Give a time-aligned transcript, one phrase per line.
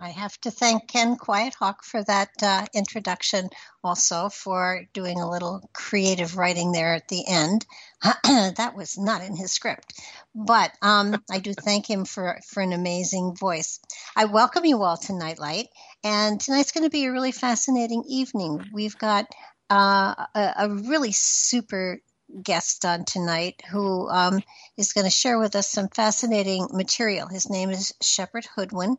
[0.00, 3.50] I have to thank Ken Quiet Hawk for that uh, introduction,
[3.82, 7.66] also for doing a little creative writing there at the end.
[8.02, 10.00] that was not in his script,
[10.36, 13.80] but um, I do thank him for, for an amazing voice.
[14.14, 15.66] I welcome you all to Nightlight,
[16.04, 18.66] and tonight's going to be a really fascinating evening.
[18.72, 19.26] We've got
[19.68, 22.00] uh, a, a, really super
[22.40, 24.44] guest on tonight who um,
[24.76, 27.26] is going to share with us some fascinating material.
[27.26, 28.96] His name is Shepherd Hoodwin.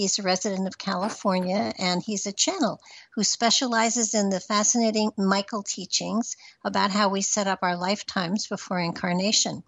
[0.00, 2.80] He's a resident of California and he's a channel
[3.14, 8.80] who specializes in the fascinating Michael teachings about how we set up our lifetimes before
[8.80, 9.62] incarnation.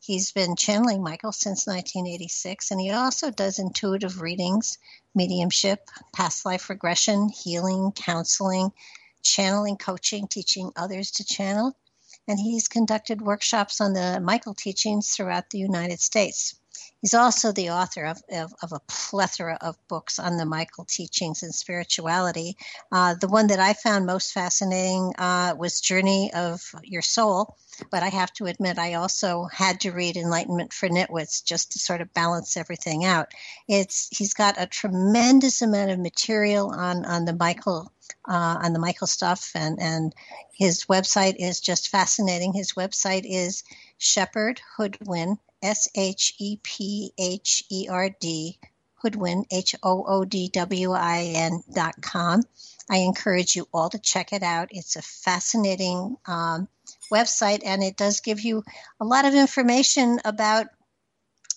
[0.00, 4.78] He's been channeling Michael since 1986 and he also does intuitive readings,
[5.14, 8.72] mediumship, past life regression, healing, counseling,
[9.22, 11.76] channeling, coaching, teaching others to channel.
[12.26, 16.56] And he's conducted workshops on the Michael teachings throughout the United States.
[17.00, 21.44] He's also the author of, of, of, a plethora of books on the Michael teachings
[21.44, 22.56] and spirituality.
[22.90, 27.56] Uh, the one that I found most fascinating uh, was Journey of Your Soul,
[27.92, 31.78] but I have to admit I also had to read Enlightenment for Nitwits just to
[31.78, 33.28] sort of balance everything out.
[33.68, 37.92] It's he's got a tremendous amount of material on on the Michael
[38.28, 40.12] uh, on the Michael stuff, and and
[40.52, 42.52] his website is just fascinating.
[42.52, 43.62] His website is
[43.98, 48.58] Shepherd Hoodwin S H E P H E R D,
[48.94, 52.42] Hoodwin, H O O D W I N dot com.
[52.90, 54.68] I encourage you all to check it out.
[54.70, 56.68] It's a fascinating um,
[57.12, 58.64] website and it does give you
[59.00, 60.66] a lot of information about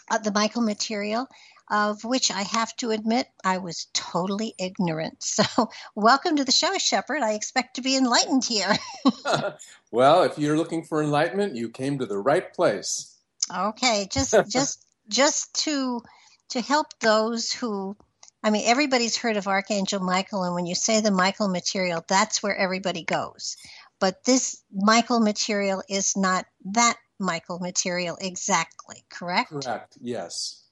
[0.09, 1.27] uh, the Michael material.
[1.73, 5.23] Of which I have to admit I was totally ignorant.
[5.23, 7.21] So, welcome to the show, Shepherd.
[7.21, 8.75] I expect to be enlightened here.
[9.91, 13.10] well, if you're looking for enlightenment, you came to the right place.
[13.53, 16.01] Okay, just just just to
[16.49, 17.95] to help those who
[18.43, 22.41] I mean everybody's heard of Archangel Michael and when you say the Michael material that's
[22.41, 23.57] where everybody goes.
[23.99, 29.51] But this Michael material is not that Michael material exactly, correct?
[29.51, 29.97] Correct.
[30.01, 30.63] Yes.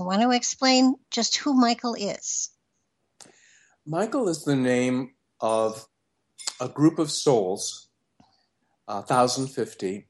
[0.00, 2.50] I want to explain just who Michael is.
[3.86, 5.86] Michael is the name of
[6.60, 7.88] a group of souls,
[8.88, 10.08] uh, 1050,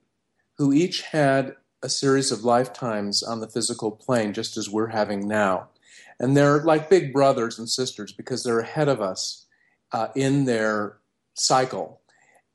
[0.57, 5.29] who each had a series of lifetimes on the physical plane, just as we're having
[5.29, 5.69] now.
[6.19, 9.47] And they're like big brothers and sisters because they're ahead of us
[9.93, 10.99] uh, in their
[11.35, 12.01] cycle.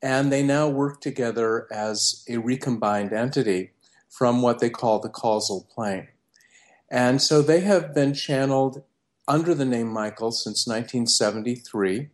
[0.02, 3.72] And they now work together as a recombined entity
[4.10, 6.08] from what they call the causal plane.
[6.90, 8.84] And so they have been channeled
[9.28, 12.10] under the name Michael since 1973.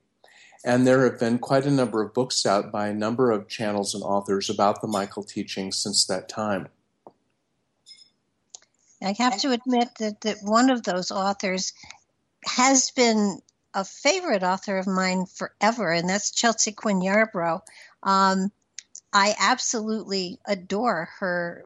[0.66, 3.94] And there have been quite a number of books out by a number of channels
[3.94, 6.68] and authors about the Michael teachings since that time.
[9.00, 11.74] I have to admit that, that one of those authors
[12.46, 13.40] has been
[13.76, 17.62] a favorite author of mine forever, and that's Chelsea Quinn Yarbro.
[18.02, 18.52] Um,
[19.14, 21.66] I absolutely adore her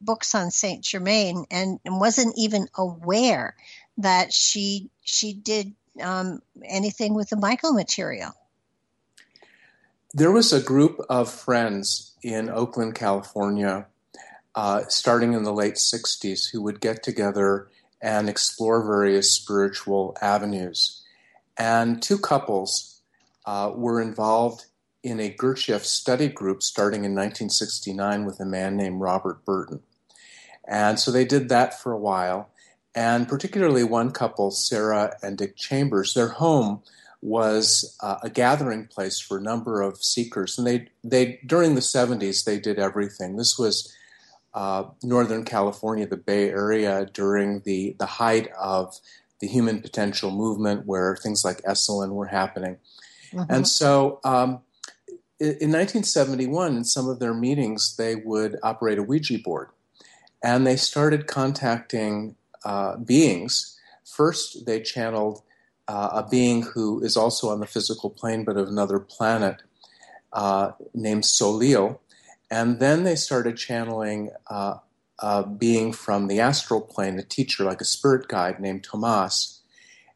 [0.00, 3.56] books on Saint Germain, and, and wasn't even aware
[3.96, 8.32] that she she did um, anything with the Michael material?
[10.14, 13.86] There was a group of friends in Oakland, California,
[14.54, 17.68] uh, starting in the late 60s, who would get together
[18.00, 21.04] and explore various spiritual avenues.
[21.56, 23.00] And two couples
[23.44, 24.66] uh, were involved
[25.02, 29.80] in a Gurdjieff study group starting in 1969 with a man named Robert Burton.
[30.66, 32.50] And so they did that for a while
[32.98, 36.82] and particularly one couple, Sarah and Dick Chambers, their home
[37.22, 41.80] was uh, a gathering place for a number of seekers, and they they during the
[41.80, 43.36] '70s they did everything.
[43.36, 43.94] This was
[44.52, 48.98] uh, Northern California, the Bay Area, during the the height of
[49.40, 52.78] the human potential movement, where things like Esalen were happening,
[53.32, 53.48] mm-hmm.
[53.48, 54.18] and so.
[54.24, 54.62] Um,
[55.40, 59.68] in 1971, in some of their meetings, they would operate a Ouija board.
[60.42, 62.34] And they started contacting
[62.64, 63.78] uh, beings.
[64.04, 65.42] First, they channeled
[65.86, 69.62] uh, a being who is also on the physical plane but of another planet
[70.32, 72.00] uh, named Solil.
[72.50, 74.76] And then they started channeling uh,
[75.18, 79.60] a being from the astral plane, a teacher, like a spirit guide named Tomas.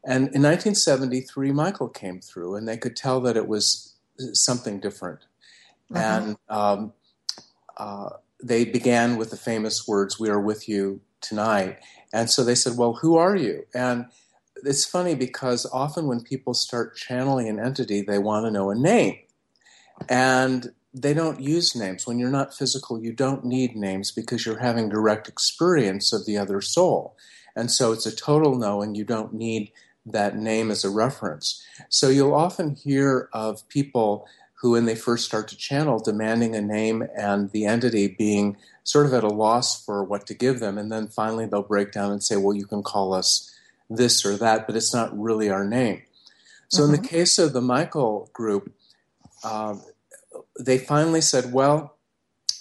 [0.05, 3.95] And in 1973, Michael came through, and they could tell that it was
[4.33, 5.19] something different.
[5.91, 5.97] Mm-hmm.
[5.97, 6.93] And um,
[7.77, 8.09] uh,
[8.41, 11.79] they began with the famous words, We are with you tonight.
[12.13, 13.65] And so they said, Well, who are you?
[13.73, 14.05] And
[14.63, 18.75] it's funny because often when people start channeling an entity, they want to know a
[18.75, 19.17] name.
[20.07, 22.05] And they don't use names.
[22.05, 26.37] When you're not physical, you don't need names because you're having direct experience of the
[26.37, 27.17] other soul.
[27.55, 29.71] And so it's a total no, and you don't need
[30.05, 31.65] that name as a reference.
[31.89, 36.61] So you'll often hear of people who, when they first start to channel, demanding a
[36.61, 40.77] name and the entity being sort of at a loss for what to give them.
[40.77, 43.53] And then finally they'll break down and say, well, you can call us
[43.89, 46.01] this or that, but it's not really our name.
[46.67, 46.85] So mm-hmm.
[46.85, 47.15] in the mm-hmm.
[47.15, 48.73] case of the Michael group,
[49.43, 49.75] uh,
[50.59, 51.97] they finally said, well,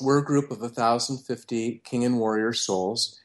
[0.00, 3.20] we're a group of 1,050 king and warrior souls,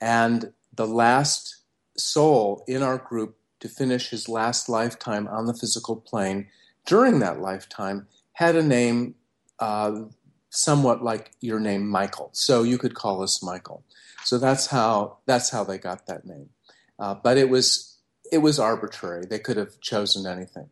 [0.00, 1.56] and the last
[1.96, 6.46] soul in our group to finish his last lifetime on the physical plane
[6.86, 9.14] during that lifetime had a name
[9.58, 10.02] uh,
[10.50, 12.30] somewhat like your name Michael.
[12.32, 13.82] So you could call us Michael.
[14.24, 16.50] So that's how that's how they got that name.
[16.98, 17.96] Uh, but it was
[18.32, 19.24] it was arbitrary.
[19.26, 20.68] They could have chosen anything.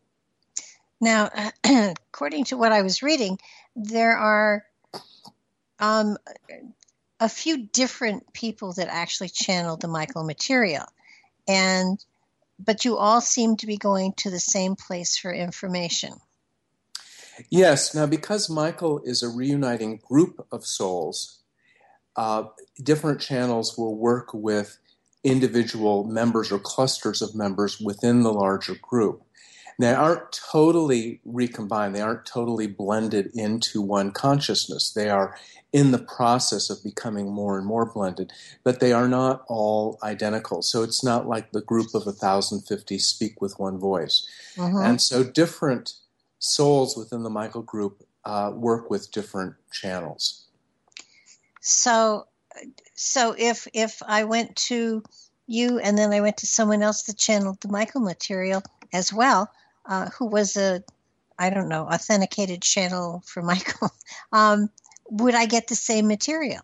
[1.01, 1.31] Now,
[1.65, 3.39] according to what I was reading,
[3.75, 4.65] there are
[5.79, 6.17] um,
[7.21, 10.85] a few different people that actually channeled the Michael material,
[11.47, 12.03] and
[12.59, 16.15] but you all seem to be going to the same place for information.
[17.51, 17.95] Yes.
[17.95, 21.41] Now, because Michael is a reuniting group of souls,
[22.17, 22.45] uh,
[22.83, 24.79] different channels will work with
[25.23, 29.23] individual members or clusters of members within the larger group.
[29.79, 34.93] They aren't totally recombined, they aren't totally blended into one consciousness.
[34.93, 35.37] They are
[35.73, 38.33] in the process of becoming more and more blended,
[38.65, 40.63] but they are not all identical.
[40.63, 44.27] So it's not like the group of 1,050 speak with one voice.
[44.57, 44.79] Mm-hmm.
[44.79, 45.93] And so different
[46.39, 50.47] souls within the Michael group uh, work with different channels.
[51.61, 52.27] So,
[52.95, 55.03] so if if I went to
[55.47, 58.63] you and then I went to someone else that channeled the Michael material
[58.93, 59.51] as well,
[59.87, 60.83] uh, who was a
[61.39, 63.91] I don't know authenticated channel for Michael,
[64.33, 64.71] um,
[65.11, 66.61] would I get the same material?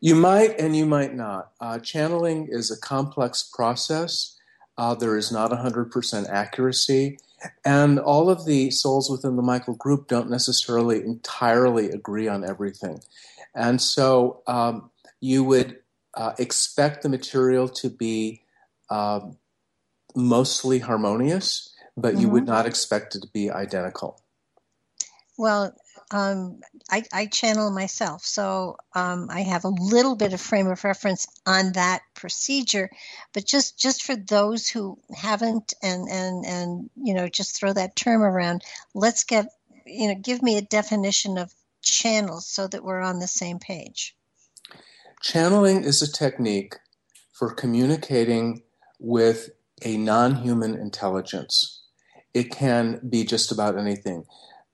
[0.00, 1.52] You might and you might not.
[1.60, 4.36] Uh, channeling is a complex process.
[4.76, 7.18] Uh, there is not 100% accuracy.
[7.64, 13.00] And all of the souls within the Michael group don't necessarily entirely agree on everything.
[13.54, 14.90] And so um,
[15.20, 15.78] you would
[16.14, 18.42] uh, expect the material to be
[18.90, 19.20] uh,
[20.14, 22.22] mostly harmonious, but mm-hmm.
[22.22, 22.52] you would mm-hmm.
[22.52, 24.20] not expect it to be identical.
[25.36, 25.74] Well,
[26.10, 26.60] um,
[26.90, 31.26] I, I, channel myself, so um, I have a little bit of frame of reference
[31.46, 32.90] on that procedure.
[33.34, 37.96] But just just for those who haven't, and and and you know, just throw that
[37.96, 38.62] term around.
[38.94, 39.48] Let's get
[39.84, 41.52] you know, give me a definition of
[41.82, 44.16] channels so that we're on the same page.
[45.22, 46.76] Channeling is a technique
[47.32, 48.62] for communicating
[48.98, 49.50] with
[49.84, 51.82] a non-human intelligence.
[52.34, 54.24] It can be just about anything.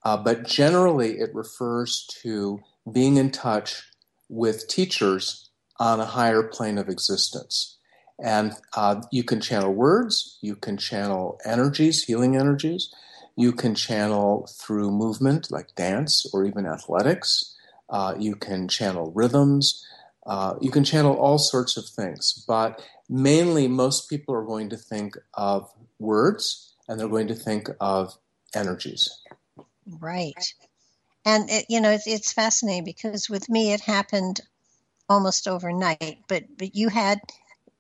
[0.05, 2.61] Uh, but generally, it refers to
[2.91, 3.83] being in touch
[4.29, 7.79] with teachers on a higher plane of existence.
[8.23, 12.95] And uh, you can channel words, you can channel energies, healing energies,
[13.37, 17.57] you can channel through movement like dance or even athletics,
[17.91, 19.85] uh, you can channel rhythms,
[20.27, 22.45] uh, you can channel all sorts of things.
[22.47, 27.69] But mainly, most people are going to think of words and they're going to think
[27.81, 28.17] of
[28.55, 29.11] energies.
[29.87, 30.55] Right.
[31.25, 34.41] And it, you know, it's, it's fascinating because with me it happened
[35.09, 37.21] almost overnight, but but you had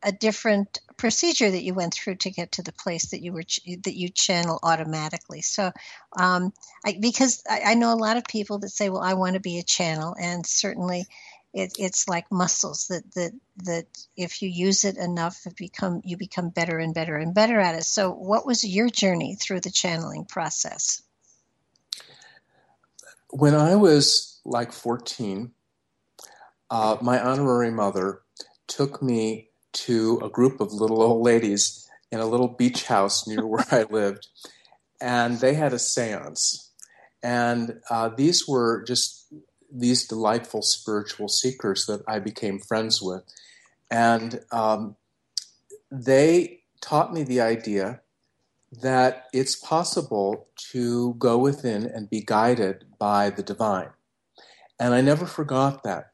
[0.02, 3.44] a different procedure that you went through to get to the place that you were
[3.84, 5.40] that you channel automatically.
[5.40, 5.72] So,
[6.18, 6.52] um,
[6.84, 9.40] I, because I, I, know a lot of people that say, "Well, I want to
[9.40, 11.06] be a channel," and certainly,
[11.54, 13.32] it, it's like muscles that that
[13.64, 17.58] that if you use it enough, it become you become better and better and better
[17.58, 17.84] at it.
[17.84, 21.02] So, what was your journey through the channeling process?
[23.34, 25.50] When I was like 14,
[26.70, 28.20] uh, my honorary mother
[28.68, 33.44] took me to a group of little old ladies in a little beach house near
[33.46, 34.28] where I lived,
[35.00, 36.70] and they had a seance.
[37.24, 39.26] And uh, these were just
[39.68, 43.24] these delightful spiritual seekers that I became friends with.
[43.90, 44.94] And um,
[45.90, 48.00] they taught me the idea
[48.82, 53.90] that it's possible to go within and be guided by the divine.
[54.80, 56.10] And I never forgot that.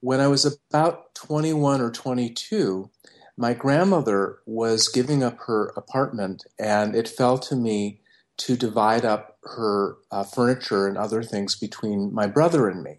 [0.00, 2.90] When I was about 21 or 22,
[3.36, 8.00] my grandmother was giving up her apartment, and it fell to me
[8.38, 12.98] to divide up her uh, furniture and other things between my brother and me.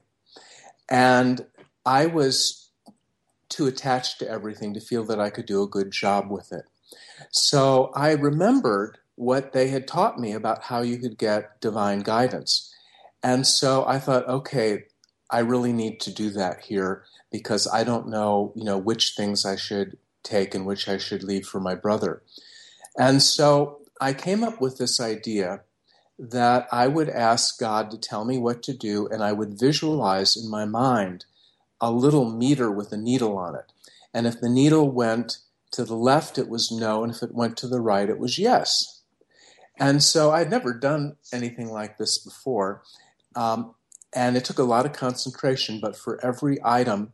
[0.89, 1.46] And
[1.86, 2.70] I was
[3.50, 6.65] too attached to everything to feel that I could do a good job with it.
[7.32, 12.74] So I remembered what they had taught me about how you could get divine guidance.
[13.22, 14.86] And so I thought, okay,
[15.30, 19.46] I really need to do that here because I don't know, you know, which things
[19.46, 22.24] I should take and which I should leave for my brother.
[22.98, 25.62] And so I came up with this idea
[26.18, 30.36] that I would ask God to tell me what to do, and I would visualize
[30.36, 31.25] in my mind
[31.80, 33.72] a little meter with a needle on it.
[34.16, 35.38] And if the needle went
[35.74, 38.40] to the left, it was no, and if it went to the right, it was
[38.40, 39.00] yes.
[39.81, 42.83] And so I had never done anything like this before.
[43.35, 43.73] Um,
[44.13, 47.13] and it took a lot of concentration, but for every item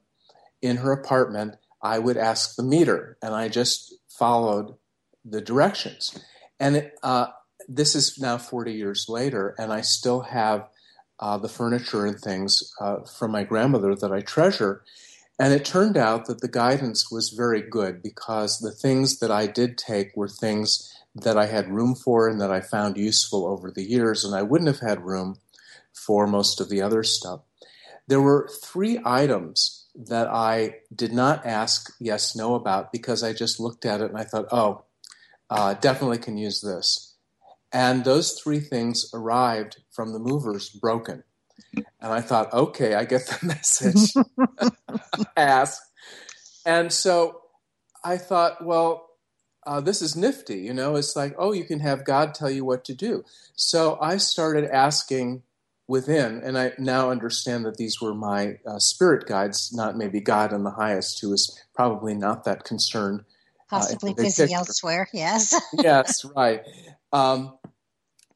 [0.61, 4.75] in her apartment, I would ask the meter, and I just followed
[5.23, 6.19] the directions.
[6.59, 7.27] And it, uh,
[7.69, 10.67] this is now 40 years later, and I still have
[11.21, 14.83] uh, the furniture and things uh, from my grandmother that I treasure.
[15.39, 19.47] And it turned out that the guidance was very good because the things that I
[19.47, 20.93] did take were things
[21.23, 24.41] that I had room for and that I found useful over the years, and I
[24.41, 25.37] wouldn't have had room
[25.93, 27.41] for most of the other stuff.
[28.07, 33.59] There were three items that I did not ask yes, no about because I just
[33.59, 34.83] looked at it and I thought, oh,
[35.49, 37.15] uh, definitely can use this.
[37.73, 41.23] And those three things arrived from the movers broken.
[41.75, 44.13] And I thought, okay, I get the message.
[45.37, 45.81] Ask.
[46.65, 47.41] And so
[48.03, 49.06] I thought, well,
[49.67, 50.59] uh, this is nifty.
[50.59, 53.23] You know, it's like, oh, you can have God tell you what to do.
[53.55, 55.43] So I started asking
[55.87, 60.53] within, and I now understand that these were my uh, spirit guides, not maybe God
[60.53, 63.21] in the highest, who is probably not that concerned.
[63.71, 65.53] Uh, Possibly uh, busy elsewhere, yes.
[65.73, 66.61] yes, right.
[67.11, 67.57] Um,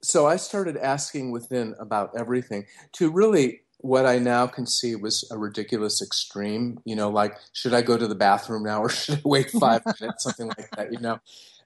[0.03, 5.27] so I started asking within about everything to really what I now can see was
[5.31, 6.79] a ridiculous extreme.
[6.85, 9.83] You know, like, should I go to the bathroom now or should I wait five
[9.99, 10.23] minutes?
[10.23, 11.19] Something like that, you know.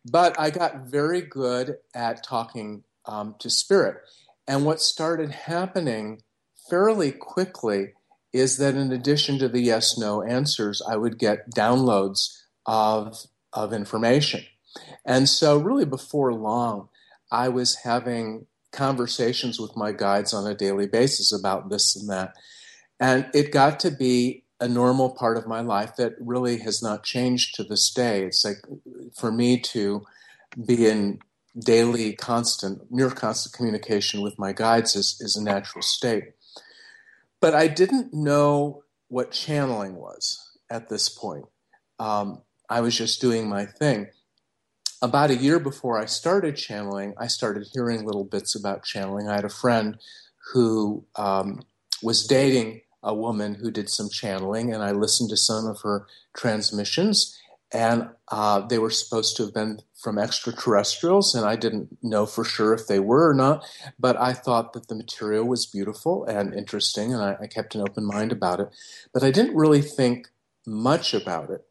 [0.10, 3.98] But I got very good at talking um, to spirit.
[4.48, 6.22] And what started happening
[6.70, 7.94] fairly quickly
[8.32, 13.74] is that in addition to the yes no answers, I would get downloads of, of
[13.74, 14.44] information.
[15.06, 16.90] And so, really, before long,
[17.32, 22.36] I was having conversations with my guides on a daily basis about this and that.
[23.00, 27.04] And it got to be a normal part of my life that really has not
[27.04, 28.24] changed to this day.
[28.24, 28.62] It's like
[29.16, 30.04] for me to
[30.66, 31.20] be in
[31.58, 36.34] daily, constant, near constant communication with my guides is, is a natural state.
[37.42, 41.46] But I didn't know what channeling was at this point.
[42.00, 44.08] Um, I was just doing my thing
[45.02, 49.28] about a year before I started channeling, I started hearing little bits about channeling.
[49.28, 49.98] I had a friend
[50.54, 51.64] who um,
[52.02, 56.08] was dating a woman who did some channeling, and I listened to some of her
[56.36, 57.38] transmissions,
[57.72, 62.44] and uh, they were supposed to have been from extraterrestrials, and I didn't know for
[62.44, 63.66] sure if they were or not,
[64.00, 67.82] but I thought that the material was beautiful and interesting, and I, I kept an
[67.82, 68.70] open mind about it.
[69.14, 70.30] But I didn't really think
[70.66, 71.66] much about it.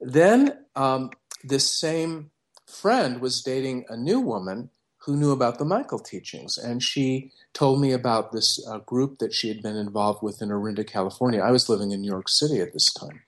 [0.00, 1.10] Then um,
[1.44, 2.30] this same
[2.68, 7.80] friend was dating a new woman who knew about the Michael teachings, and she told
[7.80, 11.40] me about this uh, group that she had been involved with in Orinda, California.
[11.40, 13.22] I was living in New York City at this time.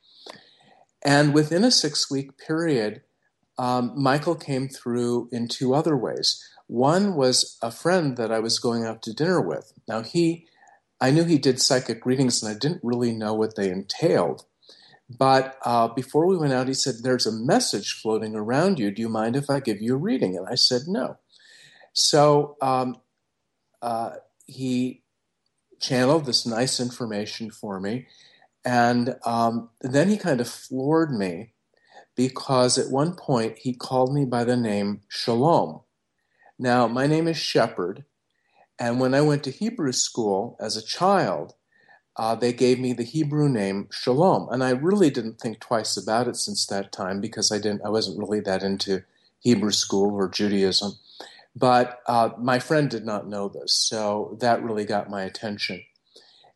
[1.03, 3.03] And within a six week period,
[3.59, 6.43] um, Michael came through in two other ways.
[6.67, 9.73] One was a friend that I was going out to dinner with.
[9.89, 10.47] Now, he,
[11.01, 14.45] I knew he did psychic readings, and I didn't really know what they entailed.
[15.19, 18.91] But uh, before we went out, he said, There's a message floating around you.
[18.91, 20.37] Do you mind if I give you a reading?
[20.37, 21.19] And I said, No.
[21.93, 22.97] So um,
[23.83, 24.13] uh,
[24.47, 25.03] he
[25.81, 28.07] channeled this nice information for me.
[28.65, 31.55] And um, then he kind of floored me
[32.15, 35.81] because at one point he called me by the name Shalom.
[36.59, 38.05] Now, my name is Shepherd.
[38.79, 41.55] And when I went to Hebrew school as a child,
[42.21, 46.29] uh, they gave me the Hebrew name Shalom, and I really didn't think twice about
[46.29, 49.05] it since that time because I didn't, I wasn't really that into
[49.39, 50.99] Hebrew school or Judaism.
[51.57, 55.83] But uh, my friend did not know this, so that really got my attention.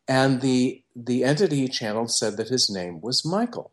[0.07, 3.71] And the the entity channeled said that his name was Michael.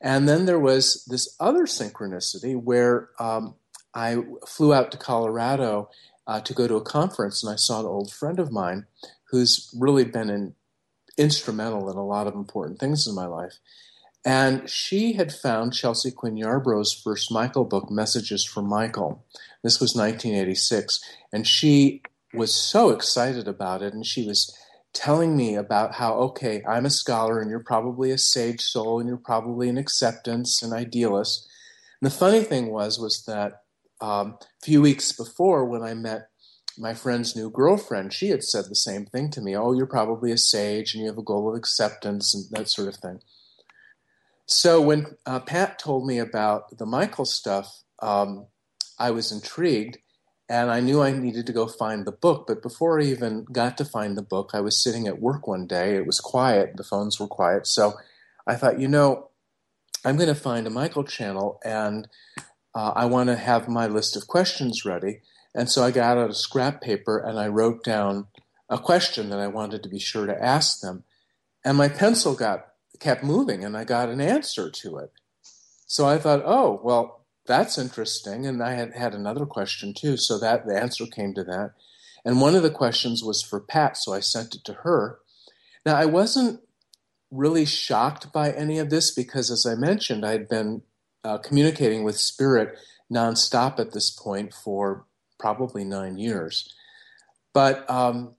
[0.00, 3.56] And then there was this other synchronicity where um,
[3.92, 5.90] I flew out to Colorado
[6.26, 8.86] uh, to go to a conference, and I saw an old friend of mine
[9.30, 10.54] who's really been in
[11.18, 13.58] instrumental in a lot of important things in my life.
[14.24, 19.24] And she had found Chelsea Quinn Yarbro's first Michael book, Messages from Michael.
[19.62, 21.00] This was 1986.
[21.32, 22.02] And she
[22.34, 23.94] was so excited about it.
[23.94, 24.54] And she was
[24.92, 29.08] telling me about how, okay, I'm a scholar and you're probably a sage soul and
[29.08, 31.48] you're probably an acceptance and idealist.
[32.00, 33.62] And the funny thing was, was that
[34.00, 36.28] um, a few weeks before when I met
[36.78, 39.56] my friend's new girlfriend, she had said the same thing to me.
[39.56, 42.88] Oh, you're probably a sage and you have a goal of acceptance and that sort
[42.88, 43.20] of thing.
[44.46, 48.46] So when uh, Pat told me about the Michael stuff, um,
[48.98, 49.98] I was intrigued
[50.48, 52.46] and I knew I needed to go find the book.
[52.46, 55.66] But before I even got to find the book, I was sitting at work one
[55.66, 55.96] day.
[55.96, 57.66] It was quiet, the phones were quiet.
[57.66, 57.94] So
[58.46, 59.28] I thought, you know,
[60.04, 62.08] I'm going to find a Michael channel and
[62.74, 65.20] uh, I want to have my list of questions ready.
[65.58, 68.28] And so I got out a scrap paper and I wrote down
[68.70, 71.02] a question that I wanted to be sure to ask them.
[71.64, 72.68] And my pencil got
[73.00, 75.10] kept moving and I got an answer to it.
[75.84, 78.46] So I thought, oh, well, that's interesting.
[78.46, 80.16] And I had had another question too.
[80.16, 81.72] So that the answer came to that.
[82.24, 83.96] And one of the questions was for Pat.
[83.96, 85.18] So I sent it to her.
[85.84, 86.60] Now, I wasn't
[87.32, 90.82] really shocked by any of this because, as I mentioned, I had been
[91.24, 92.78] uh, communicating with Spirit
[93.12, 95.04] nonstop at this point for
[95.38, 96.74] probably nine years.
[97.54, 98.34] But um,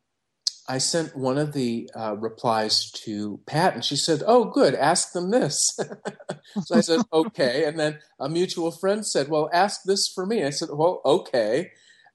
[0.69, 4.75] I sent one of the uh, replies to Pat, and she said, "Oh, good.
[4.75, 5.77] Ask them this."
[6.63, 10.43] so I said, "Okay." And then a mutual friend said, "Well, ask this for me."
[10.43, 11.71] I said, "Well, okay."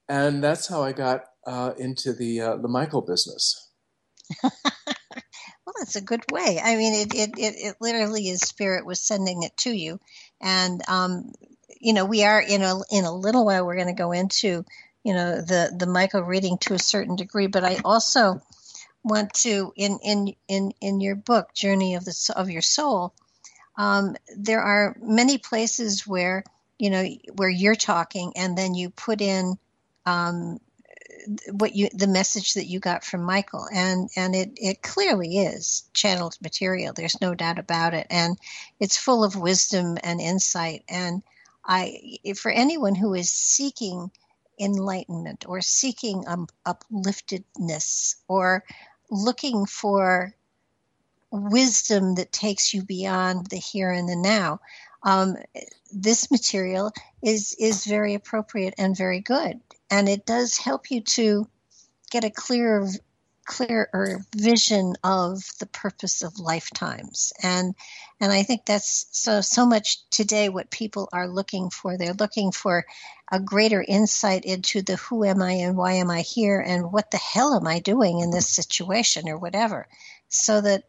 [0.09, 3.71] And that's how I got uh, into the uh, the Michael business.
[4.43, 6.61] well, that's a good way.
[6.62, 9.99] I mean, it, it it it literally is spirit was sending it to you,
[10.41, 11.33] and um,
[11.85, 14.64] you know, we are in a in a little while we're going to go into
[15.05, 18.41] you know the the Michael reading to a certain degree, but I also
[19.05, 23.14] want to in in in in your book Journey of the of Your Soul.
[23.76, 26.43] Um, there are many places where
[26.79, 29.59] you know where you're talking, and then you put in
[30.07, 30.61] um,
[31.53, 35.85] what you the message that you got from Michael, and and it it clearly is
[35.93, 36.95] channeled material.
[36.95, 38.39] There's no doubt about it, and
[38.80, 40.82] it's full of wisdom and insight.
[40.89, 41.23] And
[41.67, 44.11] I, for anyone who is seeking
[44.61, 48.65] enlightenment or seeking um, upliftedness or
[49.11, 50.35] looking for
[51.31, 54.61] wisdom that takes you beyond the here and the now.
[55.03, 55.37] Um,
[55.93, 61.47] this material is is very appropriate and very good, and it does help you to
[62.11, 62.89] get a clearer
[63.45, 67.33] clearer vision of the purpose of lifetimes.
[67.43, 67.75] And
[68.21, 71.97] and i think that's so so much today what people are looking for.
[71.97, 72.85] They're looking for
[73.30, 77.11] a greater insight into the who am i and why am i here and what
[77.11, 79.87] the hell am i doing in this situation or whatever.
[80.28, 80.85] So that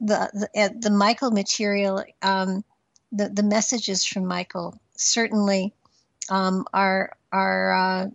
[0.00, 2.64] the the, the michael material um,
[3.12, 5.74] the the messages from michael certainly
[6.28, 8.06] um, are are uh,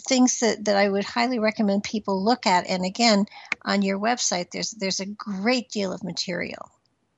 [0.00, 2.68] things that, that I would highly recommend people look at.
[2.68, 3.26] And again,
[3.62, 6.70] on your website, there's there's a great deal of material,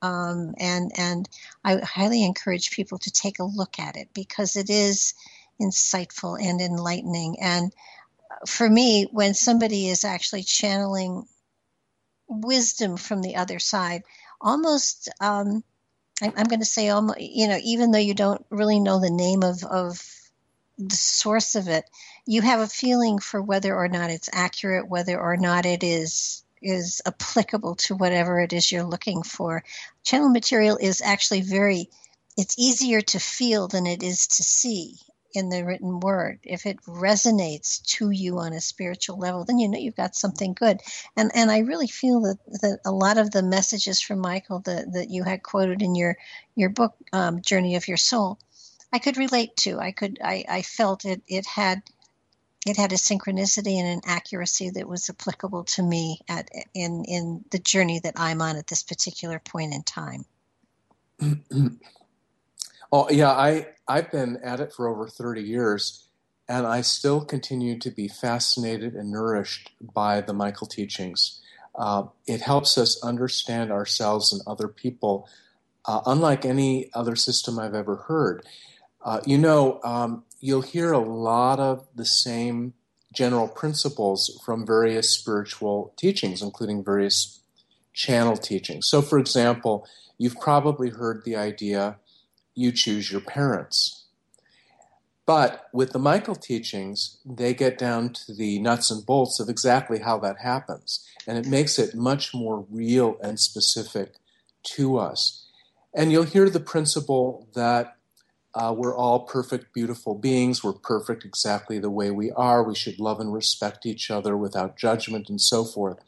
[0.02, 1.28] um, and and
[1.64, 5.14] I highly encourage people to take a look at it because it is
[5.60, 7.40] insightful and enlightening.
[7.40, 7.72] And
[8.46, 11.26] for me, when somebody is actually channeling
[12.28, 14.02] wisdom from the other side,
[14.40, 15.08] almost.
[15.20, 15.64] Um,
[16.20, 19.44] I'm going to say, almost, you know, even though you don't really know the name
[19.44, 20.02] of, of
[20.76, 21.84] the source of it,
[22.28, 26.44] you have a feeling for whether or not it's accurate, whether or not it is
[26.60, 29.64] is applicable to whatever it is you're looking for.
[30.04, 31.88] Channel material is actually very
[32.36, 34.96] it's easier to feel than it is to see
[35.32, 36.38] in the written word.
[36.42, 40.52] If it resonates to you on a spiritual level, then you know you've got something
[40.52, 40.82] good.
[41.16, 44.92] And and I really feel that, that a lot of the messages from Michael that,
[44.92, 46.18] that you had quoted in your
[46.56, 48.38] your book, um, Journey of Your Soul,
[48.92, 49.78] I could relate to.
[49.78, 51.82] I could I, I felt it it had
[52.66, 57.44] it had a synchronicity and an accuracy that was applicable to me at in in
[57.50, 60.24] the journey that I'm on at this particular point in time.
[62.92, 66.08] oh yeah, I I've been at it for over 30 years
[66.48, 71.40] and I still continue to be fascinated and nourished by the Michael teachings.
[71.74, 75.28] Uh, it helps us understand ourselves and other people,
[75.84, 78.46] uh, unlike any other system I've ever heard.
[79.04, 82.74] Uh, you know, um, you'll hear a lot of the same
[83.12, 87.40] general principles from various spiritual teachings, including various
[87.92, 88.88] channel teachings.
[88.88, 89.86] So, for example,
[90.18, 91.96] you've probably heard the idea
[92.54, 94.06] you choose your parents.
[95.26, 99.98] But with the Michael teachings, they get down to the nuts and bolts of exactly
[99.98, 101.06] how that happens.
[101.26, 104.14] And it makes it much more real and specific
[104.76, 105.44] to us.
[105.94, 107.97] And you'll hear the principle that
[108.54, 110.64] uh, we're all perfect, beautiful beings.
[110.64, 112.62] We're perfect exactly the way we are.
[112.62, 115.98] We should love and respect each other without judgment and so forth.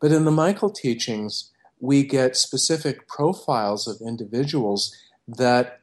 [0.00, 5.80] But in the Michael teachings, we get specific profiles of individuals that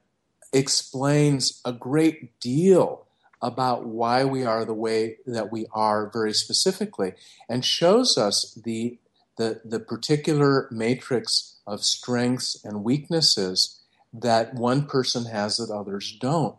[0.54, 3.06] explains a great deal
[3.42, 7.14] about why we are the way that we are very specifically
[7.48, 8.98] and shows us the,
[9.38, 13.79] the, the particular matrix of strengths and weaknesses
[14.14, 16.56] that one person has that others don't.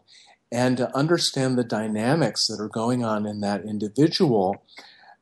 [0.52, 4.62] And to understand the dynamics that are going on in that individual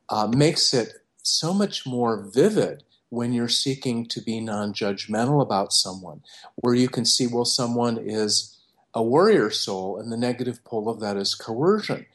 [0.09, 5.73] uh, makes it so much more vivid when you're seeking to be non judgmental about
[5.73, 6.21] someone,
[6.55, 8.57] where you can see, well, someone is
[8.93, 12.05] a warrior soul, and the negative pole of that is coercion.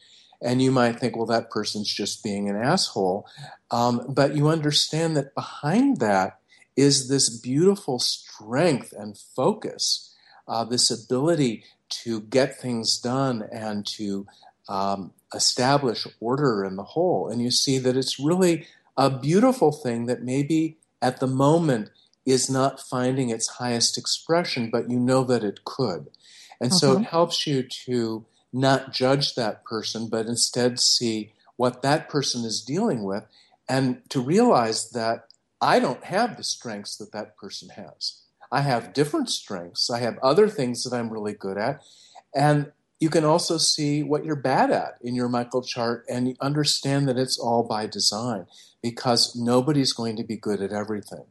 [0.42, 3.26] And you might think, well, that person's just being an asshole.
[3.70, 6.38] Um, but you understand that behind that
[6.76, 10.14] is this beautiful strength and focus,
[10.48, 14.26] uh, this ability to get things done and to
[14.68, 17.28] um, establish order in the whole.
[17.28, 21.90] And you see that it's really a beautiful thing that maybe at the moment
[22.24, 26.08] is not finding its highest expression, but you know that it could.
[26.60, 27.04] And so it mm-hmm.
[27.04, 33.02] helps you to not judge that person, but instead see what that person is dealing
[33.04, 33.24] with
[33.68, 35.26] and to realize that
[35.60, 38.22] I don't have the strengths that that person has.
[38.52, 39.90] I have different strengths.
[39.90, 41.82] I have other things that I'm really good at.
[42.34, 47.08] And you can also see what you're bad at in your Michael chart and understand
[47.08, 48.46] that it's all by design
[48.82, 51.24] because nobody's going to be good at everything.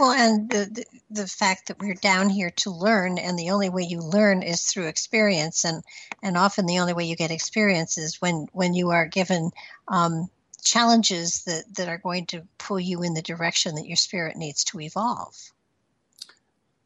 [0.00, 0.84] Well, and the, the,
[1.22, 4.62] the fact that we're down here to learn, and the only way you learn is
[4.62, 5.84] through experience, and
[6.22, 9.50] and often the only way you get experience is when when you are given
[9.88, 14.36] um, challenges that that are going to pull you in the direction that your spirit
[14.36, 15.34] needs to evolve.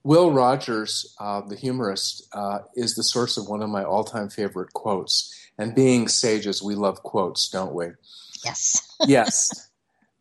[0.02, 4.74] Will Rogers, uh, the humorist, uh, is the source of one of my all-time favorite
[4.74, 5.32] quotes.
[5.56, 7.86] And being sages, we love quotes, don't we?
[8.44, 8.96] Yes.
[9.06, 9.70] yes.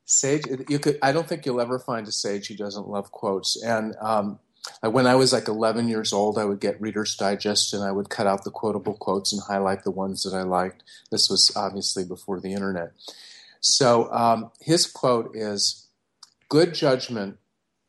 [0.05, 0.99] Sage, you could.
[1.01, 3.61] I don't think you'll ever find a sage who doesn't love quotes.
[3.61, 4.39] And um,
[4.81, 8.09] when I was like 11 years old, I would get Reader's Digest and I would
[8.09, 10.83] cut out the quotable quotes and highlight the ones that I liked.
[11.11, 12.91] This was obviously before the internet.
[13.63, 15.87] So um, his quote is
[16.49, 17.37] Good judgment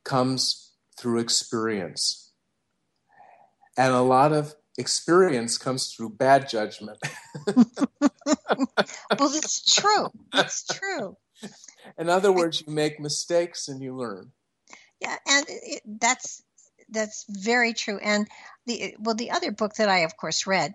[0.05, 2.31] comes through experience.
[3.77, 6.99] And a lot of experience comes through bad judgment.
[7.57, 7.67] well,
[9.11, 10.11] it's true.
[10.33, 11.17] It's true.
[11.99, 14.31] In other words, you make mistakes and you learn.
[15.01, 16.43] Yeah, and it, that's
[16.89, 17.99] that's very true.
[17.99, 18.29] And
[18.67, 20.75] the well, the other book that I, of course, read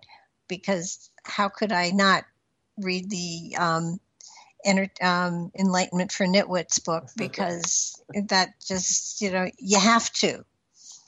[0.50, 2.26] because how could I not
[2.78, 4.00] read the um,
[4.66, 10.44] enter, um, Enlightenment for Nitwits book because that just you know you have to.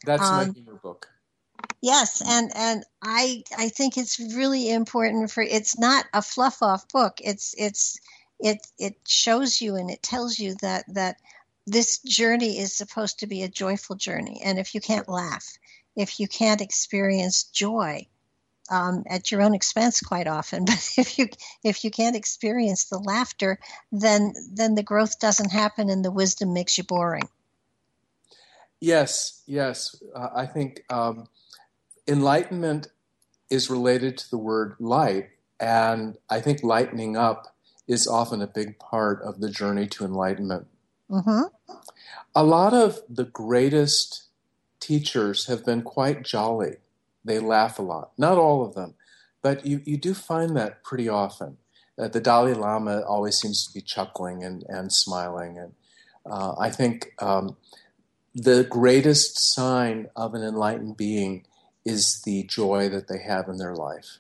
[0.06, 1.08] That's um, my new book.
[1.82, 6.88] Yes, and and I I think it's really important for it's not a fluff off
[6.90, 7.20] book.
[7.24, 8.00] It's it's
[8.42, 11.18] it it shows you and it tells you that that
[11.68, 15.58] this journey is supposed to be a joyful journey and if you can't laugh
[15.96, 18.06] if you can't experience joy
[18.72, 21.28] um, at your own expense quite often but if you
[21.64, 23.60] if you can't experience the laughter
[23.92, 27.28] then then the growth doesn't happen and the wisdom makes you boring
[28.80, 31.28] yes yes uh, i think um,
[32.08, 32.88] enlightenment
[33.50, 35.30] is related to the word light
[35.60, 37.52] and i think lightening up
[37.92, 40.66] is often a big part of the journey to enlightenment.
[41.10, 41.42] Mm-hmm.
[42.34, 44.24] A lot of the greatest
[44.80, 46.78] teachers have been quite jolly.
[47.24, 48.12] They laugh a lot.
[48.18, 48.96] Not all of them,
[49.42, 51.58] but you, you do find that pretty often.
[52.00, 55.58] Uh, the Dalai Lama always seems to be chuckling and, and smiling.
[55.58, 55.74] And
[56.26, 57.58] uh, I think um,
[58.34, 61.46] the greatest sign of an enlightened being
[61.86, 64.20] is the joy that they have in their life.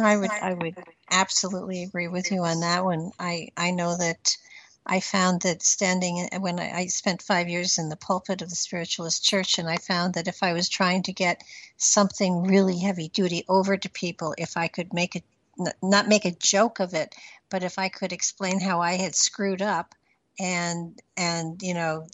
[0.00, 0.76] I would I would
[1.10, 3.10] absolutely agree with you on that one.
[3.18, 4.36] I I know that
[4.88, 9.22] I found that standing when I, spent five years in the pulpit of the spiritualist
[9.22, 11.44] church, and I found that if I was trying to get
[11.76, 15.24] something really heavy duty over to people, if I could make it
[15.82, 17.14] not make a joke of it,
[17.50, 19.94] but if I could explain how I had screwed up,
[20.40, 22.06] and and you know,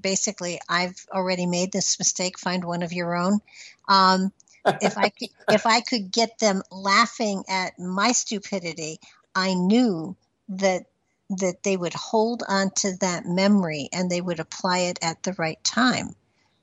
[0.00, 2.38] basically I've already made this mistake.
[2.38, 3.40] Find one of your own.
[3.88, 4.32] Um,
[4.64, 9.00] if I could, if I could get them laughing at my stupidity,
[9.34, 10.16] I knew
[10.50, 10.86] that
[11.30, 15.32] that they would hold on to that memory and they would apply it at the
[15.34, 16.14] right time.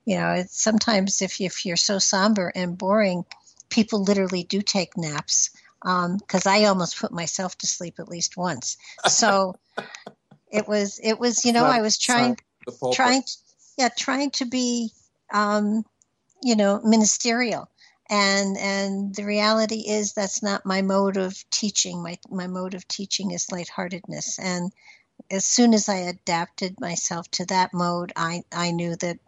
[0.05, 3.25] You know, sometimes if if you're so somber and boring,
[3.69, 5.51] people literally do take naps.
[5.81, 8.77] Because um, I almost put myself to sleep at least once.
[9.07, 9.55] So
[10.51, 12.37] it was it was you know not, I was trying
[12.93, 13.23] trying
[13.77, 14.91] yeah trying to be
[15.33, 15.83] um,
[16.43, 17.70] you know ministerial
[18.11, 22.03] and and the reality is that's not my mode of teaching.
[22.03, 24.37] My my mode of teaching is lightheartedness.
[24.37, 24.71] And
[25.29, 29.19] as soon as i adapted myself to that mode i i knew that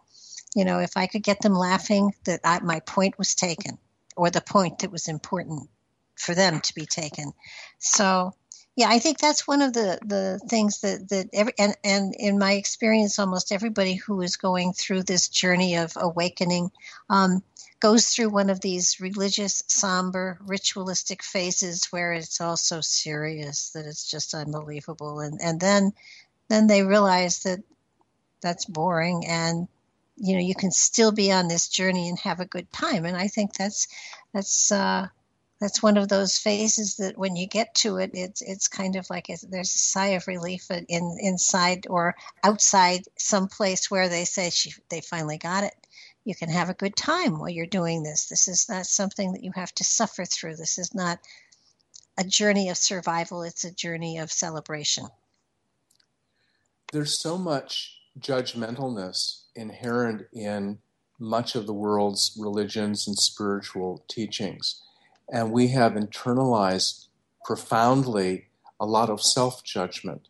[0.55, 3.77] you know if i could get them laughing that I, my point was taken
[4.15, 5.69] or the point that was important
[6.15, 7.33] for them to be taken.
[7.79, 8.33] So
[8.75, 12.39] yeah, I think that's one of the, the things that, that every and, and in
[12.39, 16.71] my experience, almost everybody who is going through this journey of awakening
[17.09, 17.43] um,
[17.83, 23.85] goes through one of these religious, somber, ritualistic phases where it's all so serious that
[23.85, 25.91] it's just unbelievable, and and then
[26.47, 27.59] then they realize that
[28.41, 29.67] that's boring and
[30.17, 33.15] you know you can still be on this journey and have a good time and
[33.15, 33.87] i think that's
[34.33, 35.07] that's uh
[35.63, 39.09] that's one of those phases that when you get to it, it's it's kind of
[39.09, 44.25] like a, there's a sigh of relief in inside or outside some place where they
[44.25, 45.73] say she, they finally got it.
[46.25, 48.27] You can have a good time while you're doing this.
[48.27, 50.55] This is not something that you have to suffer through.
[50.55, 51.19] This is not
[52.17, 53.43] a journey of survival.
[53.43, 55.07] It's a journey of celebration.
[56.91, 60.79] There's so much judgmentalness inherent in
[61.19, 64.81] much of the world's religions and spiritual teachings
[65.31, 67.07] and we have internalized
[67.43, 68.47] profoundly
[68.79, 70.27] a lot of self judgment.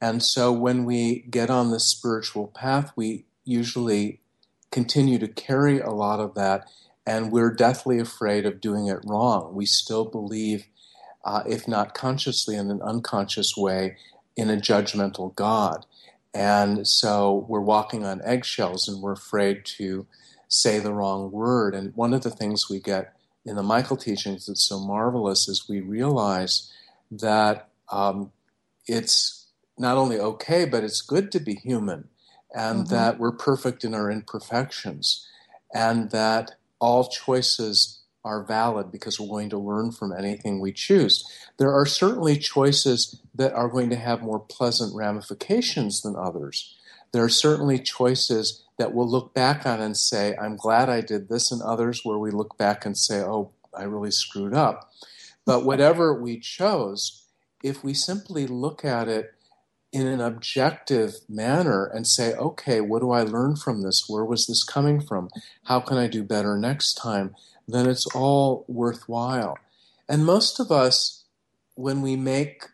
[0.00, 4.20] And so when we get on the spiritual path, we usually
[4.74, 6.68] continue to carry a lot of that,
[7.06, 9.54] and we're deathly afraid of doing it wrong.
[9.54, 10.66] We still believe,
[11.24, 13.96] uh, if not consciously, in an unconscious way,
[14.36, 15.86] in a judgmental God.
[16.34, 20.06] And so we're walking on eggshells and we're afraid to
[20.48, 21.76] say the wrong word.
[21.76, 23.14] And one of the things we get
[23.46, 26.72] in the Michael teachings that's so marvelous is we realize
[27.12, 28.32] that um,
[28.88, 29.46] it's
[29.78, 32.08] not only okay, but it's good to be human,
[32.54, 32.94] and mm-hmm.
[32.94, 35.26] that we're perfect in our imperfections,
[35.74, 41.24] and that all choices are valid because we're going to learn from anything we choose.
[41.58, 46.74] There are certainly choices that are going to have more pleasant ramifications than others.
[47.12, 51.28] There are certainly choices that we'll look back on and say, I'm glad I did
[51.28, 54.90] this, and others where we look back and say, oh, I really screwed up.
[55.44, 57.24] But whatever we chose,
[57.62, 59.33] if we simply look at it
[59.94, 64.06] in an objective manner and say, okay, what do I learn from this?
[64.08, 65.30] Where was this coming from?
[65.64, 67.36] How can I do better next time?
[67.68, 69.56] Then it's all worthwhile.
[70.08, 71.22] And most of us,
[71.76, 72.64] when we make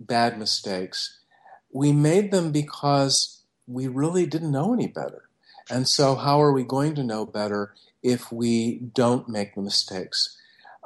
[0.00, 1.20] bad mistakes,
[1.72, 5.22] we made them because we really didn't know any better.
[5.70, 10.36] And so, how are we going to know better if we don't make the mistakes?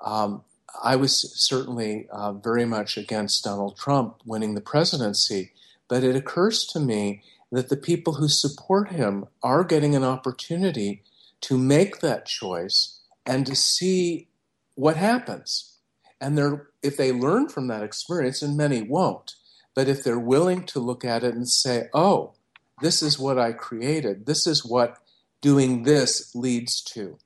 [0.05, 0.44] Um,
[0.85, 5.53] I was certainly uh, very much against Donald Trump winning the presidency,
[5.88, 11.03] but it occurs to me that the people who support him are getting an opportunity
[11.40, 14.29] to make that choice and to see
[14.74, 15.77] what happens.
[16.20, 19.35] And they're, if they learn from that experience, and many won't,
[19.74, 22.35] but if they're willing to look at it and say, oh,
[22.83, 24.27] this is what I created.
[24.27, 24.98] This is what
[25.40, 27.18] doing this leads to.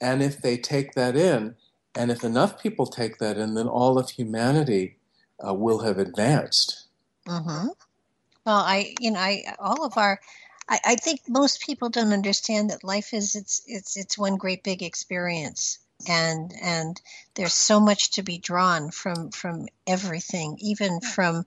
[0.00, 1.56] And if they take that in,
[1.94, 4.96] and if enough people take that in, then all of humanity
[5.46, 6.86] uh, will have advanced.
[7.26, 7.68] Mm-hmm.
[8.46, 10.20] Well, I, you know, I all of our,
[10.68, 14.62] I, I think most people don't understand that life is it's it's it's one great
[14.64, 17.00] big experience, and and
[17.34, 21.44] there's so much to be drawn from from everything, even from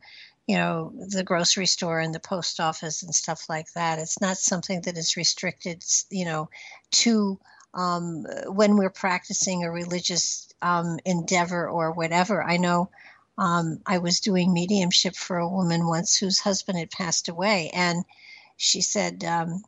[0.48, 3.98] you know, the grocery store and the post office and stuff like that.
[4.00, 6.50] It's not something that is restricted, you know,
[6.92, 7.40] to
[7.74, 12.44] um, when we're practicing a religious um, endeavor or whatever.
[12.44, 12.90] I know
[13.38, 18.04] um, I was doing mediumship for a woman once whose husband had passed away, and
[18.58, 19.64] she said, um,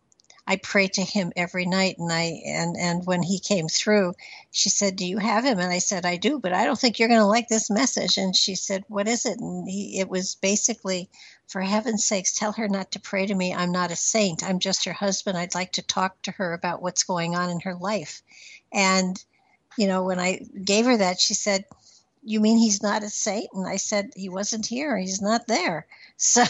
[0.47, 4.13] I pray to him every night and I and and when he came through
[4.51, 6.99] she said do you have him and I said I do but I don't think
[6.99, 8.17] you're going to like this message.
[8.17, 9.39] And she said what is it?
[9.39, 11.09] And he, it was basically
[11.47, 13.53] for heaven's sakes tell her not to pray to me.
[13.53, 14.43] I'm not a saint.
[14.43, 15.37] I'm just her husband.
[15.37, 18.21] I'd like to talk to her about what's going on in her life.
[18.71, 19.23] And
[19.77, 21.65] you know when I gave her that she said
[22.25, 25.87] you mean he's not a saint and I said he wasn't here he's not there
[26.17, 26.43] so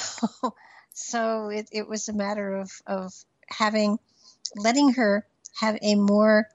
[0.94, 3.14] so it, it was a matter of of
[3.48, 4.00] having
[4.56, 5.26] letting her
[5.60, 6.48] have a more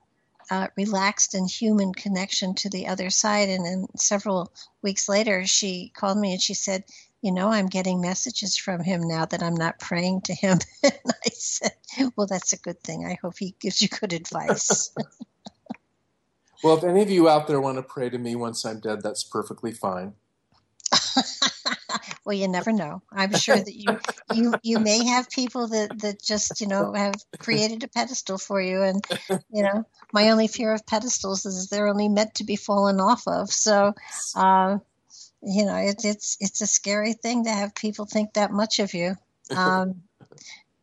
[0.50, 3.48] uh, relaxed and human connection to the other side.
[3.48, 4.52] And then several
[4.82, 6.84] weeks later, she called me and she said,
[7.22, 10.58] You know, I'm getting messages from him now that I'm not praying to him.
[10.82, 11.72] and I said,
[12.16, 13.06] Well, that's a good thing.
[13.06, 14.92] I hope he gives you good advice.
[16.62, 19.02] well, if any of you out there want to pray to me once I'm dead,
[19.02, 20.14] that's perfectly fine.
[22.24, 23.02] well, you never know.
[23.12, 23.98] I'm sure that you
[24.32, 28.60] you you may have people that that just you know have created a pedestal for
[28.60, 29.04] you, and
[29.50, 33.26] you know my only fear of pedestals is they're only meant to be fallen off
[33.26, 33.50] of.
[33.50, 33.94] So,
[34.34, 34.78] uh,
[35.42, 38.94] you know, it's it's it's a scary thing to have people think that much of
[38.94, 39.16] you.
[39.50, 40.02] Um,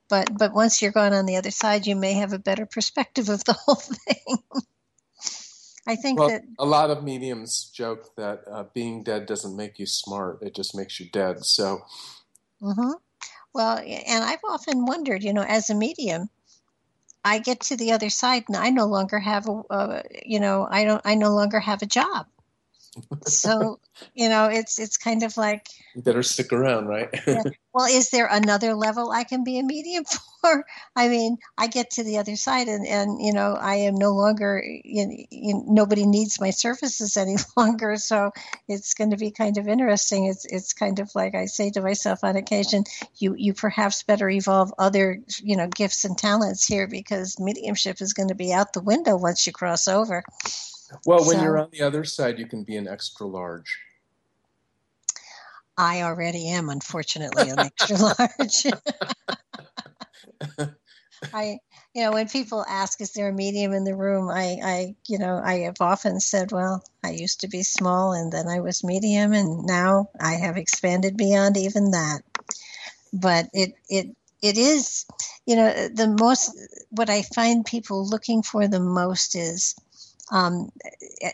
[0.09, 3.29] but but once you're gone on the other side, you may have a better perspective
[3.29, 4.37] of the whole thing.
[5.87, 9.79] I think well, that a lot of mediums joke that uh, being dead doesn't make
[9.79, 11.45] you smart; it just makes you dead.
[11.45, 11.79] So,
[12.61, 12.91] mm-hmm.
[13.53, 16.29] well, and I've often wondered, you know, as a medium,
[17.23, 20.67] I get to the other side and I no longer have a, uh, you know,
[20.69, 22.27] I don't, I no longer have a job
[23.25, 23.79] so
[24.13, 27.09] you know it's it's kind of like you better stick around right?
[27.27, 27.43] Yeah.
[27.73, 30.03] well is there another level i can be a medium
[30.41, 30.65] for?
[30.95, 34.11] I mean i get to the other side and and you know i am no
[34.11, 37.97] longer you, you, nobody needs my services any longer.
[37.97, 38.31] So
[38.67, 40.25] it's going to be kind of interesting.
[40.25, 42.83] It's it's kind of like i say to myself on occasion
[43.17, 48.13] you you perhaps better evolve other you know gifts and talents here because mediumship is
[48.13, 50.23] going to be out the window once you cross over
[51.05, 53.79] well, when so, you're on the other side, you can be an extra large.
[55.77, 58.65] I already am, unfortunately, an extra large.
[61.33, 61.59] I,
[61.93, 65.19] you know, when people ask, "Is there a medium in the room?" I, I, you
[65.19, 68.83] know, I have often said, "Well, I used to be small, and then I was
[68.83, 72.21] medium, and now I have expanded beyond even that."
[73.13, 75.05] But it, it, it is,
[75.45, 76.57] you know, the most.
[76.89, 79.75] What I find people looking for the most is
[80.31, 80.71] um,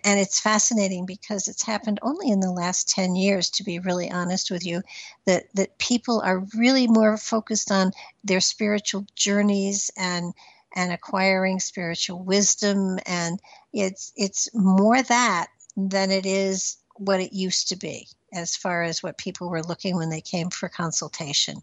[0.04, 4.12] and it's fascinating because it's happened only in the last 10 years, to be really
[4.12, 4.82] honest with you,
[5.26, 7.92] that, that people are really more focused on
[8.24, 10.34] their spiritual journeys and
[10.76, 12.98] and acquiring spiritual wisdom.
[13.06, 13.40] And
[13.74, 19.04] it's it's more that than it is what it used to be as far as
[19.04, 21.62] what people were looking when they came for consultation.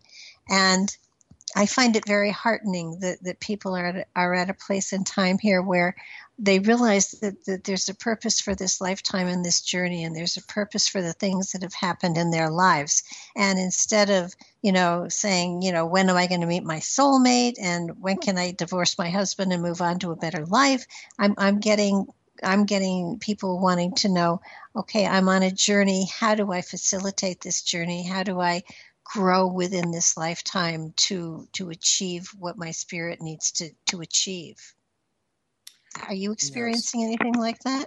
[0.49, 0.97] And
[1.57, 5.05] I find it very heartening that, that people are at, are at a place in
[5.05, 5.97] time here where
[6.43, 10.39] they realize that, that there's a purpose for this lifetime and this journey, and there's
[10.39, 13.03] a purpose for the things that have happened in their lives.
[13.37, 16.79] And instead of, you know, saying, you know, when am I going to meet my
[16.79, 20.87] soulmate and when can I divorce my husband and move on to a better life,
[21.19, 22.07] I'm, I'm getting
[22.43, 24.41] I'm getting people wanting to know,
[24.75, 26.07] okay, I'm on a journey.
[26.11, 28.03] How do I facilitate this journey?
[28.03, 28.63] How do I
[29.05, 34.57] grow within this lifetime to to achieve what my spirit needs to to achieve?
[36.07, 37.09] Are you experiencing yes.
[37.09, 37.87] anything like that?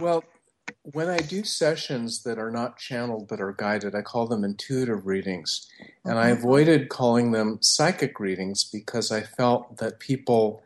[0.00, 0.24] Well,
[0.82, 5.06] when I do sessions that are not channeled but are guided, I call them intuitive
[5.06, 5.68] readings.
[6.04, 10.62] And I avoided calling them psychic readings because I felt that people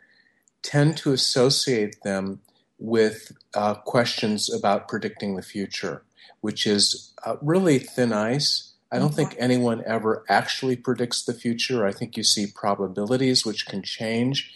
[0.63, 2.41] tend to associate them
[2.79, 6.03] with uh, questions about predicting the future,
[6.41, 8.73] which is uh, really thin ice.
[8.91, 11.85] I don't think anyone ever actually predicts the future.
[11.85, 14.53] I think you see probabilities which can change.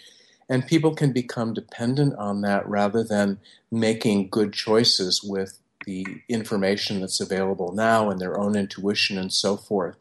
[0.49, 3.39] And people can become dependent on that rather than
[3.71, 9.57] making good choices with the information that's available now and their own intuition and so
[9.57, 9.97] forth.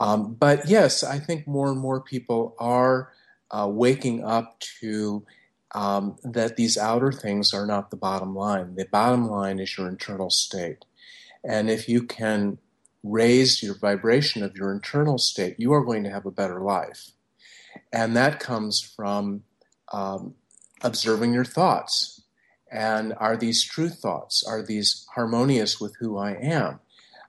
[0.00, 3.12] Um, but yes, I think more and more people are
[3.50, 5.24] uh, waking up to
[5.74, 8.74] um, that these outer things are not the bottom line.
[8.74, 10.84] The bottom line is your internal state.
[11.44, 12.58] And if you can
[13.02, 17.10] raise your vibration of your internal state, you are going to have a better life.
[17.92, 19.44] And that comes from
[19.92, 20.34] um,
[20.82, 22.22] observing your thoughts.
[22.70, 24.44] And are these true thoughts?
[24.46, 26.80] Are these harmonious with who I am?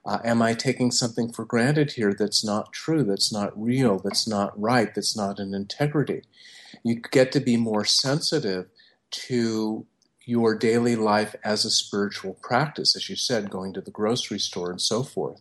[0.04, 4.26] Uh, am I taking something for granted here that's not true, that's not real, that's
[4.26, 6.22] not right, that's not in integrity?
[6.82, 8.66] You get to be more sensitive
[9.10, 9.86] to
[10.24, 14.70] your daily life as a spiritual practice, as you said, going to the grocery store
[14.70, 15.40] and so forth.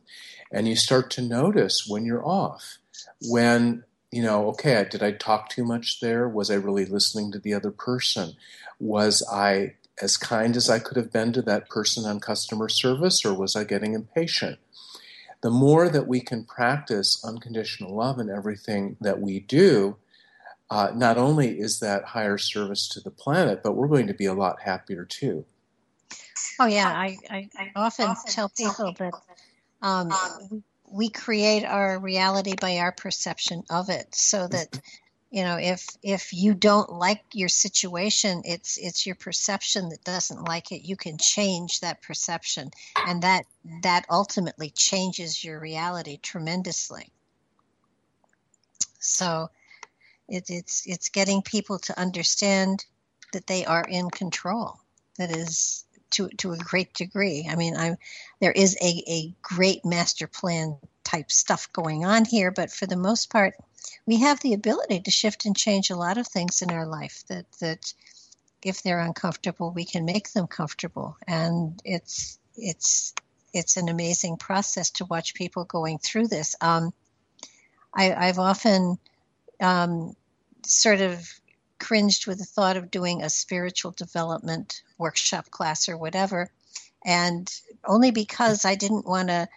[0.51, 2.79] And you start to notice when you're off,
[3.21, 6.27] when you know, okay, did I talk too much there?
[6.27, 8.33] Was I really listening to the other person?
[8.79, 13.25] Was I as kind as I could have been to that person on customer service,
[13.25, 14.57] or was I getting impatient?
[15.41, 19.97] The more that we can practice unconditional love in everything that we do,
[20.69, 24.25] uh, not only is that higher service to the planet, but we're going to be
[24.25, 25.45] a lot happier too.
[26.59, 26.89] Oh, yeah.
[26.89, 29.13] I, I, I often tell people that
[29.81, 30.11] um,
[30.51, 30.61] we
[31.09, 34.79] create our reality by our perception of it so that
[35.29, 40.47] you know if if you don't like your situation it's it's your perception that doesn't
[40.47, 40.87] like it.
[40.87, 42.71] You can change that perception
[43.07, 43.45] and that
[43.83, 47.11] that ultimately changes your reality tremendously.
[48.99, 49.49] So
[50.27, 52.85] it, it's it's getting people to understand
[53.33, 54.79] that they are in control.
[55.17, 57.47] That is to to a great degree.
[57.49, 57.97] I mean, I'm
[58.39, 62.97] there is a, a great master plan type stuff going on here, but for the
[62.97, 63.55] most part,
[64.05, 67.23] we have the ability to shift and change a lot of things in our life
[67.27, 67.93] that that
[68.61, 71.17] if they're uncomfortable, we can make them comfortable.
[71.27, 73.13] And it's it's
[73.53, 76.55] it's an amazing process to watch people going through this.
[76.61, 76.93] Um,
[77.93, 78.99] I, have often
[79.59, 80.15] um,
[80.65, 81.27] sort of
[81.79, 86.49] cringed with the thought of doing a spiritual development workshop class or whatever.
[87.05, 87.51] And
[87.85, 89.47] only because I didn't want to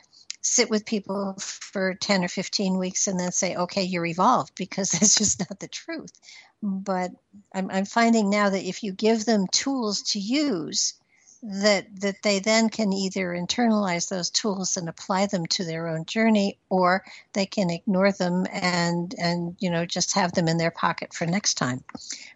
[0.43, 4.91] sit with people for 10 or 15 weeks and then say, okay, you're evolved, because
[4.93, 6.13] that's just not the truth.
[6.63, 7.13] But
[7.53, 10.95] I'm, I'm finding now that if you give them tools to use,
[11.43, 16.05] that that they then can either internalize those tools and apply them to their own
[16.05, 20.71] journey or they can ignore them and and you know just have them in their
[20.71, 21.83] pocket for next time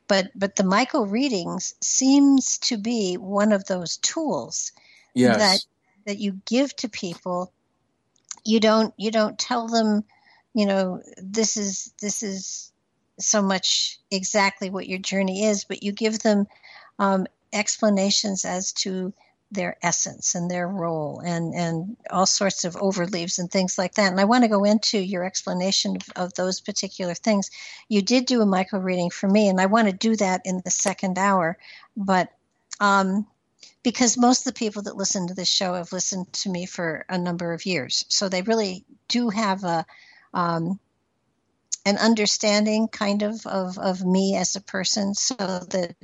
[0.08, 4.72] but but the Michael readings seems to be one of those tools
[5.14, 5.36] yes.
[5.36, 5.64] that
[6.06, 7.52] that you give to people
[8.44, 10.02] you don't you don't tell them
[10.52, 12.72] you know this is this is
[13.20, 16.48] so much exactly what your journey is but you give them
[16.98, 17.26] um,
[17.56, 19.12] explanations as to
[19.52, 24.10] their essence and their role and, and all sorts of overleaves and things like that.
[24.10, 27.50] And I want to go into your explanation of, of those particular things.
[27.88, 30.62] You did do a Michael reading for me, and I want to do that in
[30.64, 31.58] the second hour.
[31.96, 32.28] But
[32.80, 33.26] um,
[33.82, 37.04] because most of the people that listen to this show have listened to me for
[37.08, 39.86] a number of years, so they really do have a
[40.34, 40.80] um,
[41.86, 45.94] an understanding kind of, of of me as a person, so that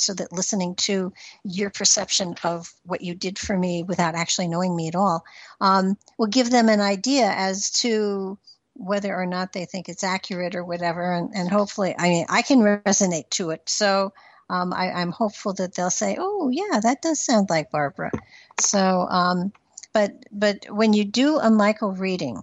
[0.00, 1.12] so that listening to
[1.44, 5.24] your perception of what you did for me without actually knowing me at all
[5.60, 8.38] um, will give them an idea as to
[8.74, 11.12] whether or not they think it's accurate or whatever.
[11.12, 13.62] And, and hopefully, I mean, I can resonate to it.
[13.68, 14.12] So
[14.48, 18.12] um, I, am hopeful that they'll say, "Oh, yeah, that does sound like Barbara."
[18.60, 19.52] So, um,
[19.92, 22.42] but but when you do a Michael reading,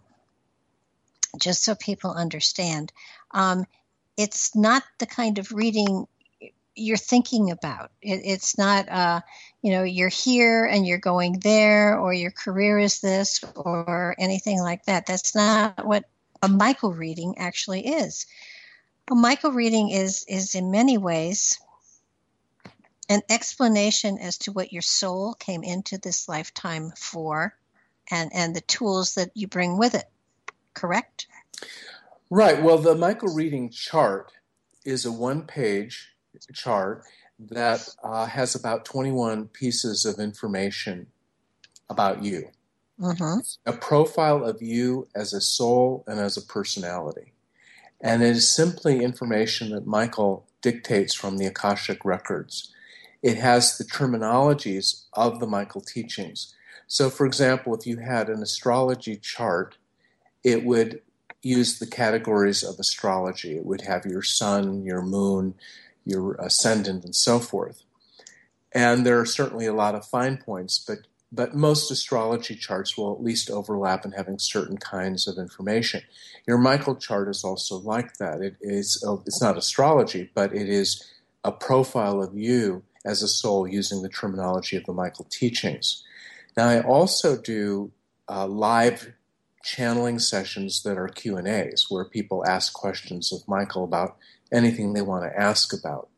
[1.37, 2.91] just so people understand,
[3.31, 3.65] um,
[4.17, 6.07] it's not the kind of reading
[6.75, 7.91] you're thinking about.
[8.01, 9.21] It, it's not, uh,
[9.61, 14.59] you know, you're here and you're going there, or your career is this, or anything
[14.59, 15.05] like that.
[15.05, 16.05] That's not what
[16.41, 18.25] a Michael reading actually is.
[19.11, 21.59] A Michael reading is is in many ways
[23.09, 27.55] an explanation as to what your soul came into this lifetime for,
[28.09, 30.09] and and the tools that you bring with it.
[30.73, 31.27] Correct.
[32.29, 32.61] Right.
[32.63, 34.31] Well, the Michael reading chart
[34.85, 36.12] is a one page
[36.53, 37.03] chart
[37.39, 41.07] that uh, has about 21 pieces of information
[41.89, 42.49] about you.
[42.99, 43.39] Mm-hmm.
[43.65, 47.33] A profile of you as a soul and as a personality.
[48.01, 52.73] And it is simply information that Michael dictates from the Akashic records.
[53.21, 56.53] It has the terminologies of the Michael teachings.
[56.87, 59.77] So, for example, if you had an astrology chart,
[60.43, 61.01] it would
[61.41, 63.55] use the categories of astrology.
[63.55, 65.55] It would have your sun, your moon,
[66.05, 67.83] your ascendant, and so forth.
[68.71, 70.99] And there are certainly a lot of fine points, but
[71.35, 76.03] but most astrology charts will at least overlap in having certain kinds of information.
[76.47, 78.41] Your Michael chart is also like that.
[78.41, 81.11] It is it's not astrology, but it is
[81.43, 86.03] a profile of you as a soul using the terminology of the Michael teachings.
[86.55, 87.91] Now, I also do
[88.29, 89.13] uh, live
[89.63, 94.17] channeling sessions that are Q and A's, where people ask questions of Michael about
[94.53, 96.09] anything they want to ask about.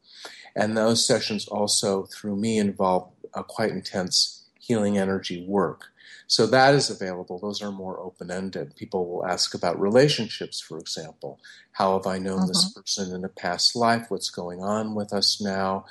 [0.56, 5.86] And those sessions also, through me, involve a quite intense healing energy work.
[6.28, 7.38] So that is available.
[7.40, 8.76] Those are more open ended.
[8.76, 11.40] People will ask about relationships, for example.
[11.74, 12.80] How have I known this mm-hmm.
[12.80, 14.06] person in a past life?
[14.10, 15.86] What's going on with us now?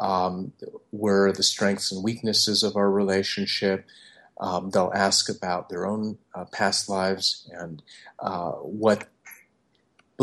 [0.00, 0.52] Um,
[0.90, 3.84] where are the strengths and weaknesses of our relationship?
[4.40, 7.82] Um, they'll ask about their own uh, past lives and
[8.18, 9.08] uh, what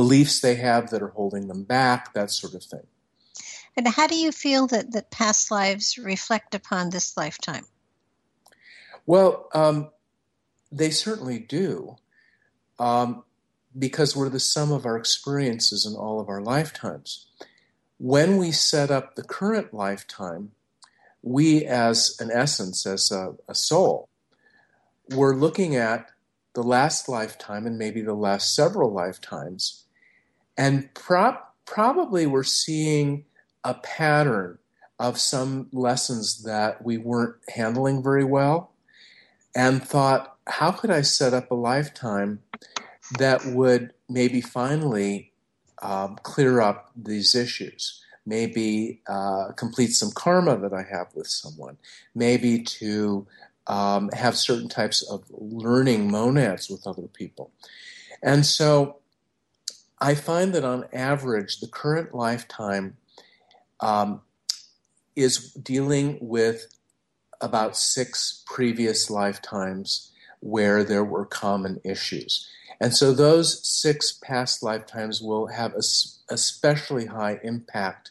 [0.01, 2.87] beliefs they have that are holding them back, that sort of thing.
[3.77, 7.65] And how do you feel that, that past lives reflect upon this lifetime?
[9.05, 9.91] Well, um,
[10.71, 11.97] they certainly do,
[12.79, 13.23] um,
[13.77, 17.27] because we're the sum of our experiences in all of our lifetimes.
[17.99, 20.53] When we set up the current lifetime,
[21.21, 24.09] we, as an essence, as a, a soul,
[25.11, 26.07] we're looking at
[26.55, 29.85] the last lifetime and maybe the last several lifetimes.
[30.57, 33.25] And pro- probably we're seeing
[33.63, 34.57] a pattern
[34.99, 38.71] of some lessons that we weren't handling very well
[39.55, 42.39] and thought, how could I set up a lifetime
[43.17, 45.31] that would maybe finally
[45.81, 48.03] um, clear up these issues?
[48.25, 51.77] Maybe uh, complete some karma that I have with someone,
[52.13, 53.25] maybe to
[53.67, 57.51] um, have certain types of learning monads with other people.
[58.21, 59.00] And so
[60.01, 62.97] I find that on average, the current lifetime
[63.79, 64.21] um,
[65.15, 66.65] is dealing with
[67.39, 72.49] about six previous lifetimes where there were common issues.
[72.79, 75.83] And so those six past lifetimes will have a
[76.29, 78.09] especially high impact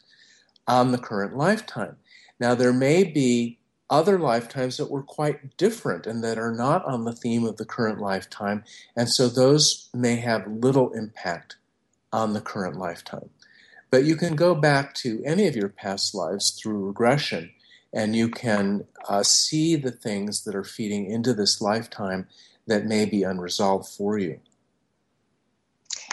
[0.68, 1.96] on the current lifetime.
[2.38, 7.04] Now, there may be other lifetimes that were quite different and that are not on
[7.04, 8.62] the theme of the current lifetime,
[8.96, 11.56] and so those may have little impact
[12.12, 13.30] on the current lifetime.
[13.90, 17.52] But you can go back to any of your past lives through regression
[17.92, 22.28] and you can uh, see the things that are feeding into this lifetime
[22.66, 24.40] that may be unresolved for you.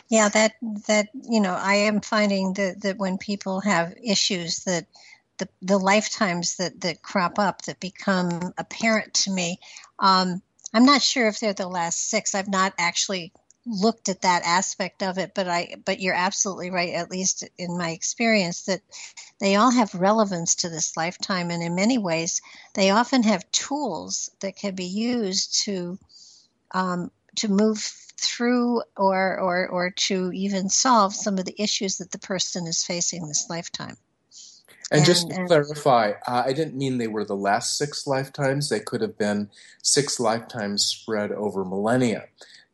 [0.10, 0.54] Yeah, that
[0.88, 4.88] that you know, I am finding that that when people have issues that
[5.38, 9.60] the the lifetimes that that crop up that become apparent to me.
[10.00, 10.41] Um,
[10.74, 12.36] I'm not sure if they're the last six.
[12.36, 13.34] I've not actually
[13.68, 17.78] looked at that aspect of it but i but you're absolutely right at least in
[17.78, 18.82] my experience that
[19.39, 22.41] they all have relevance to this lifetime and in many ways
[22.76, 25.97] they often have tools that can be used to
[26.72, 27.80] um, to move
[28.20, 32.84] through or, or or to even solve some of the issues that the person is
[32.84, 33.97] facing this lifetime
[34.89, 38.07] and, and just to and, clarify, uh, I didn't mean they were the last six
[38.07, 38.70] lifetimes.
[38.70, 39.49] They could have been
[39.84, 42.28] six lifetimes spread over millennia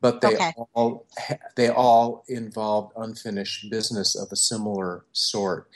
[0.04, 0.52] but they okay.
[0.76, 1.08] all
[1.56, 5.70] they all involved unfinished business of a similar sort.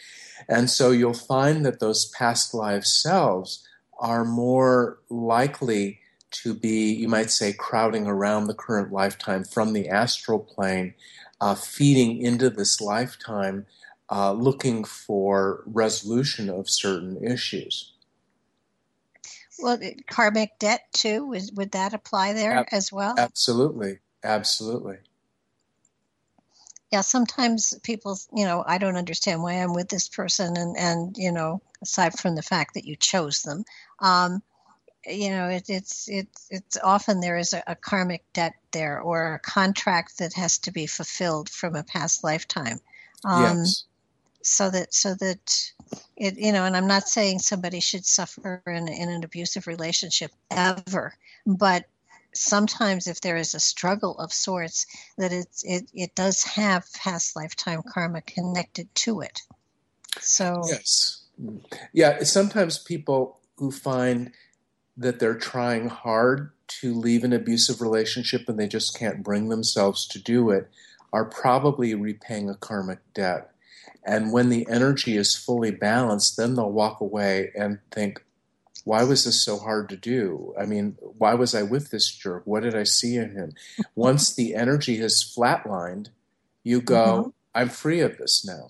[0.50, 3.66] And so you'll find that those past life selves
[4.00, 6.02] are more likely
[6.44, 10.94] to be, you might say, crowding around the current lifetime from the astral plane,
[11.40, 13.66] uh, feeding into this lifetime,
[14.12, 17.94] uh, looking for resolution of certain issues.
[19.58, 21.26] Well, karmic debt too,
[21.56, 23.16] would that apply there Ab- as well?
[23.18, 24.00] Absolutely.
[24.24, 24.98] Absolutely.
[26.92, 31.18] Yeah, sometimes people, you know, I don't understand why I'm with this person, and and
[31.18, 33.66] you know, aside from the fact that you chose them,
[34.00, 34.42] um,
[35.06, 39.34] you know, it, it's it's it's often there is a, a karmic debt there or
[39.34, 42.80] a contract that has to be fulfilled from a past lifetime.
[43.26, 43.84] Um, yes.
[44.42, 45.72] So that so that
[46.16, 50.32] it you know, and I'm not saying somebody should suffer in, in an abusive relationship
[50.52, 51.14] ever,
[51.46, 51.86] but
[52.40, 54.86] sometimes if there is a struggle of sorts
[55.18, 59.42] that it, it, it does have past lifetime karma connected to it.
[60.20, 61.24] So yes.
[61.94, 64.32] Yeah sometimes people who find
[64.96, 70.08] that they're trying hard to leave an abusive relationship and they just can't bring themselves
[70.08, 70.70] to do it
[71.14, 73.52] are probably repaying a karmic debt.
[74.04, 78.24] And when the energy is fully balanced then they'll walk away and think
[78.88, 80.54] why was this so hard to do?
[80.58, 82.44] I mean, why was I with this jerk?
[82.46, 83.52] What did I see in him?
[83.96, 86.08] Once the energy has flatlined,
[86.64, 87.30] you go, mm-hmm.
[87.54, 88.70] I'm free of this now.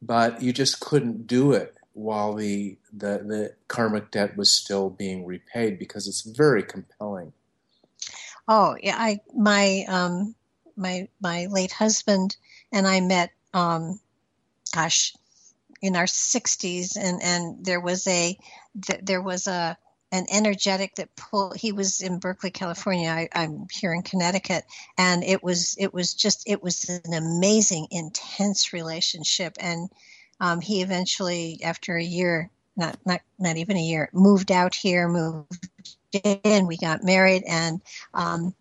[0.00, 5.26] But you just couldn't do it while the, the, the karmic debt was still being
[5.26, 7.34] repaid because it's very compelling.
[8.48, 10.34] Oh yeah, I my um
[10.76, 12.38] my my late husband
[12.72, 14.00] and I met um
[14.72, 15.14] gosh
[15.80, 18.36] in our 60s and and there was a
[19.02, 19.76] there was a
[20.10, 24.64] an energetic that pulled he was in berkeley california I, i'm here in connecticut
[24.96, 29.88] and it was it was just it was an amazing intense relationship and
[30.40, 35.08] um, he eventually after a year not not not even a year moved out here
[35.08, 35.68] moved
[36.12, 37.82] in we got married and
[38.14, 38.54] um,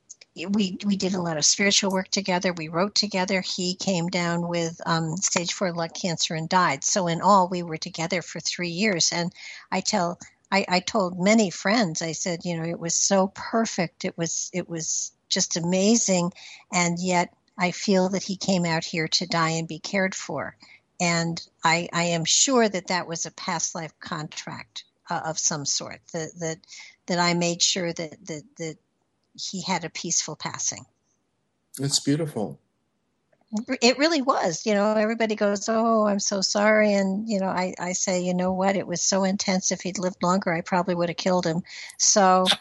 [0.46, 2.54] we we did a lot of spiritual work together.
[2.54, 3.42] We wrote together.
[3.42, 6.84] He came down with um, stage four lung cancer and died.
[6.84, 9.12] So in all, we were together for three years.
[9.12, 9.34] And
[9.72, 10.20] I tell
[10.52, 12.02] I, I told many friends.
[12.02, 14.06] I said, you know, it was so perfect.
[14.06, 16.32] It was it was just amazing,
[16.72, 20.56] and yet I feel that he came out here to die and be cared for.
[21.00, 25.66] And I, I am sure that that was a past life contract uh, of some
[25.66, 26.00] sort.
[26.14, 26.58] That that
[27.08, 28.78] that I made sure that that that
[29.38, 30.86] he had a peaceful passing.
[31.80, 32.60] It's beautiful.
[33.82, 34.66] It really was.
[34.66, 36.94] You know, everybody goes, Oh, I'm so sorry.
[36.94, 38.76] And, you know, I, I say, you know what?
[38.76, 39.72] It was so intense.
[39.72, 41.64] If he'd lived longer, I probably would have killed him.
[41.98, 42.46] So.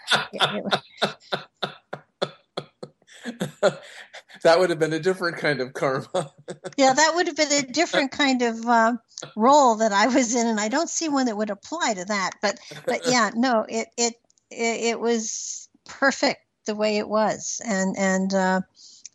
[4.42, 6.06] that would have been a different kind of karma.
[6.76, 8.96] yeah, that would have been a different kind of uh,
[9.34, 12.32] role that I was in, and I don't see one that would apply to that.
[12.40, 14.14] But, but yeah, no, it it
[14.50, 18.60] it, it was perfect the way it was, and and uh,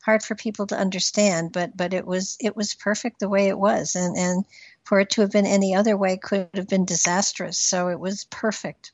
[0.04, 1.52] hard for people to understand.
[1.52, 4.46] But but it was it was perfect the way it was, and and
[4.84, 7.58] for it to have been any other way could have been disastrous.
[7.58, 8.92] So it was perfect.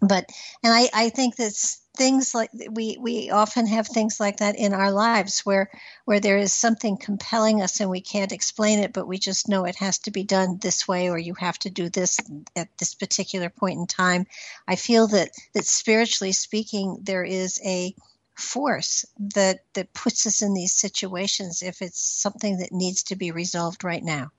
[0.00, 0.28] But
[0.62, 4.74] and I I think that's things like we we often have things like that in
[4.74, 5.70] our lives where
[6.04, 9.64] where there is something compelling us and we can't explain it but we just know
[9.64, 12.18] it has to be done this way or you have to do this
[12.56, 14.26] at this particular point in time.
[14.66, 17.94] I feel that that spiritually speaking there is a
[18.34, 23.30] force that that puts us in these situations if it's something that needs to be
[23.30, 24.32] resolved right now.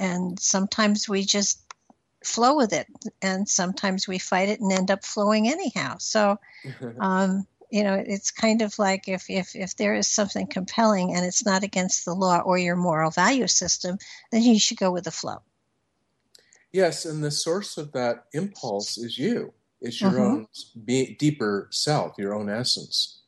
[0.00, 1.63] And sometimes we just
[2.26, 2.86] flow with it
[3.22, 5.96] and sometimes we fight it and end up flowing anyhow.
[5.98, 6.38] So
[7.00, 11.24] um, you know it's kind of like if, if if there is something compelling and
[11.24, 13.98] it's not against the law or your moral value system
[14.30, 15.42] then you should go with the flow.
[16.72, 19.52] Yes and the source of that impulse is you.
[19.80, 20.22] It's your mm-hmm.
[20.22, 20.46] own
[20.84, 23.22] be- deeper self your own essence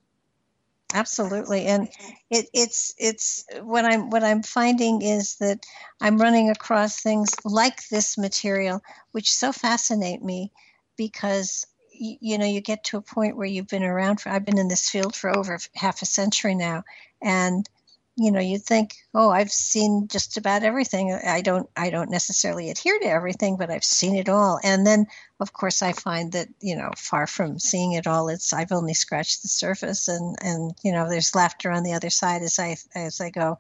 [0.95, 1.89] absolutely and
[2.31, 5.65] it, it's it's what i'm what i'm finding is that
[6.01, 8.81] i'm running across things like this material
[9.13, 10.53] which so fascinate me
[10.97, 14.45] because you, you know you get to a point where you've been around for i've
[14.45, 16.85] been in this field for over half a century now
[17.21, 17.69] and
[18.17, 21.13] you know you think oh i've seen just about everything.
[21.13, 24.59] I don't i don't necessarily adhere to everything but i've seen it all.
[24.65, 25.07] And then
[25.41, 28.95] of course i find that you know far from seeing it all it's i've only
[28.95, 32.77] scratched the surface and and you know there's laughter on the other side as i
[32.95, 33.59] as i go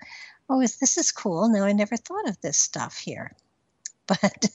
[0.48, 1.48] oh this is cool.
[1.48, 3.32] No i never thought of this stuff here.
[4.06, 4.48] But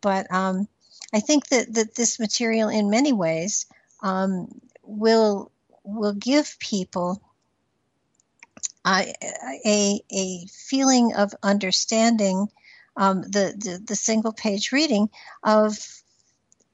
[0.00, 0.68] but um
[1.12, 3.66] i think that that this material in many ways
[4.02, 4.48] um
[4.82, 5.50] will
[5.82, 7.20] will give people
[8.86, 12.48] a, a feeling of understanding
[12.96, 15.10] um, the, the, the single page reading
[15.42, 15.76] of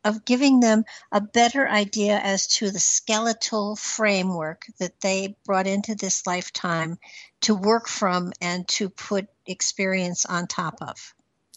[0.07, 5.97] of giving them a better idea as to the skeletal framework that they brought into
[5.97, 6.97] this lifetime
[7.41, 11.13] to work from and to put experience on top of.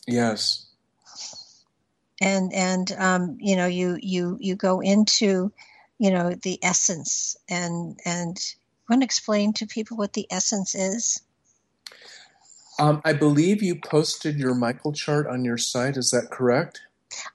[0.07, 0.65] Yes.
[2.19, 5.53] And and um, you know you you you go into
[5.99, 8.37] you know the essence and and
[8.89, 11.21] want to explain to people what the essence is?
[12.79, 15.97] Um, I believe you posted your Michael chart on your site.
[15.97, 16.81] Is that correct?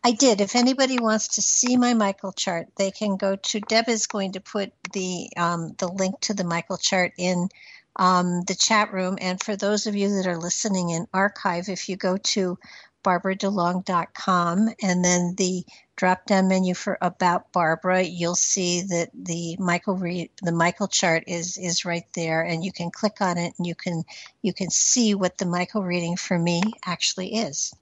[0.03, 0.41] I did.
[0.41, 3.61] If anybody wants to see my Michael chart, they can go to.
[3.61, 7.49] Deb is going to put the um, the link to the Michael chart in
[7.97, 9.19] um, the chat room.
[9.21, 12.59] And for those of you that are listening in archive, if you go to
[13.05, 15.65] barbaradalong.com and then the
[15.97, 21.25] drop down menu for about Barbara, you'll see that the Michael re- the Michael chart
[21.27, 24.03] is is right there, and you can click on it and you can
[24.43, 27.73] you can see what the Michael reading for me actually is.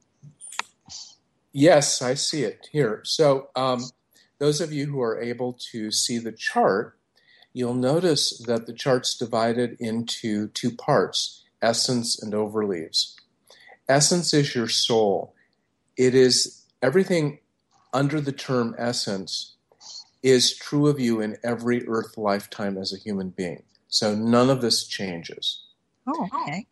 [1.53, 3.03] Yes, I see it here.
[3.05, 3.85] So um,
[4.39, 6.99] those of you who are able to see the chart,
[7.53, 13.17] you'll notice that the chart's divided into two parts: essence and overleaves.
[13.89, 15.35] Essence is your soul.
[15.97, 17.41] It is everything
[17.93, 19.57] under the term essence
[20.23, 23.65] is true of you in every earth lifetime as a human being.
[23.89, 25.65] So none of this changes.
[26.07, 26.67] Oh, okay.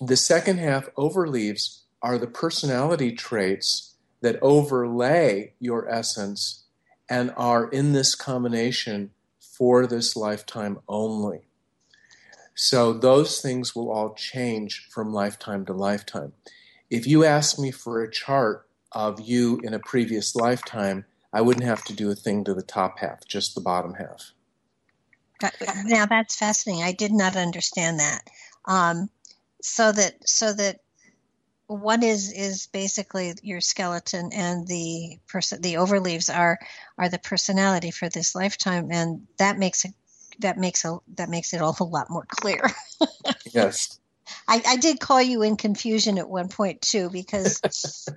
[0.00, 6.64] The second half overleaves are the personality traits that overlay your essence
[7.08, 11.48] and are in this combination for this lifetime only.
[12.54, 16.32] So those things will all change from lifetime to lifetime.
[16.90, 21.64] If you ask me for a chart of you in a previous lifetime, I wouldn't
[21.64, 24.32] have to do a thing to the top half, just the bottom half.
[25.86, 26.84] Now that's fascinating.
[26.84, 28.20] I did not understand that.
[28.66, 29.08] Um,
[29.62, 30.80] so that so that
[31.66, 36.58] one is is basically your skeleton, and the person the overleaves are
[36.98, 39.92] are the personality for this lifetime, and that makes it
[40.40, 42.70] that makes a that makes it all a whole lot more clear.
[43.52, 43.98] yes.
[44.48, 47.60] I, I, did call you in confusion at one point too, because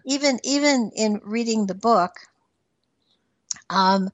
[0.05, 2.11] even even in reading the book,
[3.70, 4.09] um,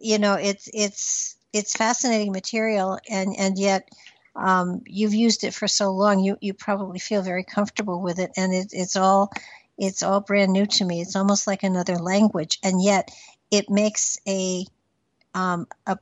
[0.00, 3.88] you know, it's it's it's fascinating material, and and yet
[4.36, 8.32] um, you've used it for so long, you you probably feel very comfortable with it,
[8.36, 9.30] and it, it's all
[9.78, 11.00] it's all brand new to me.
[11.00, 13.10] It's almost like another language, and yet
[13.50, 14.64] it makes a,
[15.34, 15.96] um, a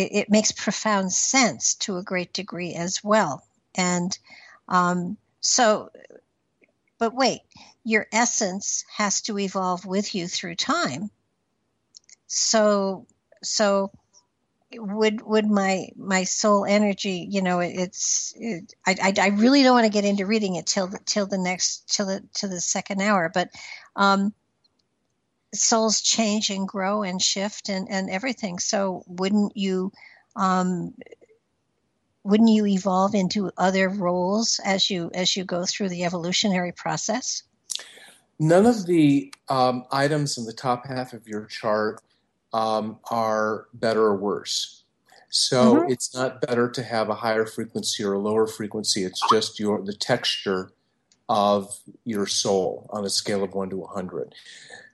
[0.00, 3.44] it, it makes profound sense to a great degree as well,
[3.74, 4.18] and
[4.68, 5.90] um, so,
[6.98, 7.40] but wait,
[7.84, 11.10] your essence has to evolve with you through time.
[12.26, 13.06] So,
[13.42, 13.90] so
[14.72, 19.62] would would my my soul energy you know it, it's it, I, I, I really
[19.62, 22.46] don't want to get into reading it till the till the next till the to
[22.46, 23.50] the second hour but
[23.96, 24.32] um
[25.52, 29.92] souls change and grow and shift and and everything so wouldn't you
[30.36, 30.94] um
[32.22, 37.42] wouldn't you evolve into other roles as you as you go through the evolutionary process?
[38.38, 42.00] None of the um, items in the top half of your chart
[42.52, 44.84] um, are better or worse.
[45.28, 45.92] So mm-hmm.
[45.92, 49.04] it's not better to have a higher frequency or a lower frequency.
[49.04, 50.72] It's just your the texture
[51.30, 54.34] of your soul on a scale of 1 to 100.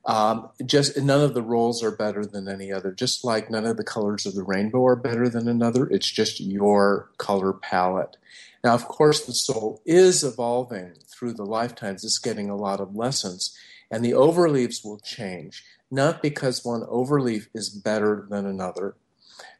[0.05, 2.93] Um, just none of the roles are better than any other.
[2.93, 5.89] Just like none of the colors of the rainbow are better than another.
[5.89, 8.19] It's just your color palette.
[8.63, 12.05] Now, of course, the soul is evolving through the lifetimes.
[12.05, 13.57] It's getting a lot of lessons,
[13.91, 15.65] and the overleaves will change.
[15.91, 18.95] Not because one overleaf is better than another,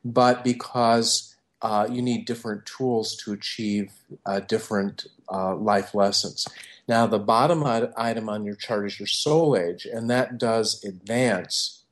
[0.05, 3.93] but because uh, you need different tools to achieve
[4.25, 6.47] uh, different uh, life lessons.
[6.89, 7.65] Now, the bottom
[7.97, 11.83] item on your chart is your soul age, and that does advance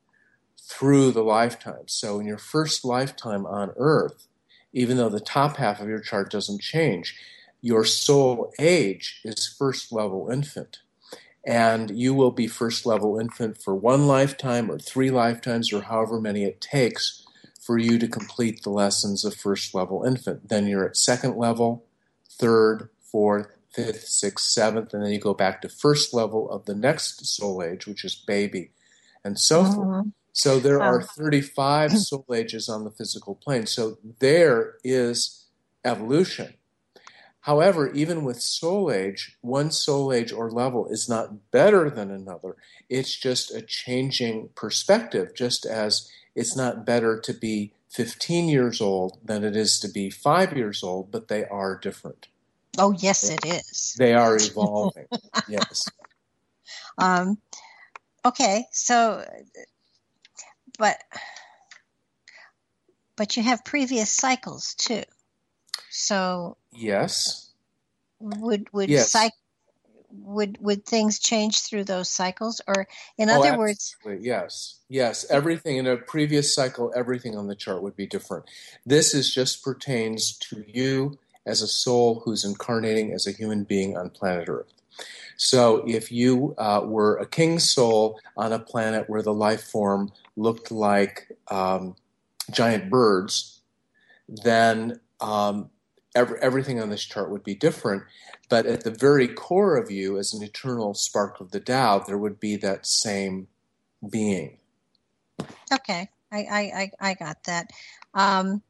[0.61, 1.87] through the lifetime.
[1.87, 4.27] So, in your first lifetime on Earth,
[4.71, 7.17] even though the top half of your chart doesn't change,
[7.61, 10.79] your soul age is first level infant.
[11.47, 16.19] And you will be first level infant for one lifetime or three lifetimes or however
[16.19, 17.24] many it takes
[17.65, 20.49] for you to complete the lessons of first level infant.
[20.49, 21.83] Then you're at second level,
[22.29, 26.75] third, fourth, fifth, sixth, seventh, and then you go back to first level of the
[26.75, 28.69] next soul age, which is baby,
[29.23, 29.73] and so mm-hmm.
[29.73, 30.05] forth.
[30.31, 33.65] So there are 35 soul ages on the physical plane.
[33.65, 35.45] So there is
[35.83, 36.55] evolution.
[37.41, 42.57] However, even with soul age, one soul age or level is not better than another.
[42.89, 49.17] It's just a changing perspective, just as it's not better to be 15 years old
[49.23, 52.27] than it is to be five years old, but they are different.
[52.77, 53.95] Oh, yes, it is.
[53.97, 55.07] They are evolving.
[55.47, 55.89] yes.
[56.97, 57.37] Um,
[58.25, 59.25] okay, so,
[60.77, 60.97] but,
[63.15, 65.03] but you have previous cycles too.
[65.89, 66.57] So.
[66.73, 67.53] Yes.
[68.19, 69.11] Would would yes.
[69.11, 69.37] cycle
[70.19, 72.61] would would things change through those cycles?
[72.67, 72.87] Or
[73.17, 75.25] in oh, other words yes yes.
[75.29, 78.45] Everything in a previous cycle everything on the chart would be different.
[78.85, 83.97] This is just pertains to you as a soul who's incarnating as a human being
[83.97, 84.73] on planet earth.
[85.37, 90.11] So if you uh, were a king soul on a planet where the life form
[90.37, 91.95] looked like um,
[92.51, 93.55] giant birds
[94.27, 95.69] then um,
[96.15, 98.03] every, everything on this chart would be different.
[98.49, 102.17] But at the very core of you, as an eternal spark of the Tao, there
[102.17, 103.47] would be that same
[104.09, 104.57] being.
[105.71, 107.71] Okay, I I, I got that.
[108.13, 108.61] Um,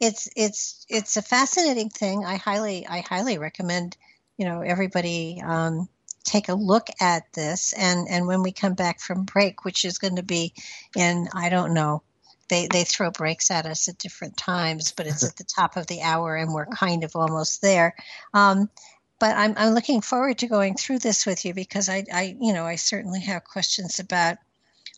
[0.00, 2.24] it's it's it's a fascinating thing.
[2.24, 3.96] I highly I highly recommend
[4.36, 5.88] you know everybody um,
[6.24, 9.98] take a look at this and and when we come back from break, which is
[9.98, 10.52] going to be
[10.94, 12.02] in I don't know
[12.48, 15.86] they they throw breaks at us at different times, but it's at the top of
[15.86, 17.94] the hour and we're kind of almost there.
[18.34, 18.70] Um,
[19.18, 22.52] but I'm I'm looking forward to going through this with you because I I you
[22.52, 24.38] know I certainly have questions about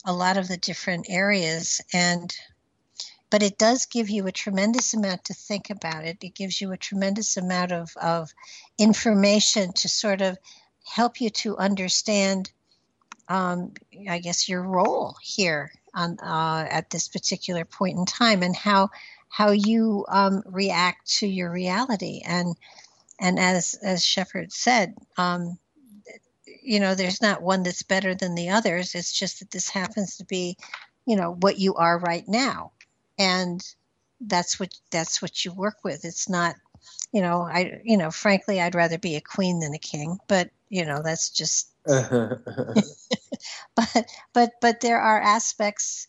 [0.05, 2.34] a lot of the different areas and
[3.30, 6.16] but it does give you a tremendous amount to think about it.
[6.22, 8.30] It gives you a tremendous amount of, of
[8.78, 10.38] information to sort of
[10.86, 12.51] help you to understand,
[13.28, 13.74] um,
[14.09, 18.90] I guess, your role here on uh, at this particular point in time and how
[19.28, 22.22] how you um, react to your reality.
[22.24, 22.57] And
[23.20, 25.59] and as as Shepherd said um,
[26.62, 28.94] you know there's not one that's better than the others.
[28.94, 30.57] It's just that this happens to be
[31.07, 32.72] you know what you are right now.
[33.18, 33.62] And
[34.20, 36.05] that's what that's what you work with.
[36.05, 36.55] It's not
[37.12, 40.51] you know i you know frankly i'd rather be a queen than a king but
[40.68, 41.70] you know that's just
[43.76, 46.09] but but but there are aspects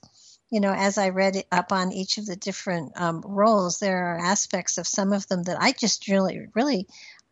[0.49, 4.19] you know as i read up on each of the different um, roles there are
[4.19, 6.87] aspects of some of them that i just really really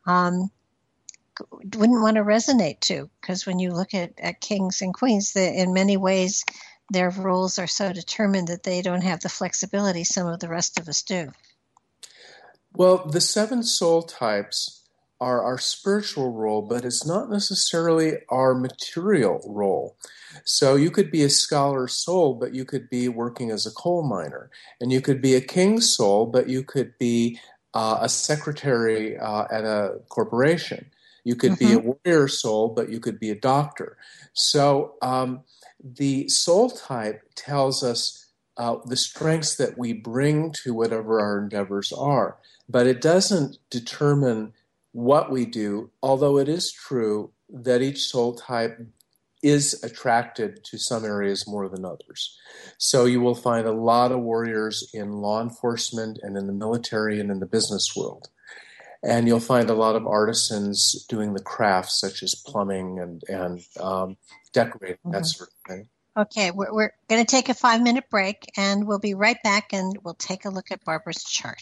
[0.06, 0.50] um,
[1.76, 5.62] wouldn't want to resonate to because when you look at, at kings and queens the,
[5.62, 6.46] in many ways
[6.90, 10.80] their roles are so determined that they don't have the flexibility some of the rest
[10.80, 11.32] of us do.
[12.74, 14.77] Well the seven soul types
[15.20, 19.98] are our spiritual role, but it's not necessarily our material role.
[20.44, 24.04] So you could be a scholar soul, but you could be working as a coal
[24.04, 24.50] miner.
[24.80, 27.40] And you could be a king soul, but you could be
[27.74, 30.92] uh, a secretary uh, at a corporation.
[31.24, 31.68] You could mm-hmm.
[31.68, 31.92] be a mm-hmm.
[32.06, 33.98] warrior soul, but you could be a doctor.
[34.34, 35.42] So um,
[35.84, 38.26] the soul type tells us
[38.58, 42.38] uh, the strengths that we bring to whatever our endeavors are,
[42.68, 44.54] but it doesn't determine
[44.98, 48.80] what we do, although it is true that each soul type
[49.44, 52.36] is attracted to some areas more than others.
[52.80, 57.20] So you will find a lot of warriors in law enforcement and in the military
[57.20, 58.30] and in the business world.
[59.04, 63.62] And you'll find a lot of artisans doing the crafts such as plumbing and, and
[63.80, 64.18] um,
[64.52, 65.12] decorating, mm-hmm.
[65.12, 65.90] that sort of thing.
[66.18, 69.74] Okay, we're, we're going to take a five minute break and we'll be right back
[69.74, 71.62] and we'll take a look at Barbara's chart.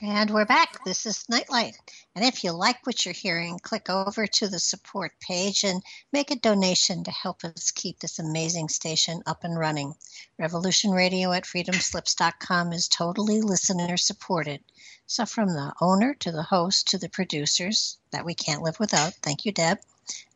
[0.00, 0.84] And we're back.
[0.84, 1.74] This is Nightlight.
[2.14, 5.82] And if you like what you're hearing, click over to the support page and
[6.12, 9.94] make a donation to help us keep this amazing station up and running.
[10.38, 14.62] Revolution Radio at freedomslips.com is totally listener supported.
[15.06, 19.14] So, from the owner to the host to the producers that we can't live without,
[19.14, 19.78] thank you, Deb,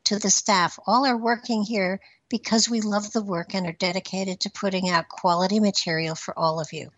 [0.05, 2.01] to the staff, all are working here
[2.33, 6.61] because we love the work and are dedicated to putting out quality material for all
[6.61, 6.91] of you.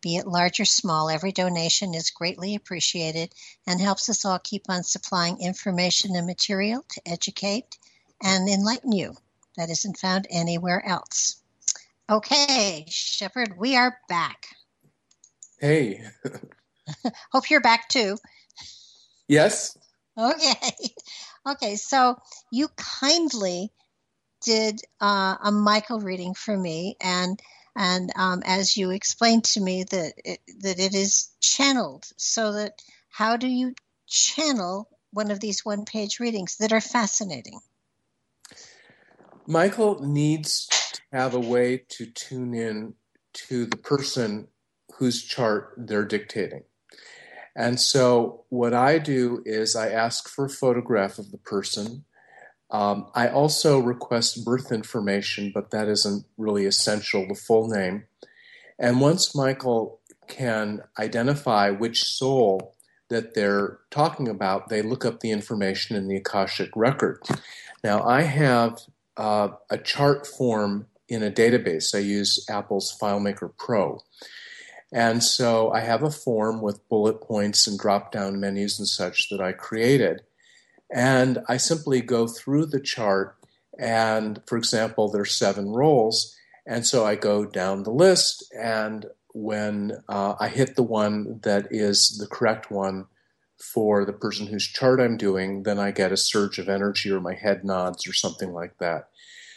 [0.00, 3.34] Be it large or small, every donation is greatly appreciated
[3.66, 7.76] and helps us all keep on supplying information and material to educate
[8.22, 9.14] and enlighten you
[9.58, 11.42] that isn't found anywhere else.
[12.08, 14.46] Okay, Shepherd, we are back.
[15.60, 16.02] Hey.
[17.32, 18.16] Hope you're back too.
[19.28, 19.76] Yes.
[20.16, 20.54] Okay.
[21.46, 22.18] Okay, so
[22.50, 23.72] you kindly
[24.42, 27.40] did uh, a Michael reading for me, and
[27.76, 32.06] and um, as you explained to me that it, that it is channeled.
[32.16, 33.74] So that how do you
[34.06, 37.60] channel one of these one page readings that are fascinating?
[39.46, 42.94] Michael needs to have a way to tune in
[43.32, 44.48] to the person
[44.98, 46.64] whose chart they're dictating.
[47.56, 52.04] And so what i do is i ask for a photograph of the person
[52.70, 58.04] um, I also request birth information, but that isn't really essential, the full name.
[58.78, 62.74] And once Michael can identify which soul
[63.08, 67.22] that they're talking about, they look up the information in the Akashic record.
[67.82, 68.80] Now, I have
[69.16, 71.94] uh, a chart form in a database.
[71.94, 74.00] I use Apple's FileMaker Pro.
[74.92, 79.28] And so I have a form with bullet points and drop down menus and such
[79.30, 80.22] that I created.
[80.90, 83.36] And I simply go through the chart,
[83.78, 86.34] and for example, there's seven roles.
[86.66, 91.68] And so I go down the list, and when uh, I hit the one that
[91.70, 93.06] is the correct one
[93.58, 97.20] for the person whose chart I'm doing, then I get a surge of energy or
[97.20, 99.08] my head nods or something like that.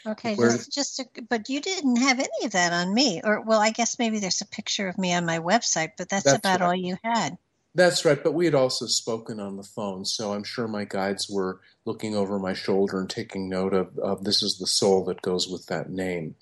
[0.05, 3.41] Okay, Where, just, just a, but you didn't have any of that on me, or
[3.41, 6.39] well, I guess maybe there's a picture of me on my website, but that's, that's
[6.39, 6.67] about right.
[6.67, 7.37] all you had.
[7.73, 11.29] That's right, but we had also spoken on the phone, so I'm sure my guides
[11.29, 15.21] were looking over my shoulder and taking note of, of this is the soul that
[15.21, 16.35] goes with that name.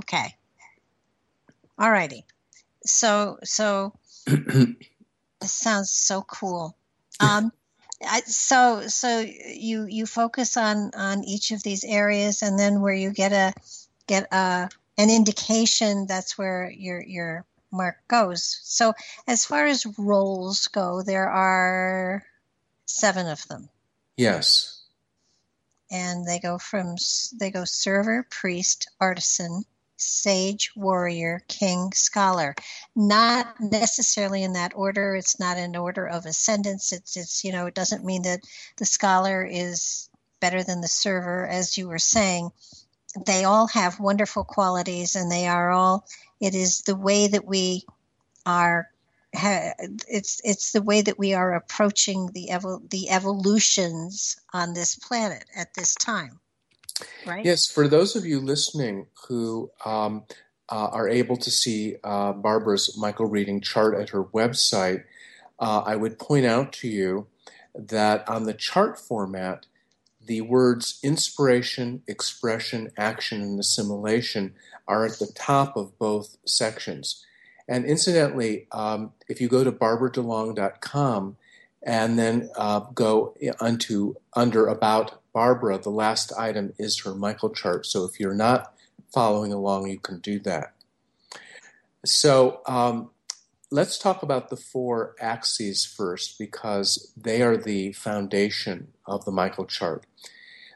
[0.00, 0.34] Okay.
[1.78, 2.24] All righty.
[2.84, 3.94] So, so
[4.26, 4.76] this
[5.40, 6.76] sounds so cool.
[7.20, 7.52] Um,
[8.06, 12.94] I, so, so you you focus on on each of these areas, and then where
[12.94, 13.54] you get a
[14.06, 14.68] get a
[14.98, 17.46] an indication, that's where your your
[17.76, 18.60] mark goes.
[18.62, 18.94] So,
[19.26, 22.24] as far as roles go, there are
[22.86, 23.68] seven of them.
[24.16, 24.82] Yes.
[25.90, 26.96] And they go from
[27.38, 29.64] they go server, priest, artisan,
[29.96, 32.54] sage, warrior, king, scholar.
[32.94, 35.16] Not necessarily in that order.
[35.16, 36.92] It's not in order of ascendance.
[36.92, 38.40] It's it's you know it doesn't mean that
[38.76, 40.08] the scholar is
[40.40, 42.50] better than the server, as you were saying.
[43.24, 46.06] They all have wonderful qualities, and they are all
[46.40, 47.84] it is the way that we
[48.44, 48.88] are.
[49.32, 55.44] It's it's the way that we are approaching the evol- the evolutions on this planet
[55.54, 56.40] at this time.
[57.26, 57.44] Right.
[57.44, 60.24] Yes, for those of you listening who um,
[60.70, 65.04] uh, are able to see uh, Barbara's Michael reading chart at her website,
[65.58, 67.26] uh, I would point out to you
[67.74, 69.66] that on the chart format,
[70.26, 74.54] the words inspiration, expression, action, and assimilation
[74.86, 77.24] are at the top of both sections.
[77.68, 81.36] And incidentally, um, if you go to barbaradalong.com
[81.82, 87.86] and then uh, go onto under about Barbara, the last item is her Michael chart.
[87.86, 88.72] So if you're not
[89.12, 90.72] following along, you can do that.
[92.04, 93.10] So um,
[93.70, 99.66] let's talk about the four axes first because they are the foundation of the Michael
[99.66, 100.04] chart.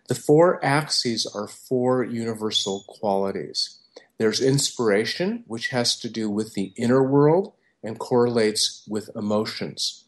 [0.08, 3.78] The four axes are four universal qualities.
[4.18, 7.52] There's inspiration, which has to do with the inner world
[7.82, 10.04] and correlates with emotions.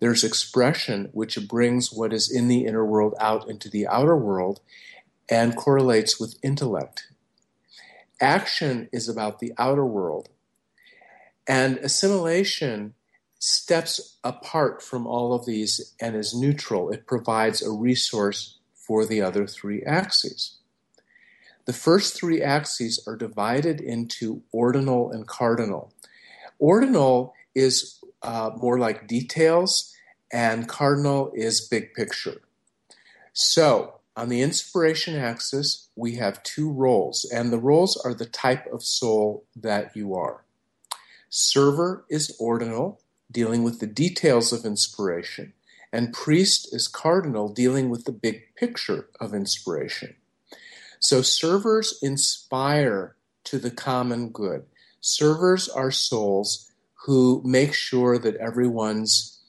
[0.00, 4.60] There's expression, which brings what is in the inner world out into the outer world
[5.30, 7.08] and correlates with intellect.
[8.20, 10.28] Action is about the outer world.
[11.48, 12.94] And assimilation
[13.46, 16.90] steps apart from all of these and is neutral.
[16.90, 20.56] It provides a resource for the other three axes.
[21.64, 25.92] The first three axes are divided into ordinal and cardinal.
[26.58, 29.94] Ordinal is uh, more like details,
[30.32, 32.40] and cardinal is big picture.
[33.32, 38.66] So, on the inspiration axis, we have two roles, and the roles are the type
[38.72, 40.44] of soul that you are.
[41.28, 43.00] Server is ordinal,
[43.30, 45.52] dealing with the details of inspiration,
[45.92, 50.16] and priest is cardinal, dealing with the big picture of inspiration.
[51.00, 54.64] So servers inspire to the common good.
[55.00, 56.70] Servers are souls
[57.04, 59.40] who make sure that everyone's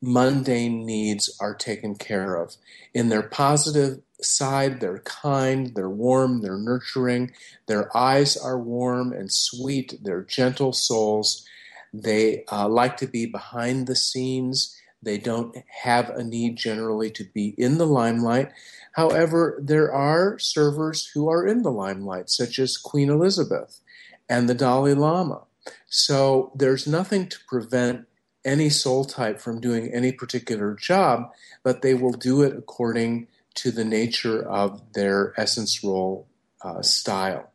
[0.00, 2.56] mundane needs are taken care of.
[2.94, 7.32] In their positive side, they're kind, they're warm, they're nurturing,
[7.66, 11.46] their eyes are warm and sweet, they're gentle souls.
[11.92, 14.76] They uh, like to be behind the scenes.
[15.02, 18.50] They don't have a need generally to be in the limelight.
[18.92, 23.80] However, there are servers who are in the limelight, such as Queen Elizabeth
[24.28, 25.42] and the Dalai Lama.
[25.88, 28.06] So there's nothing to prevent
[28.44, 31.30] any soul type from doing any particular job,
[31.62, 36.26] but they will do it according to the nature of their essence role
[36.62, 37.50] uh, style.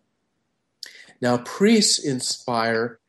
[1.22, 3.00] Now, priests inspire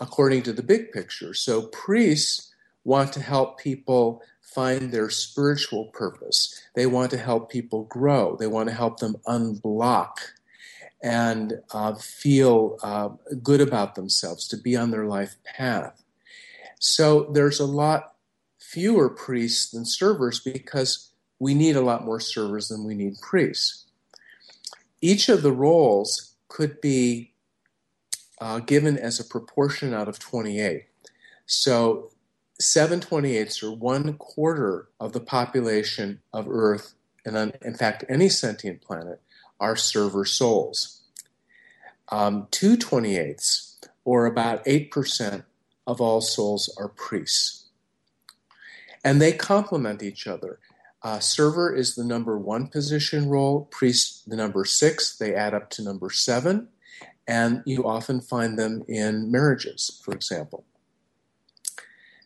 [0.00, 1.34] according to the big picture.
[1.34, 2.52] So, priests
[2.84, 6.62] want to help people find their spiritual purpose.
[6.74, 8.36] They want to help people grow.
[8.36, 10.16] They want to help them unblock
[11.02, 13.10] and uh, feel uh,
[13.42, 16.02] good about themselves, to be on their life path.
[16.78, 18.14] So there's a lot
[18.58, 23.84] fewer priests than servers because we need a lot more servers than we need priests.
[25.00, 27.32] Each of the roles could be
[28.40, 30.84] uh, given as a proportion out of 28.
[31.46, 32.10] So
[32.60, 39.20] 728s are one quarter of the population of Earth, and in fact, any sentient planet,
[39.60, 41.02] are server souls.
[42.10, 45.44] Um, 228s, or about 8%
[45.86, 47.64] of all souls, are priests.
[49.04, 50.58] And they complement each other.
[51.02, 55.70] Uh, server is the number one position role, priest the number six, they add up
[55.70, 56.68] to number seven,
[57.26, 60.64] and you often find them in marriages, for example.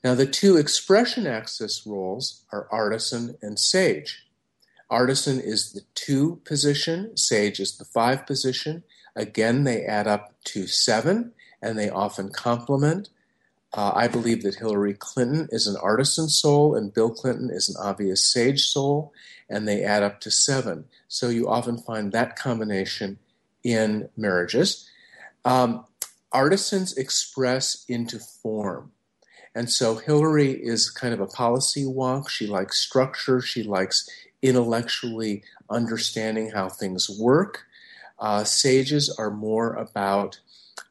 [0.03, 4.27] Now, the two expression axis roles are artisan and sage.
[4.89, 8.83] Artisan is the two position, sage is the five position.
[9.15, 11.33] Again, they add up to seven,
[11.63, 13.11] and they often complement.
[13.73, 17.77] Uh, I believe that Hillary Clinton is an artisan soul and Bill Clinton is an
[17.79, 19.13] obvious sage soul,
[19.49, 20.87] and they add up to seven.
[21.07, 23.19] So you often find that combination
[23.63, 24.90] in marriages.
[25.45, 25.87] Um,
[26.33, 28.93] artisans express into form.
[29.55, 32.29] And so Hillary is kind of a policy wonk.
[32.29, 34.09] She likes structure, she likes
[34.43, 37.65] intellectually understanding how things work.
[38.19, 40.41] Uh, sages are more about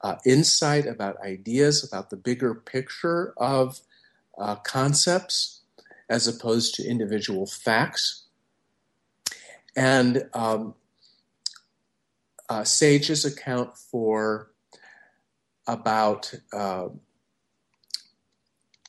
[0.01, 3.79] uh, insight, about ideas, about the bigger picture of
[4.37, 5.61] uh, concepts
[6.09, 8.23] as opposed to individual facts.
[9.75, 10.73] And um,
[12.49, 14.51] uh, sages account for
[15.67, 16.89] about uh,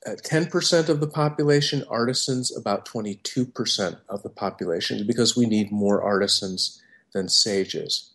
[0.06, 6.02] 10% uh, of the population, artisans about 22% of the population, because we need more
[6.02, 6.80] artisans
[7.12, 8.12] than sages.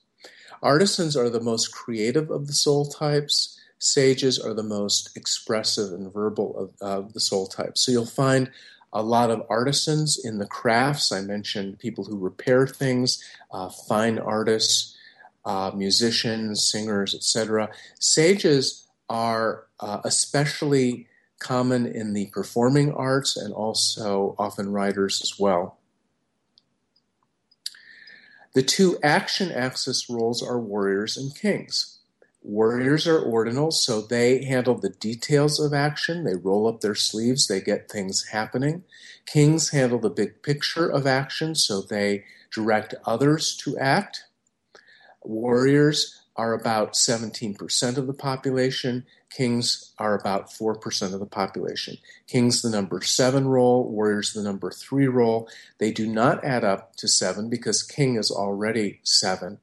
[0.63, 3.59] Artisans are the most creative of the soul types.
[3.77, 7.85] Sages are the most expressive and verbal of, of the soul types.
[7.85, 8.49] So you'll find
[8.91, 11.11] a lot of artisans in the crafts.
[11.11, 14.94] I mentioned people who repair things, uh, fine artists,
[15.45, 17.69] uh, musicians, singers, etc.
[17.99, 21.07] Sages are uh, especially
[21.39, 25.77] common in the performing arts and also often writers as well.
[28.53, 31.99] The two action axis roles are warriors and kings.
[32.41, 36.23] Warriors are ordinal, so they handle the details of action.
[36.23, 38.83] They roll up their sleeves, they get things happening.
[39.25, 42.23] Kings handle the big picture of action, so they
[42.53, 44.25] direct others to act.
[45.27, 49.05] Warriors are about 17% of the population.
[49.29, 51.97] Kings are about 4% of the population.
[52.27, 55.47] Kings the number 7 role, warriors the number 3 role.
[55.77, 59.59] They do not add up to 7 because king is already 7,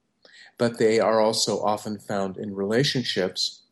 [0.57, 3.63] but they are also often found in relationships.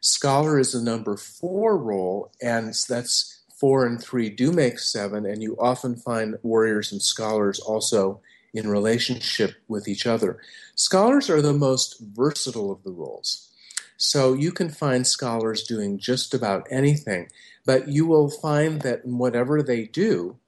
[0.00, 5.42] Scholar is the number 4 role, and that's 4 and 3 do make 7, and
[5.42, 8.20] you often find warriors and scholars also
[8.52, 10.40] in relationship with each other.
[10.74, 13.48] Scholars are the most versatile of the roles.
[13.96, 17.28] So you can find scholars doing just about anything,
[17.66, 20.38] but you will find that whatever they do,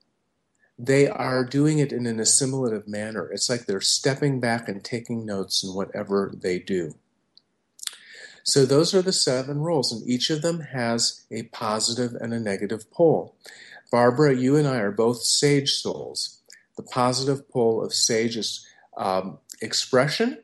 [0.78, 3.30] they are doing it in an assimilative manner.
[3.30, 6.94] It's like they're stepping back and taking notes in whatever they do.
[8.44, 12.40] So those are the seven roles, and each of them has a positive and a
[12.40, 13.36] negative pole.
[13.92, 16.39] Barbara, you and I are both sage souls.
[16.80, 18.66] The positive pole of sage is
[18.96, 20.38] um, expression,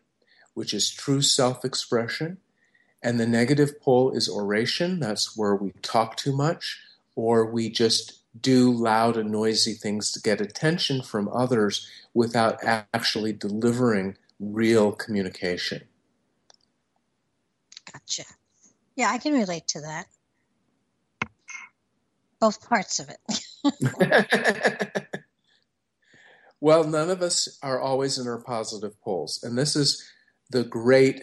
[0.52, 2.36] which is true self expression.
[3.02, 5.00] And the negative pole is oration.
[5.00, 6.78] That's where we talk too much
[7.14, 13.32] or we just do loud and noisy things to get attention from others without actually
[13.32, 15.84] delivering real communication.
[17.90, 18.24] Gotcha.
[18.94, 20.06] Yeah, I can relate to that.
[22.40, 25.06] Both parts of it.
[26.60, 29.40] well, none of us are always in our positive poles.
[29.42, 30.02] And this is
[30.50, 31.22] the great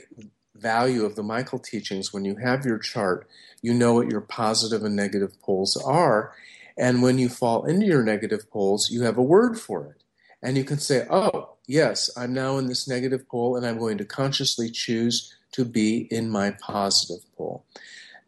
[0.55, 2.13] value of the Michael teachings.
[2.13, 3.27] When you have your chart,
[3.61, 6.33] you know what your positive and negative poles are.
[6.77, 10.03] And when you fall into your negative poles, you have a word for it.
[10.41, 13.97] And you can say, oh, yes, I'm now in this negative pole, and I'm going
[13.99, 17.65] to consciously choose to be in my positive pole.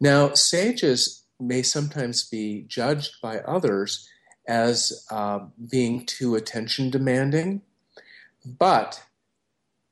[0.00, 4.08] Now, sages may sometimes be judged by others
[4.46, 5.40] as uh,
[5.70, 7.62] being too attention demanding,
[8.44, 9.02] but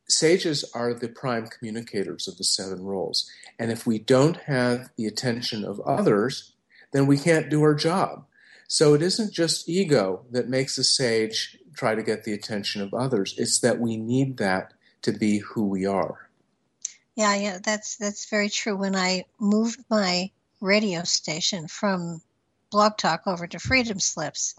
[0.08, 3.30] sages are the prime communicators of the seven roles.
[3.58, 6.52] And if we don't have the attention of others,
[6.92, 8.26] then we can't do our job.
[8.68, 12.94] So it isn't just ego that makes a sage try to get the attention of
[12.94, 13.34] others.
[13.36, 16.28] It's that we need that to be who we are.
[17.14, 18.76] Yeah, yeah, that's that's very true.
[18.76, 20.30] When I moved my
[20.60, 22.22] radio station from
[22.74, 24.56] Blog Talk over to Freedom Slips,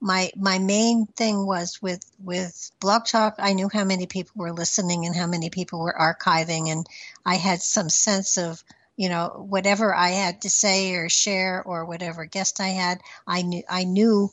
[0.00, 3.34] my my main thing was with with Blog Talk.
[3.40, 6.86] I knew how many people were listening and how many people were archiving, and
[7.26, 8.62] I had some sense of
[8.96, 13.00] you know whatever I had to say or share or whatever guest I had.
[13.26, 14.30] I knew I knew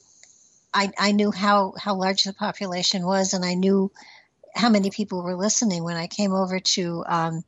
[0.72, 3.92] I, I knew how, how large the population was, and I knew
[4.54, 5.84] how many people were listening.
[5.84, 7.44] When I came over to um,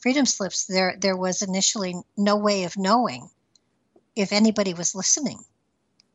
[0.00, 3.30] Freedom Slips, there there was initially no way of knowing
[4.16, 5.38] if anybody was listening,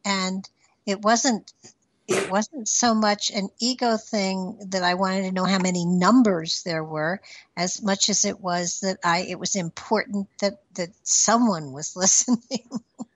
[0.05, 0.47] and
[0.85, 1.53] it wasn't
[2.07, 6.63] it wasn't so much an ego thing that I wanted to know how many numbers
[6.63, 7.21] there were,
[7.55, 12.67] as much as it was that I it was important that that someone was listening.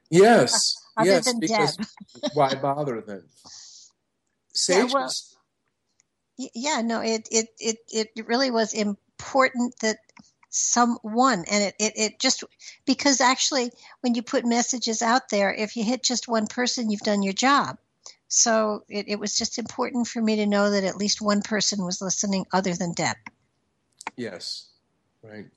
[0.10, 0.80] Yes.
[1.04, 1.78] yes, because
[2.34, 3.24] why bother then?
[4.54, 5.12] Sage yeah, well,
[6.38, 9.98] yeah, no, it, it it it really was important that
[10.54, 12.44] someone and it, it, it just
[12.86, 17.02] because actually when you put messages out there if you hit just one person you've
[17.02, 17.78] done your job.
[18.28, 21.84] So it, it was just important for me to know that at least one person
[21.84, 23.16] was listening other than deb.
[24.16, 24.68] Yes.
[25.24, 25.48] Right.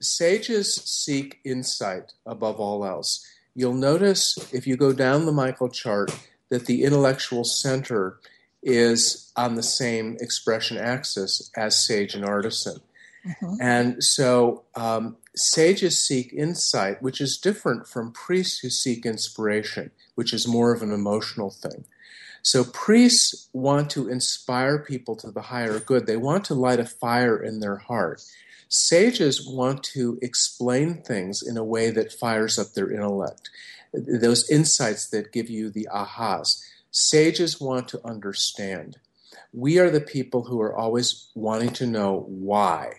[0.00, 3.26] Sages seek insight above all else.
[3.54, 6.10] You'll notice if you go down the Michael chart
[6.50, 8.18] that the intellectual center
[8.62, 12.80] is on the same expression axis as sage and artisan.
[13.26, 13.54] Mm-hmm.
[13.60, 20.32] And so um, sages seek insight, which is different from priests who seek inspiration, which
[20.32, 21.84] is more of an emotional thing.
[22.42, 26.06] So priests want to inspire people to the higher good.
[26.06, 28.22] They want to light a fire in their heart.
[28.68, 33.50] Sages want to explain things in a way that fires up their intellect,
[33.92, 36.62] those insights that give you the ahas.
[36.92, 38.98] Sages want to understand.
[39.52, 42.92] We are the people who are always wanting to know why.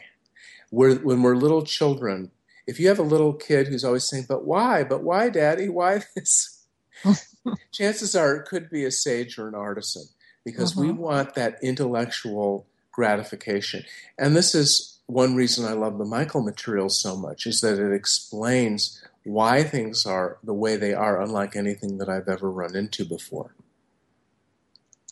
[0.72, 2.32] We're, when we're little children,
[2.66, 4.84] if you have a little kid who's always saying, But why?
[4.84, 5.70] But why, Daddy?
[5.70, 6.66] Why this?
[7.72, 10.04] Chances are it could be a sage or an artisan
[10.44, 10.98] because we mm-hmm.
[10.98, 13.84] want that intellectual gratification.
[14.18, 17.94] And this is one reason I love the Michael material so much is that it
[17.94, 23.06] explains why things are the way they are, unlike anything that I've ever run into
[23.06, 23.56] before.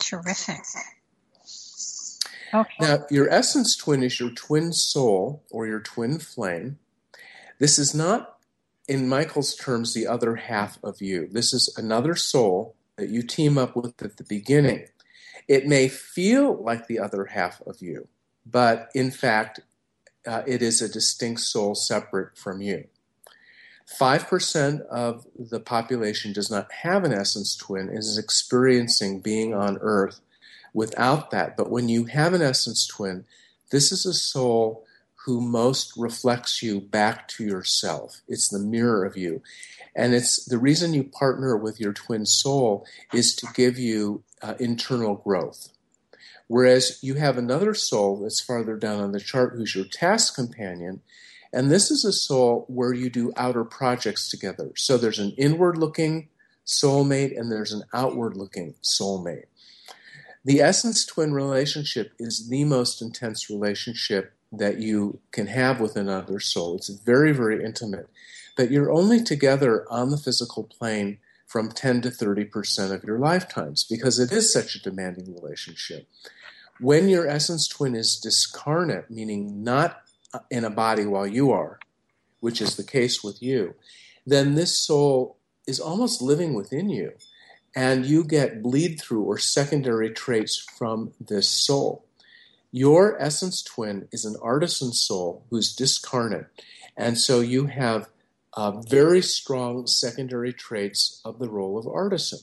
[0.00, 0.60] Terrific.
[2.52, 2.74] Okay.
[2.80, 6.78] Now, your essence twin is your twin soul or your twin flame.
[7.58, 8.38] This is not,
[8.88, 11.28] in Michael's terms, the other half of you.
[11.30, 14.86] This is another soul that you team up with at the beginning.
[15.48, 18.08] It may feel like the other half of you,
[18.44, 19.60] but in fact,
[20.26, 22.86] uh, it is a distinct soul separate from you.
[23.88, 29.78] 5% of the population does not have an essence twin and is experiencing being on
[29.80, 30.20] earth
[30.76, 31.56] without that.
[31.56, 33.24] But when you have an essence twin,
[33.70, 34.84] this is a soul
[35.24, 38.20] who most reflects you back to yourself.
[38.28, 39.42] It's the mirror of you.
[39.96, 44.54] And it's the reason you partner with your twin soul is to give you uh,
[44.60, 45.70] internal growth.
[46.46, 51.00] Whereas you have another soul that's farther down on the chart who's your task companion.
[51.54, 54.72] And this is a soul where you do outer projects together.
[54.76, 56.28] So there's an inward looking
[56.66, 59.46] soulmate and there's an outward looking soulmate.
[60.46, 66.38] The essence twin relationship is the most intense relationship that you can have with another
[66.38, 66.76] soul.
[66.76, 68.08] It's very, very intimate.
[68.56, 71.18] But you're only together on the physical plane
[71.48, 76.06] from 10 to 30% of your lifetimes because it is such a demanding relationship.
[76.78, 80.02] When your essence twin is discarnate, meaning not
[80.48, 81.80] in a body while you are,
[82.38, 83.74] which is the case with you,
[84.24, 87.14] then this soul is almost living within you.
[87.76, 92.06] And you get bleed through or secondary traits from this soul.
[92.72, 96.46] Your essence twin is an artisan soul who's discarnate.
[96.96, 98.08] And so you have
[98.54, 102.40] uh, very strong secondary traits of the role of artisan.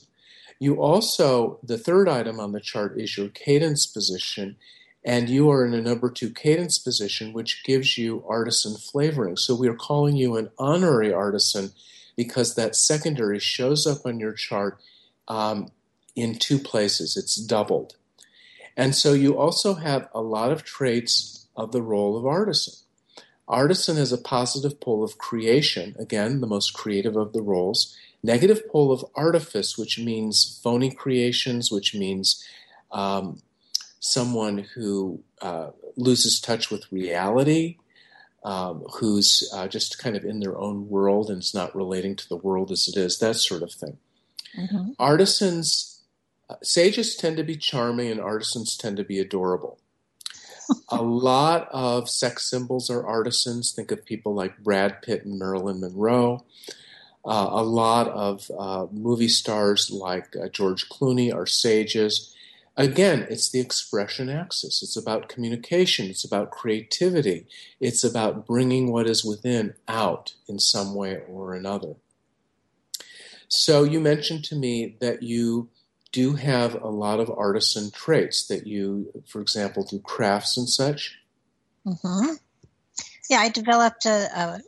[0.60, 4.56] You also, the third item on the chart is your cadence position,
[5.04, 9.36] and you are in a number two cadence position, which gives you artisan flavoring.
[9.36, 11.72] So we are calling you an honorary artisan
[12.16, 14.78] because that secondary shows up on your chart
[15.28, 15.68] um,
[16.14, 17.16] in two places.
[17.16, 17.96] It's doubled.
[18.76, 22.74] And so you also have a lot of traits of the role of artisan.
[23.46, 27.96] Artisan has a positive pole of creation, again, the most creative of the roles.
[28.22, 32.42] Negative pole of artifice, which means phony creations, which means
[32.90, 33.42] um,
[34.00, 37.76] someone who uh, loses touch with reality,
[38.44, 42.28] um, who's uh, just kind of in their own world and is not relating to
[42.28, 43.98] the world as it is, that sort of thing.
[44.56, 44.92] Mm-hmm.
[44.98, 46.02] Artisans,
[46.48, 49.78] uh, sages tend to be charming and artisans tend to be adorable
[50.88, 53.72] a lot of sex symbols are artisans.
[53.72, 56.44] Think of people like Brad Pitt and Marilyn Monroe.
[57.24, 62.34] Uh, a lot of uh, movie stars like uh, George Clooney are sages.
[62.76, 64.82] Again, it's the expression axis.
[64.82, 66.10] It's about communication.
[66.10, 67.46] It's about creativity.
[67.80, 71.94] It's about bringing what is within out in some way or another.
[73.48, 75.68] So, you mentioned to me that you
[76.12, 81.18] do have a lot of artisan traits that you, for example, do crafts and such.
[81.84, 82.34] Mm-hmm.
[83.28, 84.60] Yeah, I developed a,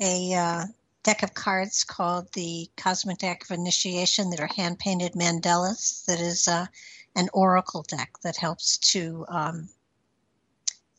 [0.00, 0.64] a, a uh,
[1.04, 6.04] deck of cards called the Cosmic Deck of Initiation that are hand painted mandalas.
[6.06, 6.66] That is uh,
[7.14, 9.68] an oracle deck that helps to um,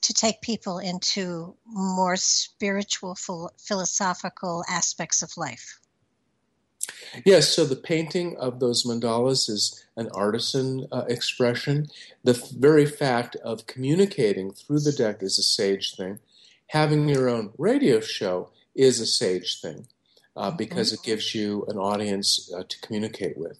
[0.01, 3.17] to take people into more spiritual,
[3.57, 5.79] philosophical aspects of life.
[7.25, 11.87] Yes, so the painting of those mandalas is an artisan uh, expression.
[12.23, 16.19] The f- very fact of communicating through the deck is a sage thing.
[16.67, 19.87] Having your own radio show is a sage thing
[20.35, 20.57] uh, mm-hmm.
[20.57, 23.57] because it gives you an audience uh, to communicate with.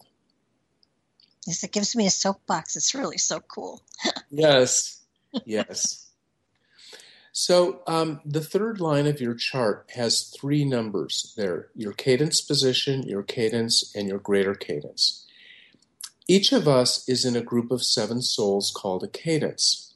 [1.46, 2.76] Yes, it gives me a soapbox.
[2.76, 3.82] It's really so cool.
[4.30, 5.02] yes,
[5.46, 6.07] yes.
[7.40, 13.04] So um, the third line of your chart has three numbers there your cadence position,
[13.04, 15.24] your cadence, and your greater cadence.
[16.28, 19.94] Each of us is in a group of seven souls called a cadence.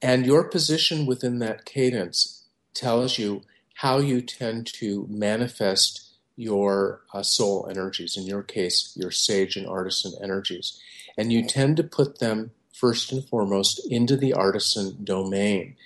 [0.00, 3.42] And your position within that cadence tells you
[3.74, 9.66] how you tend to manifest your uh, soul energies, in your case, your sage and
[9.66, 10.80] artisan energies.
[11.18, 15.76] And you tend to put them first and foremost into the artisan domain.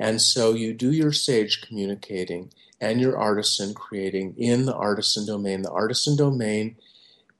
[0.00, 2.50] And so you do your sage communicating
[2.80, 5.60] and your artisan creating in the artisan domain.
[5.60, 6.76] The artisan domain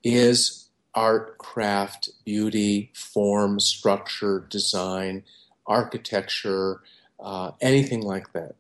[0.05, 5.25] is art, craft, beauty, form, structure, design,
[5.67, 6.83] architecture,
[7.19, 8.57] uh, anything like that.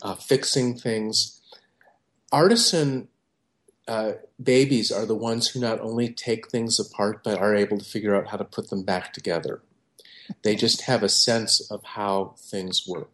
[0.00, 1.40] Uh, fixing things.
[2.30, 3.08] Artisan
[3.88, 7.84] uh, babies are the ones who not only take things apart but are able to
[7.84, 9.60] figure out how to put them back together.
[10.42, 13.10] They just have a sense of how things work.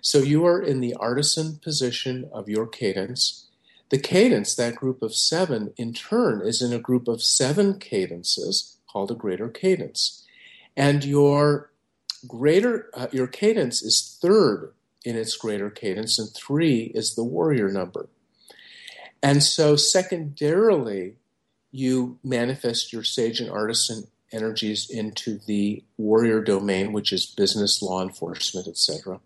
[0.00, 3.46] So you are in the artisan position of your cadence.
[3.90, 8.76] The cadence, that group of seven, in turn is in a group of seven cadences
[8.90, 10.24] called a greater cadence.
[10.76, 11.70] And your
[12.26, 14.72] greater uh, your cadence is third
[15.04, 18.08] in its greater cadence, and three is the warrior number.
[19.22, 21.14] And so secondarily,
[21.70, 28.02] you manifest your sage and artisan energies into the warrior domain, which is business, law
[28.02, 29.20] enforcement, etc.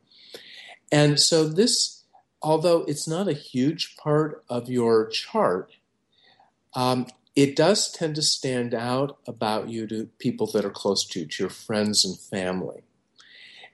[0.93, 2.05] And so this,
[2.43, 5.73] although it's not a huge part of your chart,
[6.74, 11.20] um, it does tend to stand out about you to people that are close to
[11.20, 12.82] you, to your friends and family.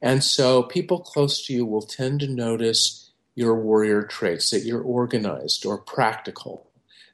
[0.01, 4.83] And so people close to you will tend to notice your warrior traits, that you're
[4.83, 6.71] organized or practical,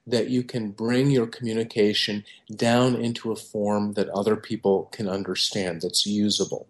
[0.06, 2.24] that you can bring your communication
[2.55, 6.66] down into a form that other people can understand, that's usable.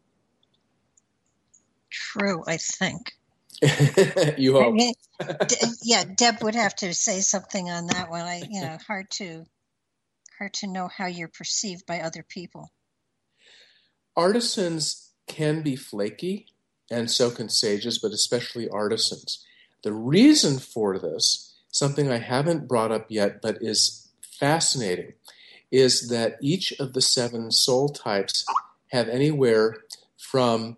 [1.90, 3.16] True, I think.
[4.38, 4.76] you hope.
[5.82, 8.22] yeah, Deb would have to say something on that one.
[8.22, 9.44] I, you know, hard to
[10.38, 12.70] hard to know how you're perceived by other people.
[14.16, 16.46] Artisans can be flaky,
[16.90, 19.44] and so can sages, but especially artisans.
[19.82, 24.08] The reason for this, something I haven't brought up yet, but is
[24.38, 25.12] fascinating
[25.70, 28.44] is that each of the seven soul types
[28.92, 29.78] have anywhere
[30.16, 30.76] from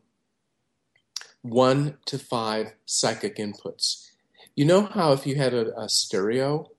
[1.50, 4.10] one to five psychic inputs.
[4.54, 6.70] You know how if you had a, a stereo,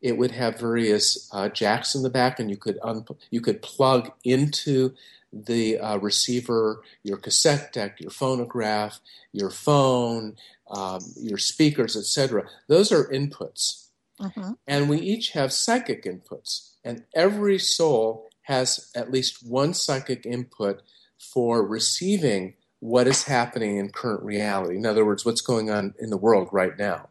[0.00, 3.62] it would have various uh, jacks in the back, and you could un- you could
[3.62, 4.94] plug into
[5.32, 9.00] the uh, receiver your cassette deck, your phonograph,
[9.32, 10.36] your phone,
[10.70, 12.48] um, your speakers, etc.
[12.66, 13.88] Those are inputs,
[14.20, 14.52] mm-hmm.
[14.66, 20.82] and we each have psychic inputs, and every soul has at least one psychic input
[21.18, 24.76] for receiving what is happening in current reality.
[24.76, 27.08] In other words, what's going on in the world right now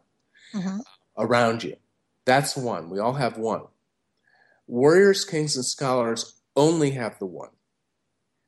[0.52, 0.80] mm-hmm.
[1.16, 1.76] around you.
[2.24, 2.90] That's one.
[2.90, 3.62] We all have one.
[4.66, 7.50] Warriors, kings, and scholars only have the one.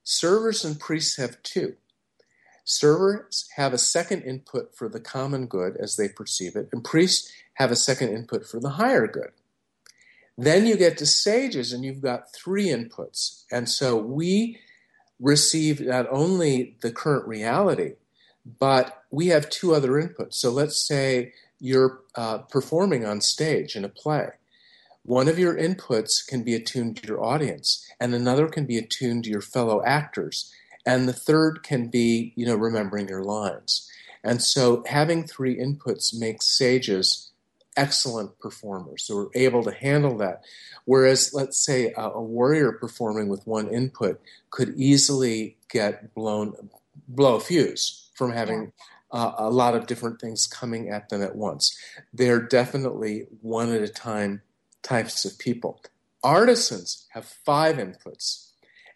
[0.04, 1.76] Servers and priests have two.
[2.64, 7.32] Servers have a second input for the common good as they perceive it, and priests
[7.54, 9.30] have a second input for the higher good.
[10.38, 13.44] Then you get to sages, and you've got three inputs.
[13.50, 14.58] And so we
[15.22, 17.94] receive not only the current reality,
[18.58, 20.34] but we have two other inputs.
[20.34, 24.30] So let's say you're uh, performing on stage in a play.
[25.04, 29.24] One of your inputs can be attuned to your audience, and another can be attuned
[29.24, 30.52] to your fellow actors,
[30.84, 33.88] and the third can be, you know, remembering your lines.
[34.24, 37.31] And so having three inputs makes sages
[37.76, 39.04] excellent performers.
[39.04, 40.42] So we're able to handle that.
[40.84, 44.20] Whereas, let's say, a, a warrior performing with one input
[44.50, 46.70] could easily get blown,
[47.08, 48.72] blow a fuse from having
[49.10, 51.76] uh, a lot of different things coming at them at once.
[52.12, 54.42] They're definitely one at a time
[54.82, 55.80] types of people.
[56.22, 58.48] Artisans have five inputs.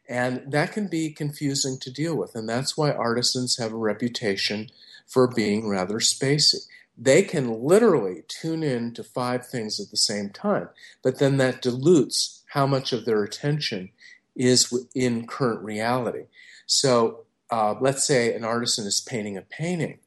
[0.08, 2.36] And that can be confusing to deal with.
[2.36, 4.68] And that's why artisans have a reputation
[5.04, 6.66] for being rather spacey
[6.98, 10.68] they can literally tune in to five things at the same time,
[11.02, 13.90] but then that dilutes how much of their attention
[14.35, 16.24] is in current reality.
[16.66, 19.98] So uh, let's say an artisan is painting a painting.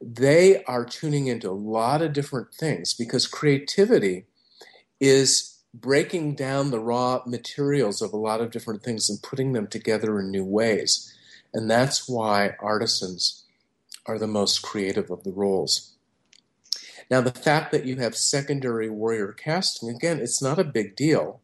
[0.00, 4.26] They are tuning into a lot of different things because creativity
[5.00, 9.66] is breaking down the raw materials of a lot of different things and putting them
[9.66, 11.14] together in new ways.
[11.54, 13.44] And that's why artisans
[14.06, 15.91] are the most creative of the roles.
[17.10, 21.40] Now, the fact that you have secondary warrior casting, again, it's not a big deal,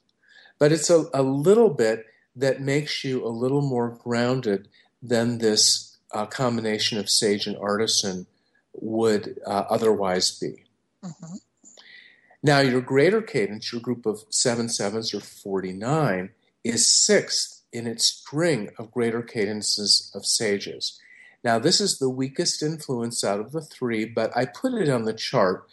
[0.59, 2.07] but it's a, a little bit
[2.37, 4.69] that makes you a little more grounded
[5.03, 8.27] than this uh, combination of sage and artisan
[8.75, 10.65] would uh, otherwise be.
[11.05, 11.35] Mm-hmm.
[12.43, 16.31] Now, your greater cadence, your group of seven sevens or 49,
[16.65, 21.01] is sixth in its string of greater cadences of sages.
[21.45, 25.05] Now, this is the weakest influence out of the three, but I put it on
[25.05, 25.69] the chart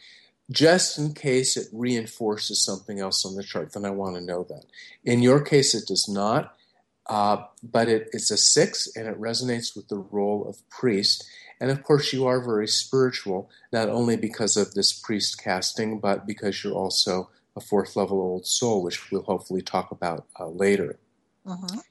[0.51, 3.73] just in case it reinforces something else on the chart.
[3.73, 4.65] Then I want to know that.
[5.03, 6.55] In your case, it does not,
[7.07, 11.25] uh, but it, it's a six and it resonates with the role of priest.
[11.59, 16.27] And of course, you are very spiritual, not only because of this priest casting, but
[16.27, 20.99] because you're also a fourth level old soul, which we'll hopefully talk about uh, later.
[21.45, 21.81] Uh-huh.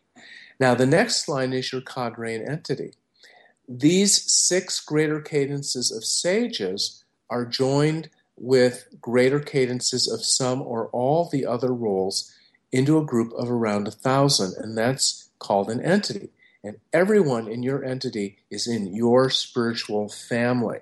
[0.61, 2.93] Now, the next line is your cadre and entity.
[3.69, 11.29] These six greater cadences of sages are joined with greater cadences of some or all
[11.31, 12.33] the other roles
[12.73, 16.31] into a group of around a thousand, and that's called an entity.
[16.63, 20.81] And everyone in your entity is in your spiritual family.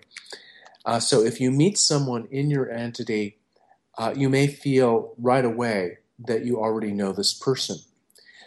[0.85, 3.37] Uh, so if you meet someone in your entity,
[3.99, 7.79] uh, you may feel right away that you already know this person.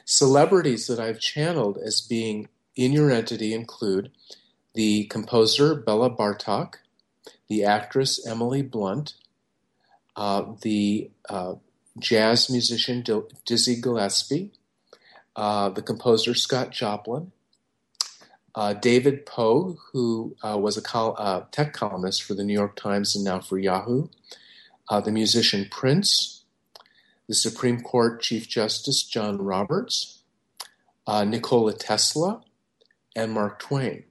[0.05, 4.11] Celebrities that I've channeled as being in your entity include
[4.73, 6.75] the composer Béla Bartók,
[7.47, 9.13] the actress Emily Blunt,
[10.15, 11.55] uh, the uh,
[11.99, 13.03] jazz musician
[13.45, 14.51] Dizzy Gillespie,
[15.35, 17.31] uh, the composer Scott Joplin,
[18.53, 22.75] uh, David Pogue, who uh, was a col- uh, tech columnist for the New York
[22.75, 24.07] Times and now for Yahoo,
[25.03, 26.43] the musician Prince,
[27.27, 30.19] the Supreme Court Chief Justice John Roberts,
[31.07, 32.44] Nikola Tesla,
[33.15, 34.03] and Mark Twain.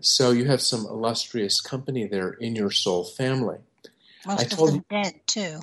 [0.00, 3.58] So you have some illustrious company there in your soul family.
[4.26, 5.60] Most I of them you, dead too.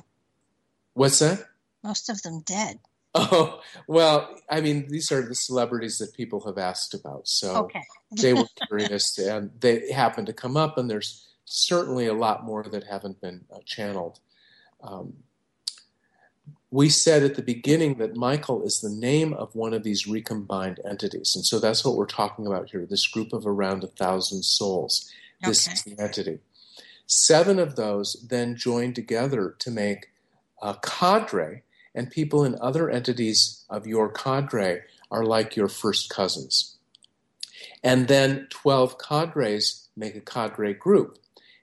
[0.94, 1.44] What's that?
[1.82, 2.78] Most of them dead.
[3.18, 7.80] Oh well, I mean, these are the celebrities that people have asked about, so okay.
[8.12, 12.62] they were curious, and they happen to come up, and there's certainly a lot more
[12.64, 14.20] that haven't been uh, channeled.
[14.82, 15.14] Um,
[16.76, 20.78] we said at the beginning that Michael is the name of one of these recombined
[20.84, 21.32] entities.
[21.34, 25.10] And so that's what we're talking about here this group of around a thousand souls.
[25.42, 25.72] This okay.
[25.72, 26.40] is the entity.
[27.06, 30.08] Seven of those then join together to make
[30.60, 31.62] a cadre.
[31.94, 36.76] and people in other entities of your cadre are like your first cousins.
[37.82, 41.18] And then 12 cadres make a cadre group.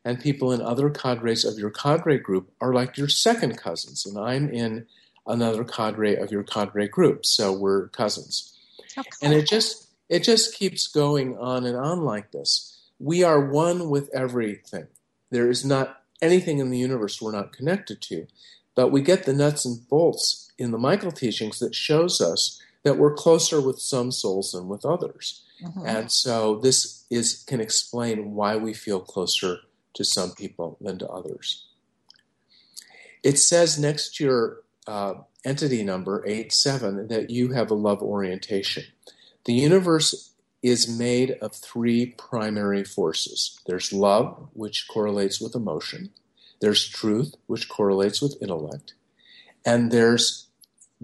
[0.06, 4.06] And people in other cadres of your cadre group are like your second cousins.
[4.06, 4.86] And I'm in
[5.26, 7.26] another cadre of your cadre group.
[7.26, 8.58] So we're cousins.
[8.98, 9.10] Okay.
[9.22, 12.82] And it just it just keeps going on and on like this.
[13.00, 14.88] We are one with everything.
[15.32, 18.28] There is not anything in the universe we're not connected to.
[18.76, 22.98] But we get the nuts and bolts in the Michael teachings that shows us that
[22.98, 25.44] we're closer with some souls than with others.
[25.64, 25.86] Mm-hmm.
[25.86, 29.60] And so this is can explain why we feel closer
[29.94, 31.68] to some people than to others.
[33.24, 35.14] It says next to your uh,
[35.46, 38.84] entity number, 8 7, that you have a love orientation.
[39.46, 46.12] The universe is made of three primary forces there's love, which correlates with emotion,
[46.62, 48.94] there's truth, which correlates with intellect,
[49.66, 50.48] and there's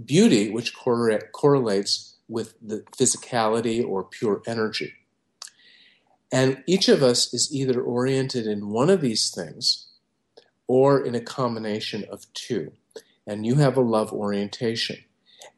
[0.05, 4.93] beauty, which correlates with the physicality or pure energy.
[6.31, 9.87] And each of us is either oriented in one of these things
[10.67, 12.71] or in a combination of two.
[13.25, 14.97] And you have a love orientation.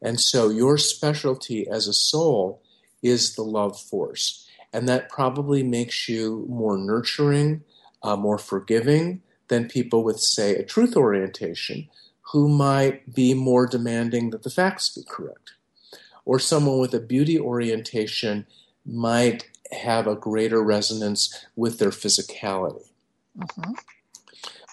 [0.00, 2.62] And so your specialty as a soul
[3.02, 4.48] is the love force.
[4.72, 7.62] And that probably makes you more nurturing,
[8.02, 11.88] uh, more forgiving than people with, say, a truth orientation
[12.32, 15.52] who might be more demanding that the facts be correct.
[16.24, 18.46] Or someone with a beauty orientation
[18.86, 22.88] might have a greater resonance with their physicality.
[23.38, 23.72] Mm-hmm.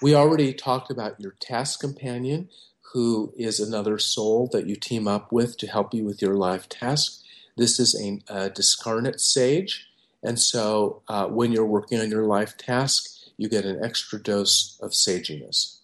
[0.02, 2.50] We already talked about your task companion,
[2.94, 6.68] who is another soul that you team up with to help you with your life
[6.70, 7.22] task.
[7.56, 9.88] This is a, a discarnate sage,
[10.24, 14.78] and so uh, when you're working on your life task, you get an extra dose
[14.82, 15.80] of saginess.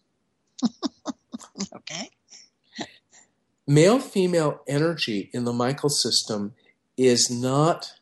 [1.76, 2.10] okay.
[3.68, 6.54] Male female energy in the Michael system
[6.98, 7.95] is not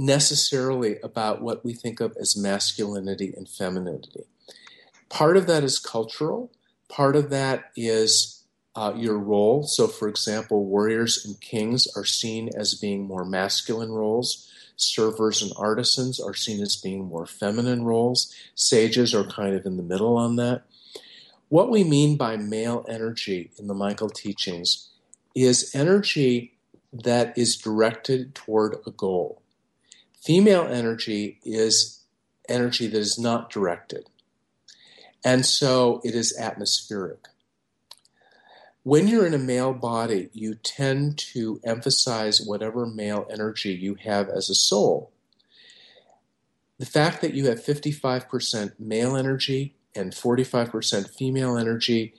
[0.00, 4.24] necessarily about what we think of as masculinity and femininity.
[5.10, 6.50] Part of that is cultural,
[6.88, 8.42] part of that is
[8.74, 9.62] uh, your role.
[9.64, 14.50] So, for example, warriors and kings are seen as being more masculine roles.
[14.76, 18.34] Servers and artisans are seen as being more feminine roles.
[18.54, 20.62] Sages are kind of in the middle on that.
[21.50, 24.88] What we mean by male energy in the Michael teachings
[25.34, 26.54] is energy
[26.90, 29.42] that is directed toward a goal.
[30.20, 32.00] Female energy is
[32.48, 34.08] energy that is not directed.
[35.24, 37.28] And so it is atmospheric.
[38.82, 44.28] When you're in a male body, you tend to emphasize whatever male energy you have
[44.28, 45.12] as a soul.
[46.78, 52.14] The fact that you have 55% male energy and 45% female energy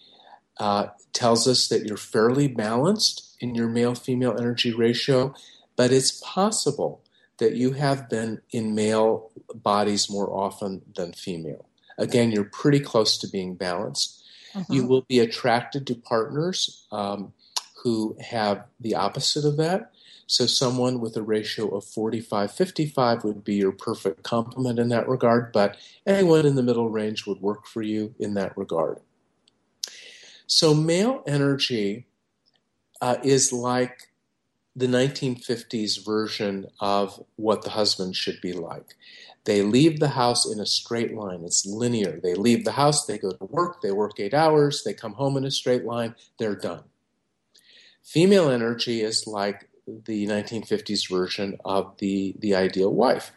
[0.60, 5.34] uh, tells us that you're fairly balanced in your male female energy ratio,
[5.76, 7.02] but it's possible
[7.42, 11.66] that you have been in male bodies more often than female.
[11.98, 14.24] Again, you're pretty close to being balanced.
[14.54, 14.72] Mm-hmm.
[14.72, 17.34] You will be attracted to partners um,
[17.82, 19.92] who have the opposite of that.
[20.28, 25.10] So, someone with a ratio of 45 55 would be your perfect complement in that
[25.10, 29.00] regard, but anyone in the middle range would work for you in that regard.
[30.46, 32.06] So, male energy
[33.02, 34.11] uh, is like
[34.76, 38.96] the 1950s version of what the husband should be like.
[39.44, 41.44] They leave the house in a straight line.
[41.44, 42.20] It's linear.
[42.22, 45.36] They leave the house, they go to work, they work eight hours, they come home
[45.36, 46.84] in a straight line, they're done.
[48.04, 53.32] Female energy is like the 1950s version of the, the ideal wife,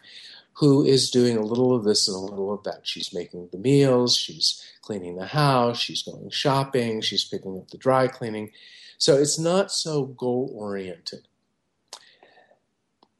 [0.53, 2.81] who is doing a little of this and a little of that.
[2.83, 7.77] She's making the meals, she's cleaning the house, she's going shopping, she's picking up the
[7.77, 8.51] dry cleaning.
[8.97, 11.27] So it's not so goal oriented.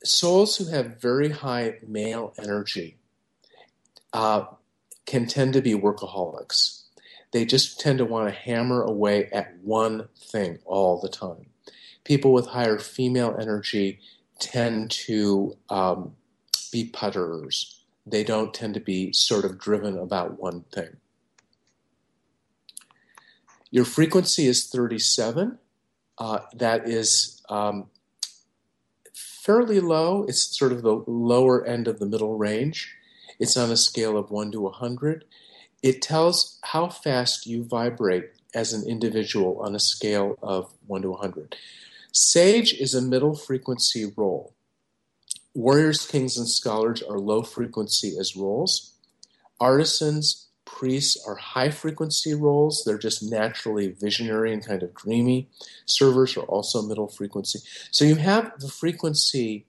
[0.04, 2.98] Souls who have very high male energy
[4.14, 4.46] uh,
[5.06, 6.84] can tend to be workaholics.
[7.32, 11.48] They just tend to want to hammer away at one thing all the time.
[12.04, 14.00] People with higher female energy
[14.40, 16.16] tend to um,
[16.72, 17.84] be putterers.
[18.06, 20.98] They don't tend to be sort of driven about one thing.
[23.72, 25.58] Your frequency is 37
[26.18, 27.88] uh, that is um,
[29.14, 30.24] fairly low.
[30.24, 32.96] It's sort of the lower end of the middle range.
[33.40, 35.26] It's on a scale of 1 to 100.
[35.84, 41.12] It tells how fast you vibrate as an individual on a scale of 1 to
[41.12, 41.56] 100.
[42.12, 44.54] Sage is a middle frequency role.
[45.54, 48.94] Warriors, kings, and scholars are low frequency as roles.
[49.60, 52.84] Artisans Priests are high frequency roles.
[52.84, 55.48] They're just naturally visionary and kind of dreamy.
[55.86, 57.60] Servers are also middle frequency.
[57.92, 59.66] So you have the frequency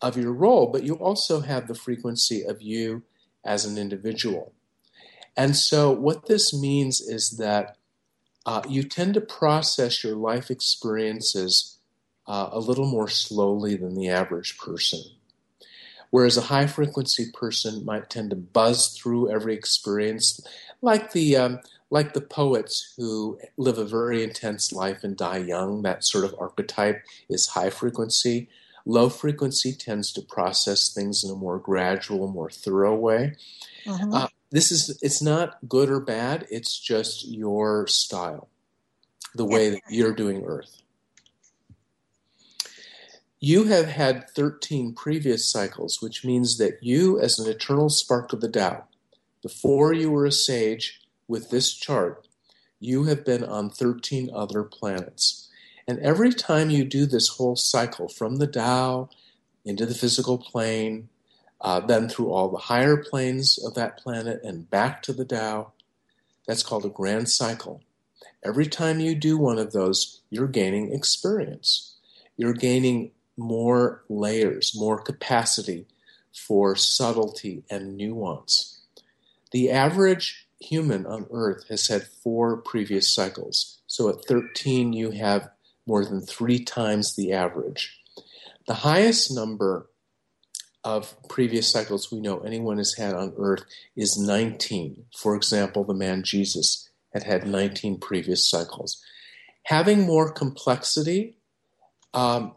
[0.00, 3.02] of your role, but you also have the frequency of you
[3.44, 4.52] as an individual.
[5.36, 7.76] And so what this means is that
[8.46, 11.78] uh, you tend to process your life experiences
[12.26, 15.00] uh, a little more slowly than the average person.
[16.14, 20.40] Whereas a high frequency person might tend to buzz through every experience,
[20.80, 21.58] like the um,
[21.90, 25.82] like the poets who live a very intense life and die young.
[25.82, 28.48] That sort of archetype is high frequency.
[28.86, 33.34] Low frequency tends to process things in a more gradual, more thorough way.
[33.84, 34.14] Mm-hmm.
[34.14, 36.46] Uh, this is it's not good or bad.
[36.48, 38.48] It's just your style,
[39.34, 40.83] the way that you're doing Earth.
[43.46, 48.40] You have had 13 previous cycles, which means that you, as an eternal spark of
[48.40, 48.84] the Tao,
[49.42, 52.26] before you were a sage with this chart,
[52.80, 55.50] you have been on 13 other planets.
[55.86, 59.10] And every time you do this whole cycle from the Tao
[59.62, 61.10] into the physical plane,
[61.60, 65.72] uh, then through all the higher planes of that planet and back to the Tao,
[66.46, 67.82] that's called a grand cycle.
[68.42, 71.96] Every time you do one of those, you're gaining experience.
[72.38, 75.86] You're gaining more layers, more capacity
[76.32, 78.80] for subtlety and nuance.
[79.52, 83.78] The average human on Earth has had four previous cycles.
[83.86, 85.50] So at 13, you have
[85.86, 88.00] more than three times the average.
[88.66, 89.90] The highest number
[90.82, 93.64] of previous cycles we know anyone has had on Earth
[93.96, 95.04] is 19.
[95.16, 99.02] For example, the man Jesus had had 19 previous cycles.
[99.64, 101.38] Having more complexity
[102.12, 102.54] um,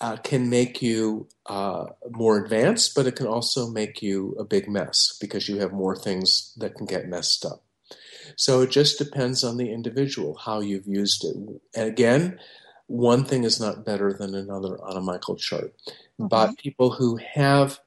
[0.00, 4.68] uh, can make you uh, more advanced, but it can also make you a big
[4.68, 7.62] mess because you have more things that can get messed up.
[8.36, 11.34] So it just depends on the individual how you've used it.
[11.34, 12.38] And again,
[12.86, 15.74] one thing is not better than another on a Michael chart.
[15.86, 16.28] Mm-hmm.
[16.28, 17.80] But people who have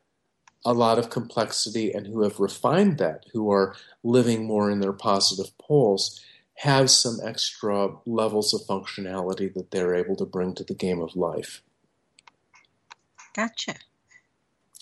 [0.65, 4.93] a lot of complexity and who have refined that, who are living more in their
[4.93, 6.19] positive poles,
[6.55, 11.15] have some extra levels of functionality that they're able to bring to the game of
[11.15, 11.63] life.
[13.33, 13.75] Gotcha.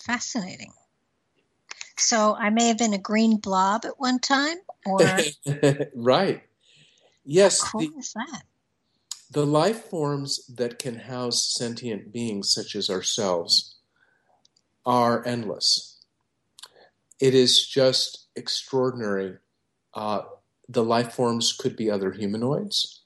[0.02, 0.72] Fascinating.
[1.96, 4.56] So I may have been a green blob at one time,
[4.86, 5.18] or
[5.94, 6.42] right.
[7.24, 7.60] Yes.
[7.62, 8.42] How cool the, is that?
[9.30, 13.76] The life forms that can house sentient beings such as ourselves
[14.84, 15.98] are endless.
[17.20, 19.36] It is just extraordinary.
[19.92, 20.22] Uh,
[20.68, 23.02] the life forms could be other humanoids.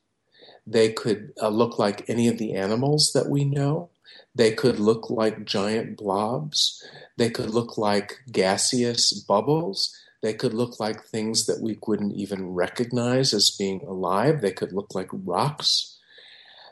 [0.67, 3.91] They could uh, look like any of the animals that we know.
[4.35, 6.83] They could look like giant blobs.
[7.17, 9.97] They could look like gaseous bubbles.
[10.23, 14.41] They could look like things that we wouldn't even recognize as being alive.
[14.41, 15.99] They could look like rocks.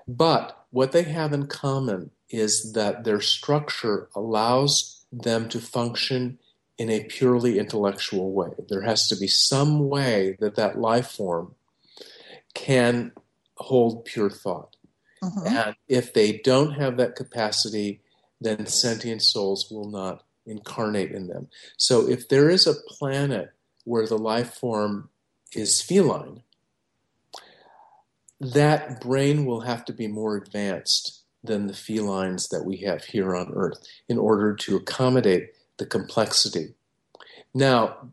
[0.09, 6.39] But what they have in common is that their structure allows them to function
[6.79, 8.51] in a purely intellectual way.
[8.69, 11.55] There has to be some way that that life form
[12.55, 13.13] can
[13.57, 14.77] hold pure thought.
[15.23, 15.47] Mm-hmm.
[15.47, 18.01] And if they don't have that capacity,
[18.41, 21.49] then sentient souls will not incarnate in them.
[21.77, 23.53] So if there is a planet
[23.85, 25.11] where the life form
[25.53, 26.43] is feline,
[28.41, 33.37] that brain will have to be more advanced than the felines that we have here
[33.37, 36.75] on Earth in order to accommodate the complexity.
[37.55, 38.11] Now,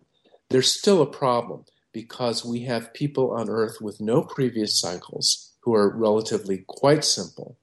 [0.49, 5.76] there's still a problem because we have people on Earth with no previous cycles who
[5.76, 7.56] are relatively quite simple,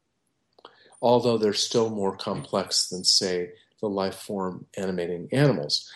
[1.03, 3.51] although they're still more complex than, say,
[3.81, 5.91] the life form animating animals.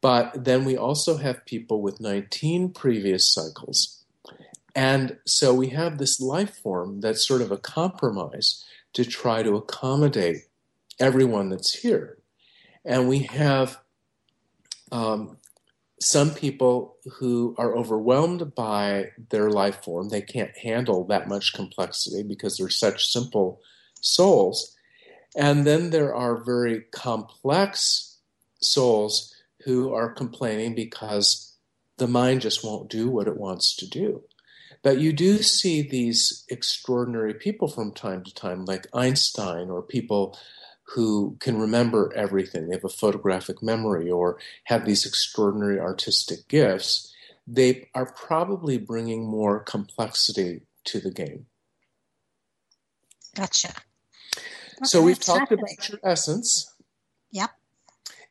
[0.00, 4.02] But then we also have people with 19 previous cycles.
[4.74, 8.64] And so we have this life form that's sort of a compromise
[8.94, 10.38] to try to accommodate
[10.98, 12.18] everyone that's here.
[12.84, 13.78] And we have
[14.90, 15.36] um,
[16.02, 22.22] some people who are overwhelmed by their life form, they can't handle that much complexity
[22.22, 23.60] because they're such simple
[24.00, 24.76] souls.
[25.36, 28.18] And then there are very complex
[28.60, 29.34] souls
[29.64, 31.56] who are complaining because
[31.98, 34.22] the mind just won't do what it wants to do.
[34.82, 40.36] But you do see these extraordinary people from time to time, like Einstein or people
[40.94, 47.12] who can remember everything, they have a photographic memory, or have these extraordinary artistic gifts,
[47.46, 51.46] they are probably bringing more complexity to the game.
[53.34, 53.68] Gotcha.
[53.68, 56.74] Okay, so we've talked about your essence.
[57.30, 57.50] Yep.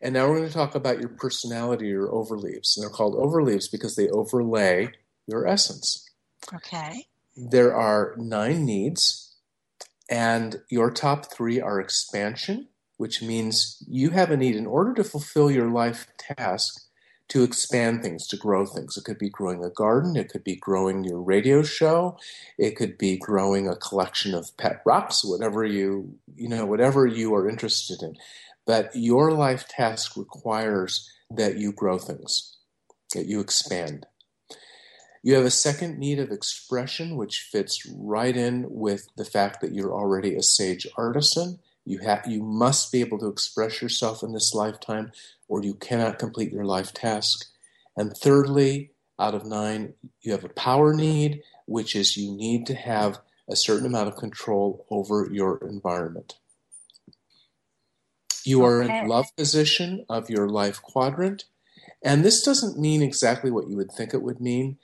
[0.01, 2.75] And now we're going to talk about your personality, your overleaves.
[2.75, 4.91] And they're called overleaves because they overlay
[5.27, 6.09] your essence.
[6.53, 7.07] Okay.
[7.35, 9.30] There are nine needs,
[10.11, 12.67] and your top three are expansion,
[12.97, 16.85] which means you have a need in order to fulfill your life task
[17.29, 18.97] to expand things, to grow things.
[18.97, 22.17] It could be growing a garden, it could be growing your radio show,
[22.57, 27.33] it could be growing a collection of pet rocks, whatever you you know, whatever you
[27.33, 28.17] are interested in.
[28.65, 32.57] But your life task requires that you grow things,
[33.13, 34.05] that you expand.
[35.23, 39.73] You have a second need of expression, which fits right in with the fact that
[39.73, 41.59] you're already a sage artisan.
[41.85, 45.11] You have you must be able to express yourself in this lifetime,
[45.47, 47.45] or you cannot complete your life task.
[47.95, 52.75] And thirdly, out of nine, you have a power need, which is you need to
[52.75, 56.35] have a certain amount of control over your environment.
[58.43, 58.99] You are okay.
[58.99, 61.45] in love position of your life quadrant.
[62.03, 64.77] And this doesn't mean exactly what you would think it would mean.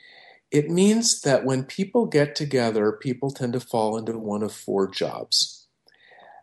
[0.51, 4.89] It means that when people get together, people tend to fall into one of four
[4.89, 5.67] jobs.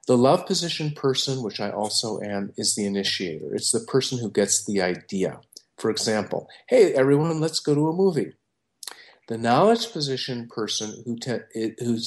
[0.06, 3.54] The love position person, which I also am, is the initiator.
[3.54, 5.40] It's the person who gets the idea.
[5.78, 8.34] For example, hey, everyone, let's go to a movie.
[9.28, 11.98] The knowledge position person who, te- who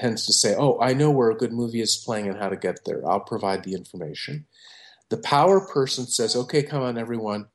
[0.00, 2.56] tends to say, oh, I know where a good movie is playing and how to
[2.56, 3.06] get there.
[3.06, 4.46] I'll provide the information.
[5.10, 7.48] The power person says, okay, come on, everyone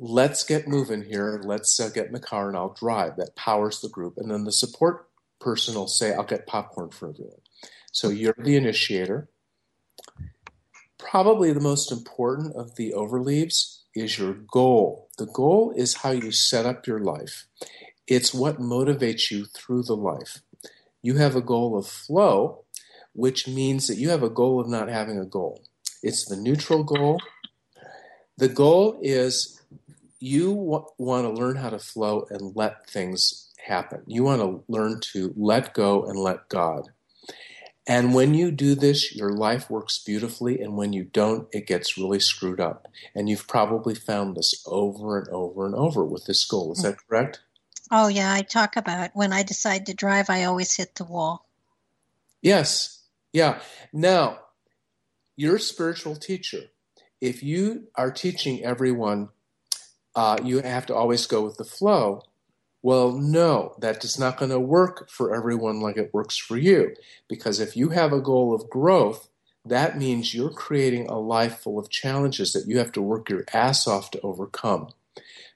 [0.00, 1.40] let's get moving here.
[1.44, 3.16] Let's uh, get in the car and I'll drive.
[3.16, 4.14] That powers the group.
[4.16, 5.06] And then the support
[5.38, 7.40] person will say, I'll get popcorn for everyone.
[7.92, 9.28] So you're the initiator.
[10.98, 15.10] Probably the most important of the overleaves is your goal.
[15.18, 17.46] The goal is how you set up your life,
[18.06, 20.40] it's what motivates you through the life.
[21.02, 22.64] You have a goal of flow,
[23.12, 25.64] which means that you have a goal of not having a goal.
[26.02, 27.20] It's the neutral goal.
[28.36, 29.59] The goal is
[30.20, 34.02] you w- want to learn how to flow and let things happen.
[34.06, 36.90] You want to learn to let go and let God.
[37.86, 40.60] And when you do this, your life works beautifully.
[40.60, 42.86] And when you don't, it gets really screwed up.
[43.14, 46.72] And you've probably found this over and over and over with this goal.
[46.72, 47.40] Is that correct?
[47.90, 48.32] Oh, yeah.
[48.32, 51.48] I talk about when I decide to drive, I always hit the wall.
[52.42, 53.02] Yes.
[53.32, 53.60] Yeah.
[53.92, 54.38] Now,
[55.34, 56.66] you're spiritual teacher.
[57.20, 59.30] If you are teaching everyone
[60.14, 62.22] uh, you have to always go with the flow.
[62.82, 66.94] Well, no, that is not going to work for everyone like it works for you.
[67.28, 69.28] Because if you have a goal of growth,
[69.64, 73.44] that means you're creating a life full of challenges that you have to work your
[73.52, 74.88] ass off to overcome.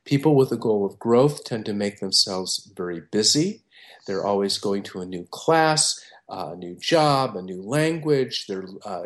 [0.04, 3.62] People with a goal of growth tend to make themselves very busy.
[4.06, 5.98] They're always going to a new class,
[6.28, 8.46] a new job, a new language.
[8.46, 9.04] They're uh,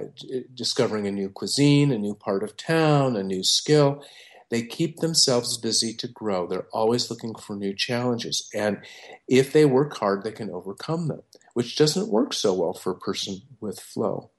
[0.55, 4.05] discovering a new cuisine, a new part of town, a new skill.
[4.51, 6.47] They keep themselves busy to grow.
[6.47, 8.49] They're always looking for new challenges.
[8.55, 8.79] And
[9.27, 11.23] if they work hard, they can overcome them,
[11.55, 14.31] which doesn't work so well for a person with flow.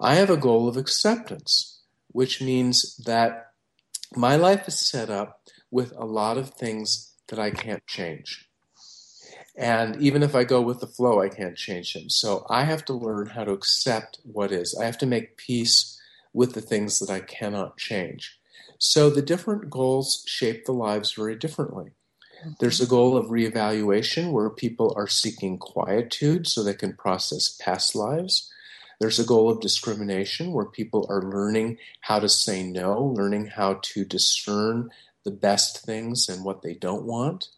[0.00, 3.52] I have a goal of acceptance, which means that
[4.16, 5.40] my life is set up
[5.70, 8.48] with a lot of things that I can't change.
[9.56, 12.10] And even if I go with the flow, I can't change them.
[12.10, 14.76] So I have to learn how to accept what is.
[14.80, 16.00] I have to make peace
[16.32, 18.38] with the things that I cannot change.
[18.86, 21.92] So the different goals shape the lives very differently.
[22.40, 22.50] Mm-hmm.
[22.60, 27.94] There's a goal of reevaluation where people are seeking quietude so they can process past
[27.94, 28.52] lives.
[29.00, 33.80] There's a goal of discrimination where people are learning how to say no, learning how
[33.82, 34.90] to discern
[35.24, 37.48] the best things and what they don't want.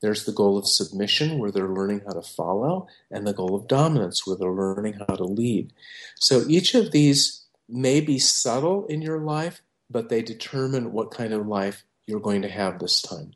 [0.00, 3.68] There's the goal of submission where they're learning how to follow, and the goal of
[3.68, 5.74] dominance where they're learning how to lead.
[6.20, 9.60] So each of these may be subtle in your life,
[9.90, 13.32] but they determine what kind of life you're going to have this time.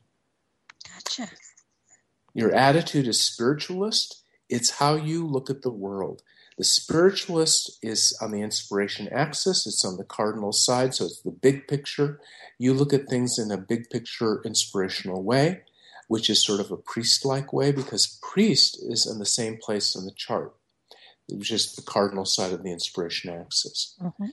[0.87, 1.29] Gotcha.
[2.33, 4.23] Your attitude is spiritualist.
[4.49, 6.21] It's how you look at the world.
[6.57, 11.31] The spiritualist is on the inspiration axis, it's on the cardinal side, so it's the
[11.31, 12.21] big picture.
[12.57, 15.63] You look at things in a big picture inspirational way,
[16.07, 19.95] which is sort of a priest like way because priest is in the same place
[19.95, 20.55] in the chart,
[21.27, 23.95] which is the cardinal side of the inspiration axis.
[24.01, 24.27] Mm-hmm.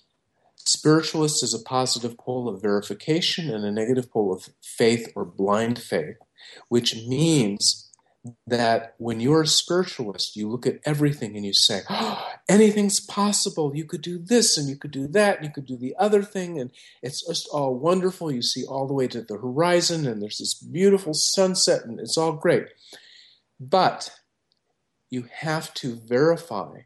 [0.64, 5.78] Spiritualist is a positive pole of verification and a negative pole of faith or blind
[5.78, 6.16] faith,
[6.68, 7.90] which means
[8.46, 13.74] that when you're a spiritualist, you look at everything and you say, oh, anything's possible.
[13.74, 16.22] You could do this and you could do that and you could do the other
[16.22, 16.60] thing.
[16.60, 16.70] And
[17.02, 18.30] it's just all wonderful.
[18.30, 22.16] You see all the way to the horizon and there's this beautiful sunset and it's
[22.16, 22.66] all great.
[23.58, 24.10] But
[25.10, 26.82] you have to verify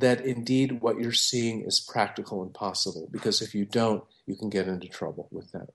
[0.00, 3.08] that indeed what you're seeing is practical and possible.
[3.10, 5.68] Because if you don't, you can get into trouble with that.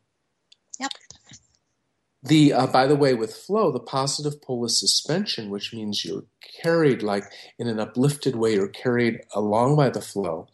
[0.80, 0.91] Yep.
[2.23, 6.26] The uh, by the way, with flow, the positive pole is suspension, which means you're
[6.61, 7.23] carried like
[7.57, 8.53] in an uplifted way.
[8.53, 10.48] You're carried along by the flow.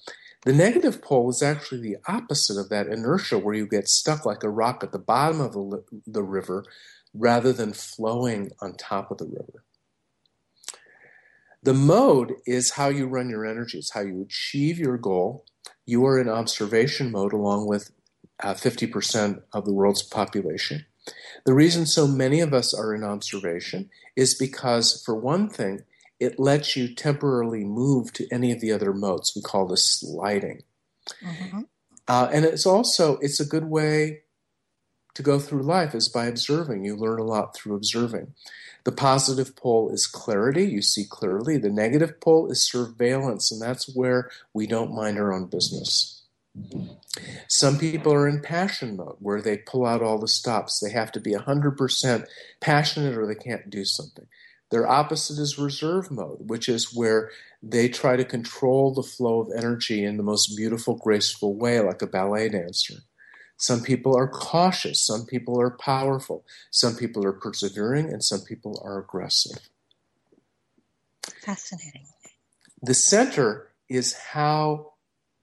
[0.46, 4.44] The negative pole is actually the opposite of that inertia, where you get stuck like
[4.44, 6.64] a rock at the bottom of the, the river,
[7.14, 9.66] rather than flowing on top of the river.
[11.68, 13.80] The mode is how you run your energy.
[13.80, 15.44] It's how you achieve your goal.
[15.86, 17.92] You are in observation mode along with
[18.42, 20.86] uh, 50% of the world's population.
[21.46, 25.82] The reason so many of us are in observation is because, for one thing,
[26.22, 29.34] it lets you temporarily move to any of the other modes.
[29.36, 30.64] We call this sliding.
[31.22, 31.64] Mm-hmm.
[32.08, 34.22] Uh, and it's also it's a good way
[35.16, 36.86] to go through life is by observing.
[36.86, 38.36] You learn a lot through observing.
[38.88, 41.58] The positive pole is clarity, you see clearly.
[41.58, 46.24] The negative pole is surveillance, and that's where we don't mind our own business.
[47.50, 50.80] Some people are in passion mode where they pull out all the stops.
[50.80, 52.28] They have to be 100%
[52.62, 54.28] passionate or they can't do something.
[54.72, 57.30] Their opposite is reserve mode, which is where
[57.62, 62.02] they try to control the flow of energy in the most beautiful, graceful way, like
[62.02, 63.00] a ballet dancer.
[63.58, 68.80] Some people are cautious, some people are powerful, some people are persevering, and some people
[68.84, 69.70] are aggressive.
[71.44, 72.06] Fascinating.
[72.82, 74.94] The center is how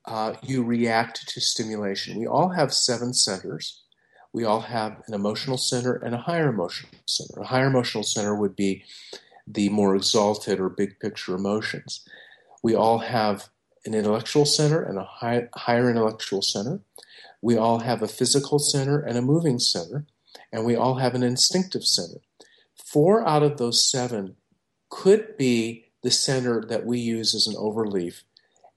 [0.05, 2.19] uh, you react to stimulation.
[2.19, 3.83] We all have seven centers.
[4.33, 7.41] We all have an emotional center and a higher emotional center.
[7.41, 8.85] A higher emotional center would be
[9.47, 12.07] the more exalted or big picture emotions.
[12.63, 13.49] We all have
[13.85, 16.81] an intellectual center and a high, higher intellectual center.
[17.45, 20.07] We all have a physical center and a moving center.
[20.51, 22.21] And we all have an instinctive center.
[22.75, 24.37] Four out of those seven
[24.89, 28.23] could be the center that we use as an overleaf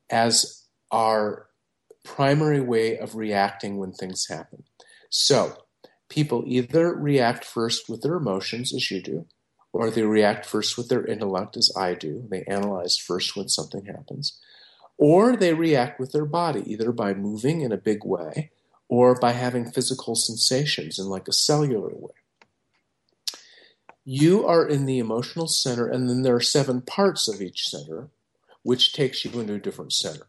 [0.10, 1.48] as our
[2.04, 4.64] primary way of reacting when things happen.
[5.10, 5.64] So,
[6.10, 9.28] people either react first with their emotions, as you do,
[9.72, 12.28] or they react first with their intellect, as I do.
[12.30, 14.38] They analyze first when something happens.
[14.98, 18.52] Or they react with their body, either by moving in a big way
[18.90, 22.14] or by having physical sensations in like a cellular way.
[24.06, 28.10] You are in the emotional center, and then there are seven parts of each center,
[28.64, 30.28] which takes you into a different center.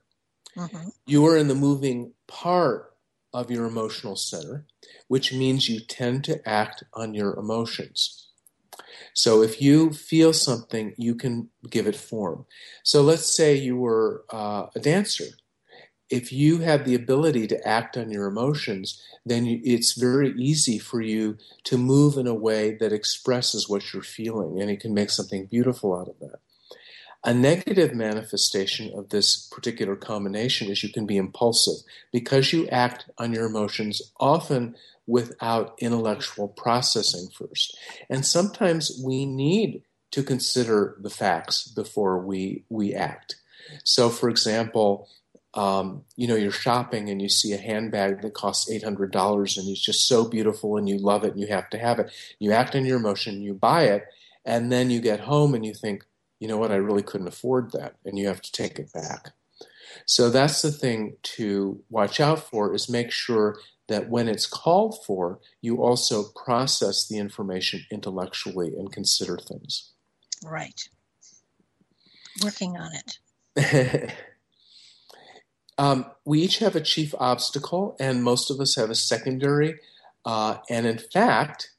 [0.57, 0.89] Mm-hmm.
[1.07, 2.93] You are in the moving part
[3.33, 4.65] of your emotional center,
[5.07, 8.29] which means you tend to act on your emotions.
[9.15, 12.47] So if you feel something, you can give it form.
[12.83, 15.27] So let's say you were uh, a dancer.
[16.11, 21.01] If you have the ability to act on your emotions, then it's very easy for
[21.03, 25.11] you to move in a way that expresses what you're feeling, and you can make
[25.11, 26.41] something beautiful out of that.
[27.25, 33.07] A negative manifestation of this particular combination is you can be impulsive because you act
[33.19, 34.77] on your emotions often
[35.07, 37.77] without intellectual processing first.
[38.09, 39.83] And sometimes we need
[40.13, 43.37] to consider the facts before we, we act.
[43.85, 45.09] So, for example,
[45.55, 49.81] um, you know, you're shopping and you see a handbag that costs $800 and it's
[49.81, 52.11] just so beautiful and you love it and you have to have it.
[52.39, 54.05] You act on your emotion, you buy it,
[54.45, 56.05] and then you get home and you think,
[56.39, 59.31] you know what, I really couldn't afford that, and you have to take it back.
[60.07, 63.59] So that's the thing to watch out for is make sure
[63.89, 69.91] that when it's called for, you also process the information intellectually and consider things.
[70.45, 70.89] Right.
[72.45, 74.15] Working on it.
[75.79, 79.79] um, we each have a chief obstacle, and most of us have a secondary.
[80.25, 81.71] Uh, and in fact,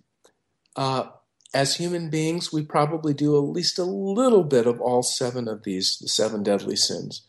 [0.76, 1.07] uh,
[1.53, 5.63] as human beings, we probably do at least a little bit of all seven of
[5.63, 7.26] these, the seven deadly sins.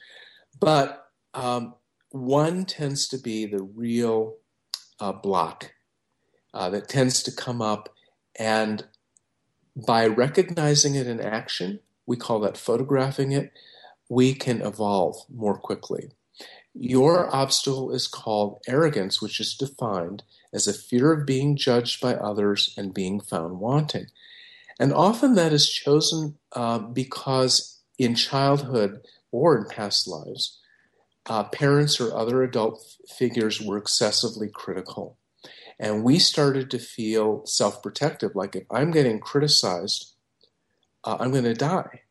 [0.59, 1.75] But um,
[2.11, 4.37] one tends to be the real
[5.01, 5.73] uh, block
[6.55, 7.89] uh, that tends to come up.
[8.39, 8.85] And
[9.75, 13.53] by recognizing it in action, we call that photographing it,
[14.09, 16.11] we can evolve more quickly.
[16.75, 20.23] Your obstacle is called arrogance, which is defined
[20.53, 24.07] as a fear of being judged by others and being found wanting.
[24.79, 30.59] And often that is chosen uh, because in childhood or in past lives,
[31.27, 35.19] uh, parents or other adult figures were excessively critical.
[35.79, 40.15] And we started to feel self protective like if I'm getting criticized,
[41.05, 42.03] uh, I'm going to die.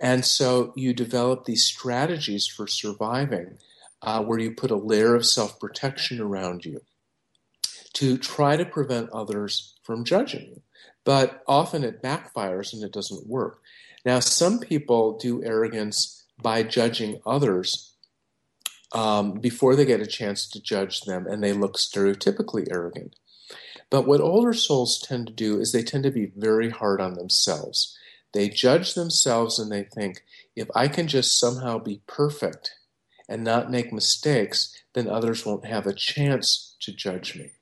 [0.00, 3.58] And so you develop these strategies for surviving
[4.02, 6.80] uh, where you put a layer of self protection around you
[7.94, 10.62] to try to prevent others from judging you.
[11.04, 13.60] But often it backfires and it doesn't work.
[14.04, 17.94] Now, some people do arrogance by judging others
[18.92, 23.16] um, before they get a chance to judge them, and they look stereotypically arrogant.
[23.90, 27.14] But what older souls tend to do is they tend to be very hard on
[27.14, 27.96] themselves.
[28.34, 30.24] They judge themselves and they think,
[30.56, 32.74] if I can just somehow be perfect
[33.28, 37.52] and not make mistakes, then others won't have a chance to judge me.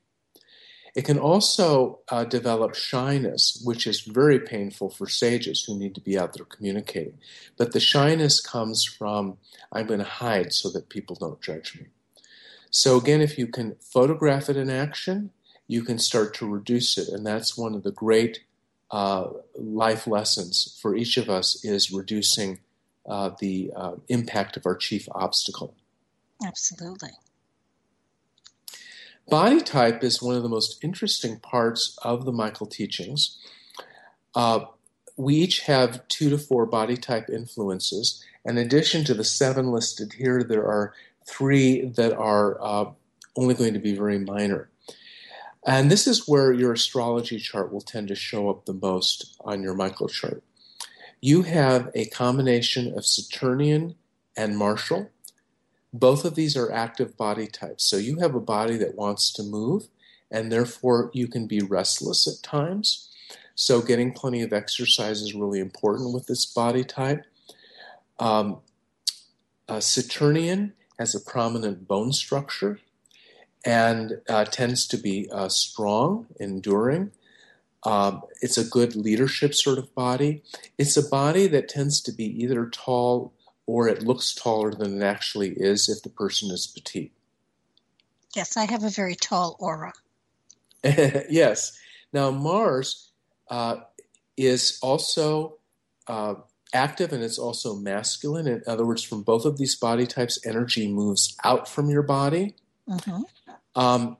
[0.95, 6.01] It can also uh, develop shyness, which is very painful for sages who need to
[6.01, 7.17] be out there communicating.
[7.57, 9.37] But the shyness comes from,
[9.71, 11.87] I'm going to hide so that people don't judge me.
[12.69, 15.31] So, again, if you can photograph it in action,
[15.67, 17.09] you can start to reduce it.
[17.09, 18.41] And that's one of the great
[18.93, 22.59] uh, life lessons for each of us is reducing
[23.07, 25.73] uh, the uh, impact of our chief obstacle.
[26.45, 27.09] Absolutely.
[29.27, 33.39] Body type is one of the most interesting parts of the Michael teachings.
[34.35, 34.65] Uh,
[35.17, 38.23] we each have two to four body type influences.
[38.45, 40.93] In addition to the seven listed here, there are
[41.27, 42.91] three that are uh,
[43.35, 44.69] only going to be very minor.
[45.65, 49.63] And this is where your astrology chart will tend to show up the most on
[49.63, 50.43] your Michael chart.
[51.21, 53.95] You have a combination of Saturnian
[54.35, 55.09] and Martial.
[55.93, 57.85] Both of these are active body types.
[57.85, 59.87] So you have a body that wants to move,
[60.29, 63.09] and therefore you can be restless at times.
[63.55, 67.23] So getting plenty of exercise is really important with this body type.
[68.19, 68.59] Um,
[69.79, 72.79] Saturnian has a prominent bone structure
[73.65, 77.11] and uh, tends to be uh, strong, enduring.
[77.83, 80.41] Um, it's a good leadership sort of body.
[80.77, 83.33] It's a body that tends to be either tall
[83.65, 87.11] or it looks taller than it actually is if the person is petite.
[88.35, 89.93] Yes, I have a very tall aura.
[90.83, 91.77] yes.
[92.11, 93.11] Now, Mars
[93.49, 93.77] uh,
[94.35, 95.57] is also
[96.07, 96.35] uh,
[96.73, 98.47] active and it's also masculine.
[98.47, 102.55] In other words, from both of these body types, energy moves out from your body.
[102.89, 103.21] Mm-hmm.
[103.75, 104.17] Um,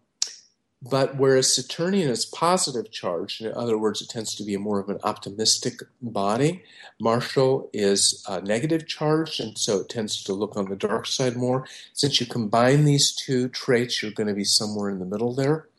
[0.81, 4.89] but whereas Saturnian is positive charged, in other words, it tends to be more of
[4.89, 6.63] an optimistic body,
[6.99, 11.37] Martial is uh, negative charged, and so it tends to look on the dark side
[11.37, 11.65] more.
[11.93, 15.69] Since you combine these two traits, you're going to be somewhere in the middle there.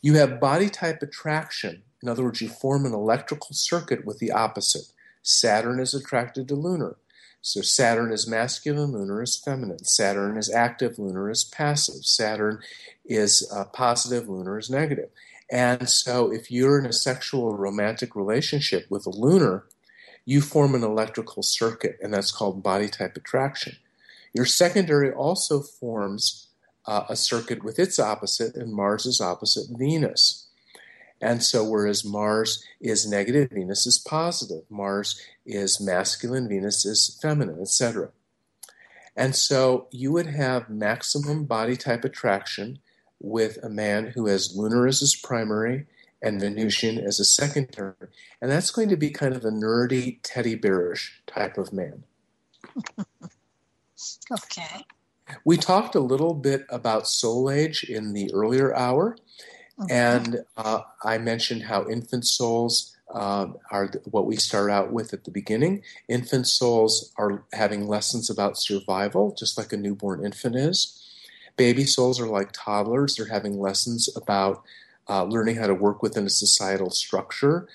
[0.00, 1.82] You have body type attraction.
[2.02, 4.92] In other words, you form an electrical circuit with the opposite.
[5.22, 6.96] Saturn is attracted to lunar.
[7.46, 9.84] So Saturn is masculine, lunar is feminine.
[9.84, 12.04] Saturn is active, lunar is passive.
[12.04, 12.58] Saturn
[13.04, 15.10] is uh, positive, lunar is negative.
[15.48, 19.64] And so if you're in a sexual romantic relationship with a lunar,
[20.24, 23.76] you form an electrical circuit, and that's called body type attraction.
[24.34, 26.48] Your secondary also forms
[26.84, 30.45] uh, a circuit with its opposite, and Mars is opposite Venus.
[31.20, 34.64] And so, whereas Mars is negative, Venus is positive.
[34.68, 38.10] Mars is masculine, Venus is feminine, etc.
[39.16, 42.80] And so, you would have maximum body type attraction
[43.20, 45.86] with a man who has lunar as his primary
[46.22, 47.94] and Venusian as a secondary.
[48.40, 52.04] And that's going to be kind of a nerdy, teddy bearish type of man.
[54.32, 54.84] okay.
[55.44, 59.16] We talked a little bit about soul age in the earlier hour.
[59.90, 65.24] And uh, I mentioned how infant souls um, are what we start out with at
[65.24, 65.82] the beginning.
[66.08, 71.02] Infant souls are having lessons about survival, just like a newborn infant is.
[71.56, 74.62] Baby souls are like toddlers, they're having lessons about
[75.08, 77.68] uh, learning how to work within a societal structure.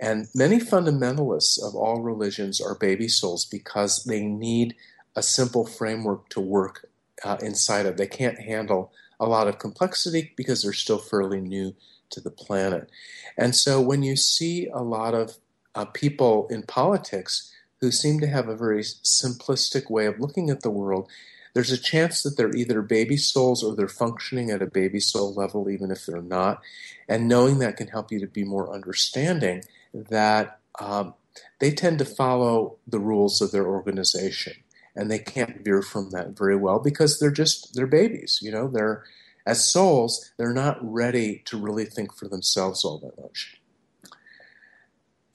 [0.00, 4.74] And many fundamentalists of all religions are baby souls because they need
[5.14, 6.88] a simple framework to work
[7.24, 7.96] uh, inside of.
[7.96, 11.74] They can't handle a lot of complexity because they're still fairly new
[12.10, 12.90] to the planet.
[13.36, 15.38] And so when you see a lot of
[15.74, 20.62] uh, people in politics who seem to have a very simplistic way of looking at
[20.62, 21.08] the world,
[21.54, 25.34] there's a chance that they're either baby souls or they're functioning at a baby soul
[25.34, 26.60] level, even if they're not.
[27.08, 31.14] And knowing that can help you to be more understanding that um,
[31.58, 34.54] they tend to follow the rules of their organization
[34.98, 38.68] and they can't veer from that very well because they're just they're babies you know?
[38.68, 39.04] They're
[39.46, 43.60] as souls they're not ready to really think for themselves all that much.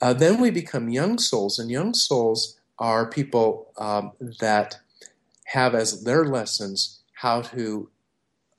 [0.00, 4.78] Uh, then we become young souls and young souls are people um, that
[5.46, 7.88] have as their lessons how to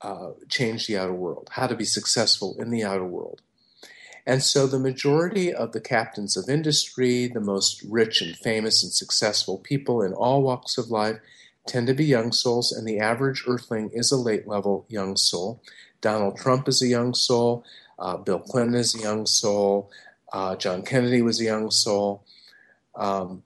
[0.02, 3.40] uh, change the outer world how to be successful in the outer world
[4.26, 8.92] and so the majority of the captains of industry, the most rich and famous and
[8.92, 11.18] successful people in all walks of life,
[11.66, 15.62] tend to be young souls, and the average earthling is a late level young soul.
[16.00, 17.64] Donald Trump is a young soul.
[17.98, 19.90] Uh, Bill Clinton is a young soul.
[20.32, 22.24] Uh, John Kennedy was a young soul.
[22.94, 23.42] Um,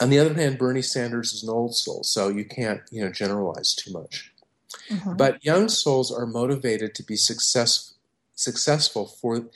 [0.00, 3.10] On the other hand, Bernie Sanders is an old soul, so you can't you know
[3.10, 4.32] generalize too much.
[4.90, 5.16] Mm-hmm.
[5.16, 7.94] But young souls are motivated to be success,
[8.34, 9.48] successful for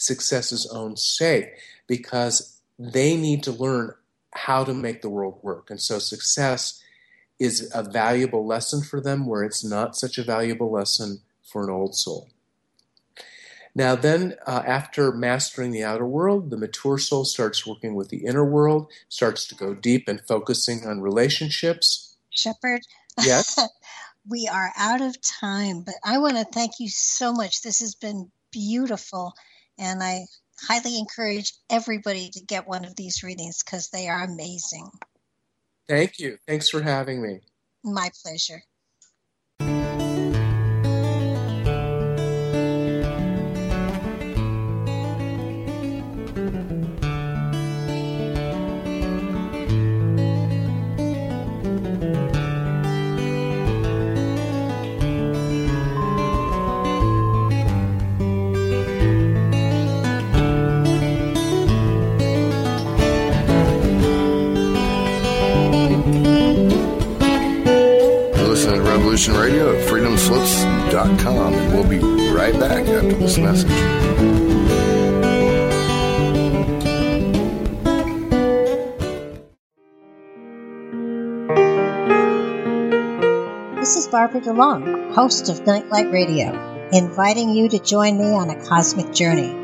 [0.00, 1.52] success's own sake
[1.86, 3.94] because they need to learn
[4.32, 5.70] how to make the world work.
[5.70, 6.82] And so success
[7.38, 11.70] is a valuable lesson for them where it's not such a valuable lesson for an
[11.70, 12.28] old soul.
[13.74, 18.24] Now, then, uh, after mastering the outer world, the mature soul starts working with the
[18.26, 22.16] inner world, starts to go deep and focusing on relationships.
[22.30, 22.82] Shepherd?
[23.22, 23.56] Yes.
[24.28, 27.62] we are out of time, but I want to thank you so much.
[27.62, 29.34] This has been beautiful,
[29.80, 30.26] and I
[30.68, 34.90] highly encourage everybody to get one of these readings because they are amazing.
[35.88, 36.38] Thank you.
[36.46, 37.40] Thanks for having me.
[37.82, 38.62] My pleasure.
[69.28, 71.52] Revolution Radio at freedomslips.com.
[71.52, 71.98] And we'll be
[72.32, 73.68] right back after this message.
[83.76, 88.64] This is Barbara DeLong, host of Nightlight Radio, inviting you to join me on a
[88.64, 89.54] cosmic journey,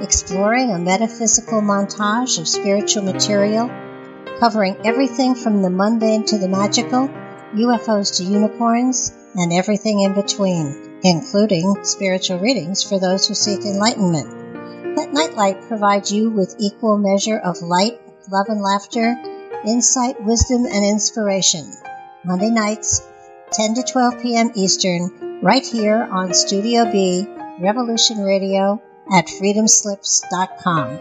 [0.00, 3.68] exploring a metaphysical montage of spiritual material,
[4.38, 7.08] covering everything from the mundane to the magical
[7.54, 14.96] UFOs to unicorns, and everything in between, including spiritual readings for those who seek enlightenment.
[14.96, 18.00] Let Nightlight provide you with equal measure of light,
[18.30, 19.16] love, and laughter,
[19.66, 21.72] insight, wisdom, and inspiration.
[22.24, 23.02] Monday nights,
[23.52, 24.50] 10 to 12 p.m.
[24.54, 27.26] Eastern, right here on Studio B,
[27.60, 28.82] Revolution Radio
[29.12, 30.98] at freedomslips.com.